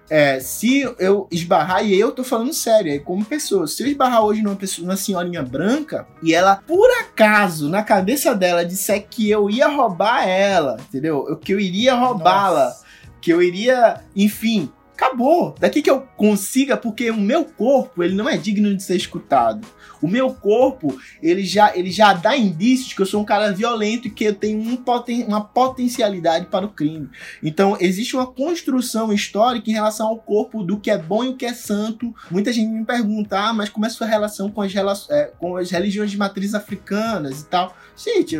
É, 0.08 0.38
se 0.38 0.82
eu 0.98 1.26
esbarrar, 1.30 1.84
e 1.84 1.98
eu 1.98 2.12
tô 2.12 2.22
falando 2.22 2.52
sério, 2.52 2.92
é 2.92 2.98
como 2.98 3.24
pessoa, 3.24 3.66
se 3.66 3.82
eu 3.82 3.86
esbarrar 3.86 4.22
hoje 4.22 4.42
numa, 4.42 4.56
pessoa, 4.56 4.86
numa 4.86 4.96
senhorinha 4.96 5.42
branca 5.42 6.06
e 6.22 6.34
ela, 6.34 6.56
por 6.66 6.90
acaso, 7.00 7.68
na 7.68 7.82
cabeça 7.82 8.34
dela, 8.34 8.64
disser 8.64 9.06
que 9.08 9.30
eu 9.30 9.48
ia 9.48 9.66
roubar 9.66 10.28
ela, 10.28 10.76
entendeu? 10.88 11.36
Que 11.42 11.54
eu 11.54 11.60
iria 11.60 11.94
roubá-la, 11.94 12.74
que 13.20 13.32
eu 13.32 13.42
iria, 13.42 14.02
enfim, 14.14 14.70
acabou. 14.94 15.54
Daqui 15.58 15.82
que 15.82 15.90
eu 15.90 16.02
consiga, 16.16 16.76
porque 16.76 17.10
o 17.10 17.16
meu 17.16 17.44
corpo, 17.44 18.02
ele 18.02 18.14
não 18.14 18.28
é 18.28 18.36
digno 18.36 18.74
de 18.74 18.82
ser 18.82 18.96
escutado. 18.96 19.66
O 20.00 20.08
meu 20.08 20.32
corpo, 20.32 20.96
ele 21.22 21.44
já, 21.44 21.76
ele 21.76 21.90
já 21.90 22.12
dá 22.12 22.36
indícios 22.36 22.92
que 22.92 23.02
eu 23.02 23.06
sou 23.06 23.20
um 23.20 23.24
cara 23.24 23.52
violento 23.52 24.06
e 24.06 24.10
que 24.10 24.24
eu 24.24 24.34
tenho 24.34 24.60
um 24.60 24.76
poten 24.76 25.24
uma 25.24 25.42
potencialidade 25.42 26.46
para 26.46 26.66
o 26.66 26.70
crime. 26.70 27.08
Então, 27.42 27.76
existe 27.80 28.14
uma 28.14 28.26
construção 28.26 29.12
histórica 29.12 29.70
em 29.70 29.74
relação 29.74 30.08
ao 30.08 30.18
corpo 30.18 30.62
do 30.62 30.78
que 30.78 30.90
é 30.90 30.98
bom 30.98 31.24
e 31.24 31.28
o 31.28 31.36
que 31.36 31.46
é 31.46 31.54
santo. 31.54 32.14
Muita 32.30 32.52
gente 32.52 32.68
me 32.68 32.84
pergunta, 32.84 33.38
ah, 33.38 33.52
mas 33.52 33.68
como 33.68 33.84
é 33.84 33.88
a 33.88 33.92
sua 33.92 34.06
relação 34.06 34.50
com 34.50 34.62
as, 34.62 34.74
é, 35.10 35.32
com 35.38 35.56
as 35.56 35.70
religiões 35.70 36.10
de 36.10 36.16
matriz 36.16 36.54
africanas 36.54 37.40
e 37.40 37.46
tal? 37.46 37.76
Gente, 37.96 38.36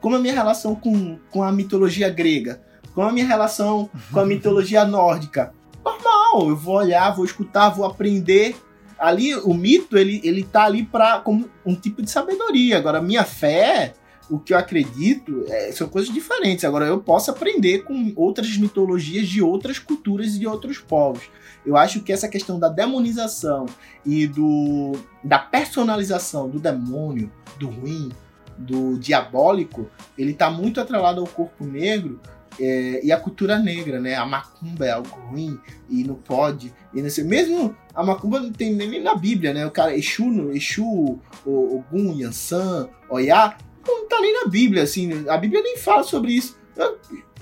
como 0.00 0.16
é 0.16 0.18
a 0.18 0.22
minha 0.22 0.34
relação 0.34 0.74
com, 0.74 1.18
com 1.30 1.42
a 1.42 1.50
mitologia 1.50 2.10
grega? 2.10 2.60
Como 2.92 3.06
é 3.06 3.10
a 3.10 3.12
minha 3.12 3.26
relação 3.26 3.88
com 4.12 4.20
a 4.20 4.26
mitologia 4.26 4.84
nórdica? 4.84 5.52
Normal, 5.84 6.48
eu 6.48 6.56
vou 6.56 6.76
olhar, 6.76 7.14
vou 7.14 7.24
escutar, 7.24 7.68
vou 7.68 7.84
aprender 7.84 8.56
ali 8.98 9.34
o 9.34 9.52
mito 9.52 9.98
ele 9.98 10.20
ele 10.24 10.44
tá 10.44 10.64
ali 10.64 10.84
para 10.84 11.20
como 11.20 11.48
um 11.64 11.74
tipo 11.74 12.02
de 12.02 12.10
sabedoria. 12.10 12.78
Agora 12.78 13.02
minha 13.02 13.24
fé, 13.24 13.94
o 14.30 14.38
que 14.38 14.54
eu 14.54 14.58
acredito, 14.58 15.44
é, 15.48 15.72
são 15.72 15.88
coisas 15.88 16.12
diferentes. 16.12 16.64
Agora 16.64 16.86
eu 16.86 17.00
posso 17.00 17.30
aprender 17.30 17.84
com 17.84 18.12
outras 18.16 18.56
mitologias 18.56 19.28
de 19.28 19.42
outras 19.42 19.78
culturas 19.78 20.34
e 20.34 20.38
de 20.38 20.46
outros 20.46 20.78
povos. 20.78 21.24
Eu 21.64 21.76
acho 21.76 22.00
que 22.00 22.12
essa 22.12 22.28
questão 22.28 22.58
da 22.58 22.68
demonização 22.68 23.66
e 24.04 24.26
do 24.26 24.92
da 25.22 25.38
personalização 25.38 26.48
do 26.48 26.58
demônio, 26.58 27.30
do 27.58 27.68
ruim, 27.68 28.10
do 28.56 28.98
diabólico, 28.98 29.90
ele 30.16 30.32
está 30.32 30.50
muito 30.50 30.80
atrelado 30.80 31.20
ao 31.20 31.26
corpo 31.26 31.64
negro 31.64 32.20
é, 32.58 33.00
e 33.04 33.10
a 33.10 33.18
cultura 33.18 33.58
negra, 33.58 34.00
né? 34.00 34.14
A 34.14 34.24
macumba 34.24 34.86
é 34.86 34.90
algo 34.92 35.08
ruim 35.28 35.58
e 35.88 36.04
não 36.04 36.14
pode. 36.14 36.72
E 36.92 37.02
não 37.02 37.10
sei, 37.10 37.24
mesmo 37.24 37.74
a 37.94 38.02
macumba 38.02 38.40
não 38.40 38.52
tem 38.52 38.74
nem 38.74 39.02
na 39.02 39.14
Bíblia, 39.14 39.52
né? 39.52 39.66
O 39.66 39.70
cara, 39.70 39.96
Exu, 39.96 40.50
Exu 40.52 41.18
Ogum, 41.44 42.14
Yansan, 42.16 42.88
Oiá, 43.08 43.56
não 43.86 44.08
tá 44.08 44.20
nem 44.20 44.32
na 44.42 44.48
Bíblia, 44.48 44.82
assim. 44.82 45.28
A 45.28 45.36
Bíblia 45.36 45.62
nem 45.62 45.76
fala 45.78 46.02
sobre 46.02 46.32
isso. 46.32 46.56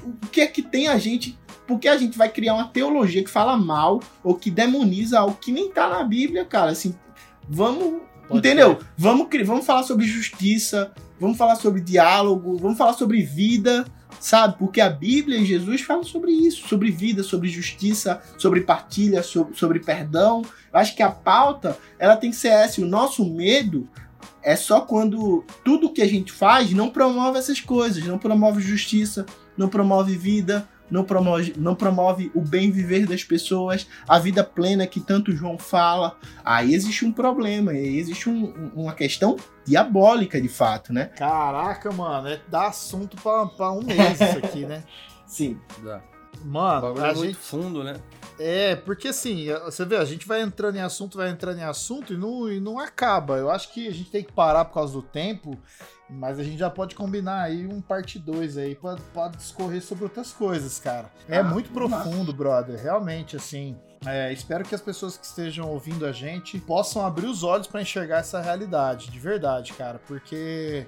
O 0.02 0.26
que 0.28 0.40
é 0.40 0.46
que 0.46 0.62
tem 0.62 0.88
a 0.88 0.98
gente 0.98 1.38
porque 1.66 1.88
a 1.88 1.96
gente 1.96 2.18
vai 2.18 2.28
criar 2.28 2.54
uma 2.54 2.68
teologia 2.68 3.22
que 3.22 3.30
fala 3.30 3.56
mal 3.56 4.00
ou 4.22 4.34
que 4.34 4.50
demoniza 4.50 5.20
algo 5.20 5.38
que 5.40 5.52
nem 5.52 5.70
tá 5.70 5.88
na 5.88 6.02
Bíblia, 6.02 6.44
cara. 6.44 6.70
Assim, 6.70 6.94
vamos. 7.48 8.02
Pode 8.28 8.38
entendeu? 8.38 8.78
Vamos, 8.96 9.28
vamos 9.44 9.64
falar 9.64 9.82
sobre 9.82 10.06
justiça, 10.06 10.92
vamos 11.18 11.36
falar 11.36 11.56
sobre 11.56 11.80
diálogo, 11.80 12.56
vamos 12.56 12.78
falar 12.78 12.92
sobre 12.94 13.22
vida 13.22 13.84
sabe? 14.22 14.56
Porque 14.56 14.80
a 14.80 14.88
Bíblia 14.88 15.38
e 15.38 15.44
Jesus 15.44 15.80
falam 15.80 16.04
sobre 16.04 16.30
isso, 16.30 16.68
sobre 16.68 16.92
vida, 16.92 17.24
sobre 17.24 17.48
justiça, 17.48 18.22
sobre 18.38 18.60
partilha, 18.60 19.20
sobre, 19.20 19.56
sobre 19.56 19.80
perdão. 19.80 20.42
Eu 20.72 20.78
acho 20.78 20.94
que 20.94 21.02
a 21.02 21.10
pauta, 21.10 21.76
ela 21.98 22.16
tem 22.16 22.30
que 22.30 22.36
ser 22.36 22.48
essa. 22.48 22.80
O 22.80 22.86
nosso 22.86 23.28
medo 23.28 23.88
é 24.40 24.54
só 24.54 24.82
quando 24.82 25.44
tudo 25.64 25.92
que 25.92 26.00
a 26.00 26.06
gente 26.06 26.30
faz 26.30 26.72
não 26.72 26.88
promove 26.88 27.36
essas 27.36 27.60
coisas, 27.60 28.04
não 28.04 28.16
promove 28.16 28.62
justiça, 28.62 29.26
não 29.56 29.68
promove 29.68 30.16
vida, 30.16 30.68
não 30.93 31.03
promove, 31.05 31.55
não 31.57 31.74
promove 31.74 32.30
o 32.34 32.43
bem 32.43 32.70
viver 32.70 33.07
das 33.07 33.24
pessoas, 33.24 33.86
a 34.07 34.18
vida 34.18 34.45
plena 34.45 34.86
que 34.86 35.01
tanto 35.01 35.32
João 35.32 35.59
fala. 35.59 36.18
Aí 36.45 36.74
existe 36.74 37.05
um 37.07 37.11
problema, 37.12 37.72
aí 37.72 37.97
existe 37.99 38.28
um- 38.28 38.70
uma 38.74 38.93
questão 38.93 39.36
diabólica 39.64 40.40
de 40.40 40.49
fato, 40.49 40.93
né? 40.93 41.07
Caraca, 41.07 41.90
mano, 41.90 42.28
é 42.28 42.40
dá 42.49 42.66
assunto 42.66 43.16
pra, 43.22 43.47
pra 43.47 43.72
um 43.72 43.82
mês 43.82 44.20
isso 44.20 44.38
aqui, 44.38 44.66
né? 44.66 44.84
Sim. 45.26 45.59
Dá. 45.82 46.03
Mano, 46.45 47.01
a 47.01 47.09
é 47.09 47.14
muito 47.14 47.26
gente. 47.28 47.36
fundo, 47.36 47.82
né? 47.82 47.97
É, 48.38 48.74
porque 48.74 49.09
assim, 49.09 49.47
você 49.64 49.84
vê, 49.84 49.97
a 49.97 50.05
gente 50.05 50.26
vai 50.26 50.43
entrando 50.43 50.76
em 50.76 50.80
assunto, 50.80 51.16
vai 51.18 51.30
entrando 51.30 51.59
em 51.59 51.62
assunto 51.64 52.12
e 52.12 52.16
não, 52.16 52.51
e 52.51 52.59
não 52.59 52.78
acaba. 52.78 53.36
Eu 53.36 53.51
acho 53.51 53.72
que 53.72 53.86
a 53.86 53.93
gente 53.93 54.11
tem 54.11 54.24
que 54.24 54.32
parar 54.32 54.64
por 54.64 54.74
causa 54.74 54.93
do 54.95 55.03
tempo, 55.03 55.57
mas 56.18 56.38
a 56.38 56.44
gente 56.44 56.58
já 56.58 56.68
pode 56.70 56.94
combinar 56.94 57.42
aí 57.42 57.66
um 57.66 57.80
parte 57.80 58.18
2 58.18 58.56
aí 58.58 58.74
pra, 58.74 58.96
pra 59.12 59.28
discorrer 59.28 59.82
sobre 59.82 60.04
outras 60.04 60.32
coisas, 60.32 60.78
cara. 60.78 61.10
É 61.28 61.38
Ah, 61.38 61.42
muito 61.44 61.70
profundo, 61.70 62.32
brother. 62.32 62.80
Realmente, 62.80 63.36
assim. 63.36 63.76
é, 64.06 64.32
espero 64.32 64.64
que 64.64 64.74
as 64.74 64.80
pessoas 64.80 65.16
que 65.16 65.24
estejam 65.24 65.68
ouvindo 65.70 66.04
a 66.06 66.12
gente 66.12 66.58
possam 66.60 67.04
abrir 67.06 67.26
os 67.26 67.42
olhos 67.42 67.66
pra 67.66 67.80
enxergar 67.82 68.18
essa 68.18 68.40
realidade, 68.40 69.10
de 69.10 69.18
verdade, 69.18 69.72
cara, 69.72 70.00
porque 70.06 70.86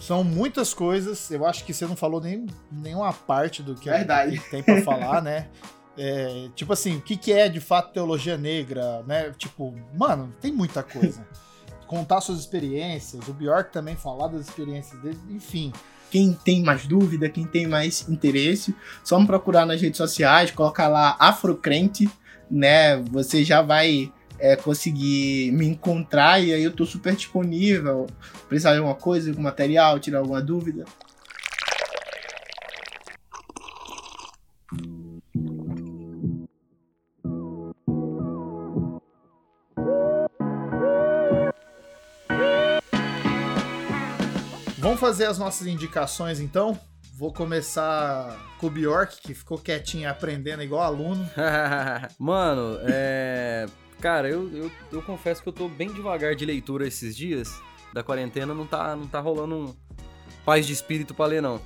são 0.00 0.22
muitas 0.22 0.72
coisas. 0.72 1.30
Eu 1.30 1.44
acho 1.46 1.64
que 1.64 1.74
você 1.74 1.86
não 1.86 1.96
falou 1.96 2.20
nem 2.20 2.46
nenhuma 2.70 3.12
parte 3.12 3.62
do 3.62 3.74
que, 3.74 3.90
Verdade. 3.90 4.38
que 4.38 4.50
tem 4.50 4.62
pra 4.62 4.80
falar, 4.82 5.20
né? 5.22 5.48
É, 6.00 6.48
tipo 6.54 6.72
assim, 6.72 6.98
o 6.98 7.00
que, 7.00 7.16
que 7.16 7.32
é 7.32 7.48
de 7.48 7.58
fato 7.58 7.92
teologia 7.92 8.38
negra, 8.38 9.02
né? 9.04 9.32
Tipo, 9.36 9.74
mano, 9.92 10.32
tem 10.40 10.52
muita 10.52 10.80
coisa. 10.80 11.26
Contar 11.88 12.20
suas 12.20 12.38
experiências, 12.38 13.26
o 13.26 13.32
Bjork 13.32 13.72
também 13.72 13.96
falar 13.96 14.28
das 14.28 14.42
experiências 14.46 15.00
dele, 15.00 15.18
enfim. 15.30 15.72
Quem 16.10 16.32
tem 16.32 16.62
mais 16.62 16.86
dúvida, 16.86 17.28
quem 17.28 17.46
tem 17.46 17.66
mais 17.66 18.08
interesse, 18.08 18.74
só 19.02 19.18
me 19.18 19.26
procurar 19.26 19.66
nas 19.66 19.80
redes 19.80 19.96
sociais, 19.96 20.50
colocar 20.50 20.86
lá 20.86 21.16
Afrocrente, 21.18 22.08
né? 22.50 22.96
Você 23.10 23.42
já 23.42 23.62
vai 23.62 24.12
é, 24.38 24.54
conseguir 24.54 25.50
me 25.52 25.66
encontrar 25.66 26.42
e 26.42 26.52
aí 26.52 26.62
eu 26.62 26.72
tô 26.72 26.86
super 26.86 27.16
disponível. 27.16 28.06
Precisar 28.48 28.72
de 28.72 28.78
alguma 28.78 28.94
coisa, 28.94 29.30
algum 29.30 29.42
material, 29.42 29.98
tirar 29.98 30.18
alguma 30.18 30.40
dúvida. 30.40 30.84
Vamos 44.78 45.00
fazer 45.00 45.24
as 45.26 45.38
nossas 45.38 45.66
indicações 45.66 46.38
então? 46.38 46.78
Vou 47.16 47.32
começar 47.32 48.38
com 48.58 48.68
o 48.68 48.70
Bjork, 48.70 49.20
que 49.20 49.34
ficou 49.34 49.58
quietinho 49.58 50.08
aprendendo 50.08 50.62
igual 50.62 50.82
aluno. 50.82 51.28
Mano, 52.16 52.78
é. 52.82 53.66
Cara, 54.00 54.28
eu, 54.28 54.48
eu, 54.56 54.70
eu 54.92 55.02
confesso 55.02 55.42
que 55.42 55.48
eu 55.48 55.52
tô 55.52 55.68
bem 55.68 55.92
devagar 55.92 56.36
de 56.36 56.46
leitura 56.46 56.86
esses 56.86 57.16
dias. 57.16 57.60
Da 57.92 58.04
quarentena 58.04 58.54
não 58.54 58.64
tá, 58.64 58.94
não 58.94 59.08
tá 59.08 59.18
rolando 59.18 59.56
um 59.56 59.76
paz 60.44 60.64
de 60.64 60.72
espírito 60.72 61.12
pra 61.12 61.26
ler, 61.26 61.42
não. 61.42 61.60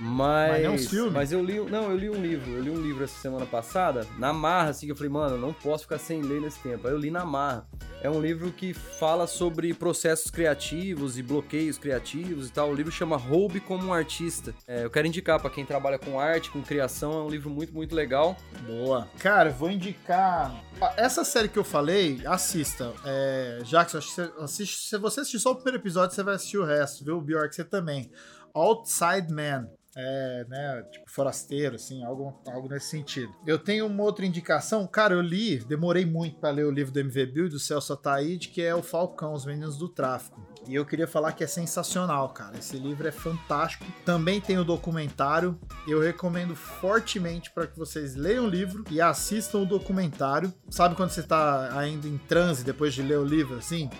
Mas. 0.00 0.64
Mas 0.64 0.66
uns 0.66 0.90
filmes? 0.90 1.12
Mas 1.12 1.32
eu 1.32 1.42
li. 1.44 1.60
Não, 1.60 1.90
eu 1.90 1.96
li 1.96 2.08
um 2.08 2.20
livro. 2.20 2.50
Eu 2.52 2.62
li 2.62 2.70
um 2.70 2.80
livro 2.80 3.04
essa 3.04 3.20
semana 3.20 3.44
passada, 3.44 4.06
na 4.18 4.32
marra, 4.32 4.70
assim, 4.70 4.86
que 4.86 4.92
eu 4.92 4.96
falei, 4.96 5.10
mano, 5.10 5.36
eu 5.36 5.40
não 5.40 5.52
posso 5.52 5.84
ficar 5.84 5.98
sem 5.98 6.22
ler 6.22 6.40
nesse 6.40 6.58
tempo. 6.60 6.88
Aí 6.88 6.94
eu 6.94 6.98
li 6.98 7.10
na 7.10 7.24
marra. 7.24 7.68
É 8.02 8.08
um 8.08 8.18
livro 8.18 8.50
que 8.50 8.72
fala 8.72 9.26
sobre 9.26 9.74
processos 9.74 10.30
criativos 10.30 11.18
e 11.18 11.22
bloqueios 11.22 11.76
criativos 11.76 12.48
e 12.48 12.52
tal. 12.52 12.70
O 12.70 12.74
livro 12.74 12.90
chama 12.90 13.16
Roube 13.16 13.60
como 13.60 13.88
um 13.88 13.92
Artista. 13.92 14.54
É, 14.66 14.84
eu 14.84 14.90
quero 14.90 15.06
indicar 15.06 15.38
pra 15.38 15.50
quem 15.50 15.66
trabalha 15.66 15.98
com 15.98 16.18
arte, 16.18 16.50
com 16.50 16.62
criação, 16.62 17.12
é 17.12 17.22
um 17.22 17.28
livro 17.28 17.50
muito, 17.50 17.74
muito 17.74 17.94
legal. 17.94 18.36
Boa. 18.66 19.06
Cara, 19.18 19.50
eu 19.50 19.54
vou 19.54 19.70
indicar. 19.70 20.54
Essa 20.96 21.24
série 21.24 21.48
que 21.48 21.58
eu 21.58 21.64
falei, 21.64 22.22
assista. 22.24 22.94
É, 23.04 23.58
Jackson, 23.64 23.98
acho 23.98 24.08
que 24.08 24.14
você 24.14 24.32
assiste. 24.38 24.88
Se 24.88 24.96
você 24.96 25.20
assistir 25.20 25.38
só 25.38 25.50
o 25.50 25.56
primeiro 25.56 25.78
episódio, 25.78 26.14
você 26.14 26.22
vai 26.22 26.36
assistir 26.36 26.56
o 26.56 26.64
resto, 26.64 27.04
viu? 27.04 27.20
Bjork, 27.20 27.54
você 27.54 27.64
também. 27.64 28.10
Outside 28.54 29.30
Man. 29.30 29.68
É, 30.02 30.46
né? 30.48 30.82
Tipo, 30.90 31.10
forasteiro, 31.10 31.76
assim, 31.76 32.02
algo, 32.02 32.40
algo 32.46 32.68
nesse 32.68 32.86
sentido. 32.86 33.32
Eu 33.46 33.58
tenho 33.58 33.86
uma 33.86 34.02
outra 34.02 34.24
indicação. 34.24 34.86
Cara, 34.86 35.14
eu 35.14 35.20
li, 35.20 35.58
demorei 35.58 36.06
muito 36.06 36.38
pra 36.38 36.50
ler 36.50 36.64
o 36.64 36.70
livro 36.70 36.92
do 36.92 37.00
MV 37.00 37.26
Bill 37.26 37.48
do 37.48 37.58
Celso 37.58 37.92
Ataíde, 37.92 38.48
que 38.48 38.62
é 38.62 38.74
O 38.74 38.82
Falcão, 38.82 39.34
Os 39.34 39.44
Meninos 39.44 39.76
do 39.76 39.88
Tráfico. 39.88 40.40
E 40.66 40.74
eu 40.74 40.84
queria 40.86 41.06
falar 41.06 41.32
que 41.32 41.42
é 41.42 41.46
sensacional, 41.46 42.28
cara. 42.30 42.56
Esse 42.58 42.78
livro 42.78 43.06
é 43.06 43.12
fantástico. 43.12 43.84
Também 44.04 44.40
tem 44.40 44.58
o 44.58 44.64
documentário. 44.64 45.58
Eu 45.86 46.00
recomendo 46.00 46.54
fortemente 46.54 47.50
para 47.50 47.66
que 47.66 47.78
vocês 47.78 48.14
leiam 48.14 48.44
o 48.44 48.48
livro 48.48 48.84
e 48.90 49.00
assistam 49.00 49.58
o 49.60 49.66
documentário. 49.66 50.52
Sabe 50.70 50.94
quando 50.94 51.10
você 51.10 51.22
tá 51.22 51.76
ainda 51.78 52.06
em 52.06 52.18
transe 52.18 52.64
depois 52.64 52.94
de 52.94 53.02
ler 53.02 53.18
o 53.18 53.24
livro, 53.24 53.56
assim? 53.56 53.90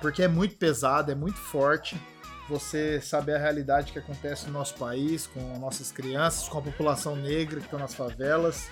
Porque 0.00 0.22
é 0.22 0.28
muito 0.28 0.56
pesado, 0.56 1.12
é 1.12 1.14
muito 1.14 1.38
forte. 1.38 2.00
Você 2.48 3.00
saber 3.00 3.34
a 3.34 3.38
realidade 3.38 3.92
que 3.92 3.98
acontece 3.98 4.46
no 4.46 4.52
nosso 4.52 4.74
país, 4.76 5.26
com 5.26 5.58
nossas 5.58 5.92
crianças, 5.92 6.48
com 6.48 6.58
a 6.58 6.62
população 6.62 7.14
negra 7.14 7.58
que 7.60 7.66
estão 7.66 7.78
nas 7.78 7.94
favelas. 7.94 8.68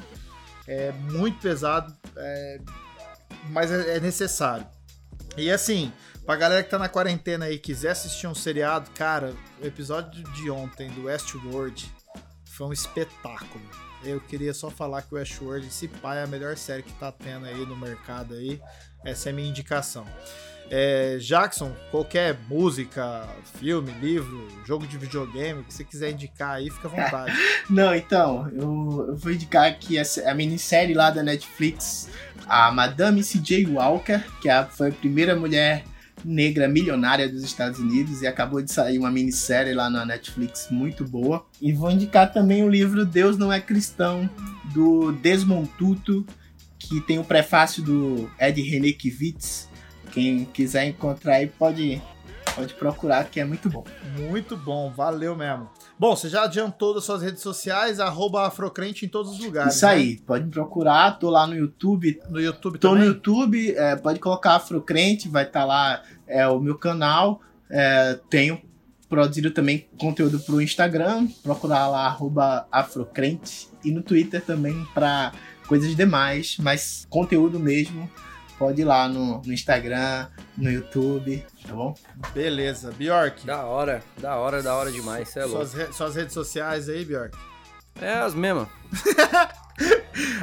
É 0.66 0.92
muito 0.92 1.38
pesado, 1.40 1.94
é- 2.16 2.58
mas 3.50 3.70
é 3.70 3.96
é 3.96 4.00
necessário. 4.00 4.66
E 5.36 5.50
assim, 5.50 5.92
pra 6.24 6.34
galera 6.36 6.62
que 6.62 6.70
tá 6.70 6.78
na 6.78 6.88
quarentena 6.88 7.44
aí 7.44 7.54
e 7.56 7.58
quiser 7.58 7.90
assistir 7.90 8.26
um 8.26 8.34
seriado, 8.34 8.90
cara, 8.92 9.34
o 9.62 9.66
episódio 9.66 10.22
de 10.32 10.50
ontem 10.50 10.90
do 10.90 11.04
Westworld 11.04 11.92
foi 12.46 12.66
um 12.68 12.72
espetáculo. 12.72 13.62
Eu 14.02 14.20
queria 14.20 14.54
só 14.54 14.70
falar 14.70 15.02
que 15.02 15.14
o 15.14 15.18
Westworld, 15.18 15.66
esse 15.66 15.86
pai, 15.88 16.18
é 16.18 16.22
a 16.22 16.26
melhor 16.26 16.56
série 16.56 16.82
que 16.82 16.92
tá 16.94 17.12
tendo 17.12 17.44
aí 17.46 17.66
no 17.66 17.76
mercado 17.76 18.34
aí. 18.34 18.60
Essa 19.04 19.28
é 19.28 19.32
a 19.32 19.34
minha 19.34 19.48
indicação. 19.48 20.06
É, 20.70 21.18
Jackson, 21.18 21.72
qualquer 21.90 22.36
música, 22.48 23.26
filme, 23.60 23.92
livro, 24.00 24.48
jogo 24.66 24.86
de 24.86 24.98
videogame, 24.98 25.62
que 25.62 25.72
você 25.72 25.84
quiser 25.84 26.10
indicar 26.10 26.56
aí, 26.56 26.68
fica 26.70 26.88
à 26.88 26.90
vontade. 26.90 27.32
Não, 27.70 27.94
então, 27.94 28.48
eu, 28.52 29.06
eu 29.08 29.16
vou 29.16 29.32
indicar 29.32 29.66
aqui 29.66 29.96
essa, 29.96 30.28
a 30.28 30.34
minissérie 30.34 30.94
lá 30.94 31.10
da 31.10 31.22
Netflix, 31.22 32.08
a 32.48 32.70
Madame 32.72 33.22
C.J. 33.22 33.66
Walker, 33.66 34.20
que 34.42 34.48
é 34.48 34.52
a- 34.54 34.66
foi 34.66 34.88
a 34.88 34.92
primeira 34.92 35.36
mulher 35.36 35.84
negra 36.24 36.66
milionária 36.66 37.28
dos 37.28 37.44
Estados 37.44 37.78
Unidos 37.78 38.22
e 38.22 38.26
acabou 38.26 38.60
de 38.60 38.72
sair 38.72 38.98
uma 38.98 39.10
minissérie 39.10 39.72
lá 39.74 39.88
na 39.88 40.04
Netflix 40.04 40.66
muito 40.70 41.04
boa. 41.04 41.46
E 41.62 41.72
vou 41.72 41.90
indicar 41.90 42.32
também 42.32 42.64
o 42.64 42.68
livro 42.68 43.04
Deus 43.06 43.38
Não 43.38 43.52
É 43.52 43.60
Cristão, 43.60 44.28
do 44.74 45.12
Desmond 45.12 45.68
Tutu, 45.78 46.26
que 46.78 47.00
tem 47.02 47.18
o 47.20 47.24
prefácio 47.24 47.82
do 47.82 48.28
Ed 48.40 48.60
Renekiewicz. 48.60 49.68
Quem 50.16 50.46
quiser 50.46 50.86
encontrar 50.86 51.34
aí 51.34 51.46
pode, 51.46 52.00
pode 52.54 52.72
procurar, 52.72 53.24
que 53.24 53.38
é 53.38 53.44
muito 53.44 53.68
bom. 53.68 53.84
Muito 54.16 54.56
bom, 54.56 54.90
valeu 54.90 55.36
mesmo. 55.36 55.68
Bom, 55.98 56.16
você 56.16 56.30
já 56.30 56.44
adiantou 56.44 56.94
das 56.94 57.04
suas 57.04 57.20
redes 57.20 57.42
sociais, 57.42 58.00
arroba 58.00 58.46
Afrocrente 58.46 59.04
em 59.04 59.10
todos 59.10 59.32
os 59.32 59.38
lugares. 59.44 59.74
Isso 59.74 59.84
né? 59.84 59.92
aí, 59.92 60.16
pode 60.20 60.46
me 60.46 60.50
procurar, 60.50 61.18
tô 61.18 61.28
lá 61.28 61.46
no 61.46 61.54
YouTube, 61.54 62.18
No 62.30 62.40
YouTube 62.40 62.78
Tô 62.78 62.92
no 62.92 62.94
também? 62.94 63.08
YouTube, 63.08 63.74
é, 63.76 63.94
pode 63.96 64.18
colocar 64.18 64.54
Afrocrente, 64.54 65.28
vai 65.28 65.44
estar 65.44 65.66
lá 65.66 66.02
é, 66.26 66.48
o 66.48 66.58
meu 66.58 66.78
canal. 66.78 67.42
É, 67.68 68.18
tenho 68.30 68.58
produzido 69.10 69.50
também 69.50 69.86
conteúdo 69.98 70.40
pro 70.40 70.62
Instagram, 70.62 71.28
procurar 71.42 71.88
lá 71.88 72.06
arroba 72.06 72.66
Afrocrente. 72.72 73.68
E 73.84 73.90
no 73.90 74.00
Twitter 74.00 74.42
também 74.42 74.82
para 74.94 75.34
coisas 75.66 75.94
demais, 75.94 76.56
mas 76.58 77.06
conteúdo 77.10 77.60
mesmo. 77.60 78.10
Pode 78.58 78.80
ir 78.80 78.84
lá 78.84 79.06
no, 79.08 79.42
no 79.42 79.52
Instagram, 79.52 80.28
no 80.56 80.70
YouTube, 80.70 81.44
tá 81.66 81.74
bom? 81.74 81.94
Beleza. 82.32 82.90
Bjork, 82.92 83.44
Da 83.46 83.64
hora, 83.64 84.02
da 84.18 84.36
hora, 84.36 84.62
da 84.62 84.74
hora 84.74 84.90
demais, 84.90 85.28
cê 85.28 85.40
é 85.40 85.44
louco. 85.44 85.58
suas, 85.66 85.74
re- 85.74 85.92
suas 85.92 86.14
redes 86.16 86.32
sociais 86.32 86.88
aí, 86.88 87.04
Bjork. 87.04 87.36
É 88.00 88.14
as 88.14 88.34
mesmas. 88.34 88.68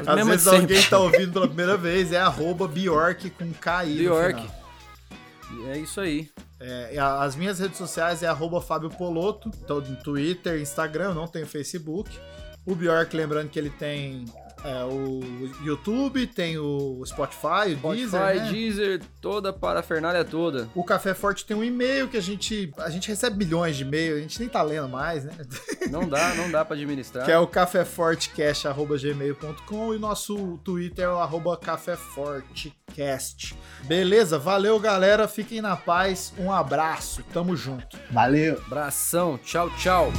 As 0.02 0.08
Às 0.08 0.16
mesmas 0.16 0.28
vezes 0.28 0.44
sempre. 0.44 0.76
alguém 0.76 0.90
tá 0.90 1.00
ouvindo 1.00 1.34
pela 1.34 1.48
primeira 1.48 1.76
vez, 1.76 2.12
é 2.12 2.20
arroba 2.20 2.68
Bjork 2.68 3.32
com 3.32 3.52
KI 3.52 3.98
Bjork. 3.98 4.40
final. 4.42 5.72
É 5.74 5.78
isso 5.80 6.00
aí. 6.00 6.30
É, 6.60 6.98
as 7.00 7.36
minhas 7.36 7.58
redes 7.60 7.78
sociais 7.80 8.22
é 8.22 8.28
arroba 8.28 8.62
Fábio 8.62 8.90
Poloto, 8.92 9.50
no 9.68 9.96
Twitter, 9.98 10.62
Instagram, 10.62 11.06
eu 11.10 11.16
não 11.16 11.28
tenho 11.28 11.48
Facebook. 11.48 12.12
O 12.66 12.76
Bjork, 12.76 13.16
lembrando 13.16 13.50
que 13.50 13.58
ele 13.58 13.72
tem 13.72 14.26
É, 14.64 14.84
o 14.86 15.20
YouTube, 15.64 16.26
tem 16.26 16.58
o 16.58 17.04
Spotify, 17.06 17.74
o 17.74 17.78
Spotify, 17.78 17.96
Deezer, 17.96 18.22
né? 18.22 18.50
Deezer, 18.50 19.02
toda 19.20 19.50
a 19.50 19.54
parafernália 19.54 20.24
toda. 20.24 20.70
O 20.74 20.86
Café 20.86 21.14
Forte 21.14 21.46
tem 21.46 21.54
um 21.56 21.64
e-mail 21.64 22.08
que 22.08 22.16
a 22.16 22.22
gente 22.22 22.72
a 22.78 22.90
gente 22.90 23.10
recebe 23.10 23.36
bilhões 23.38 23.76
de 23.76 23.84
e-mail, 23.84 24.16
a 24.16 24.22
gente 24.22 24.40
nem 24.40 24.48
tá 24.48 24.62
lendo 24.62 24.88
mais, 24.88 25.26
né? 25.26 25.34
Não 25.90 26.08
dá, 26.08 26.34
não 26.36 26.50
dá 26.50 26.64
pra 26.64 26.76
administrar. 26.78 27.26
Que 27.26 27.32
é 27.32 27.38
o 27.38 27.46
caféfortecast.gmail.com 27.46 29.94
e 29.94 30.00
nosso 30.00 30.58
Twitter 30.64 31.04
é 31.06 31.10
o 31.10 31.20
arroba 31.20 31.58
caféfortecast. 31.58 33.56
Beleza, 33.84 34.40
valeu 34.40 34.80
galera, 34.80 35.28
fiquem 35.28 35.62
na 35.62 35.76
paz, 35.76 36.34
um 36.40 36.50
abraço, 36.52 37.22
tamo 37.34 37.56
junto. 37.56 37.98
Valeu! 38.12 38.62
Abração, 38.66 39.38
tchau, 39.44 39.70
tchau. 39.72 40.12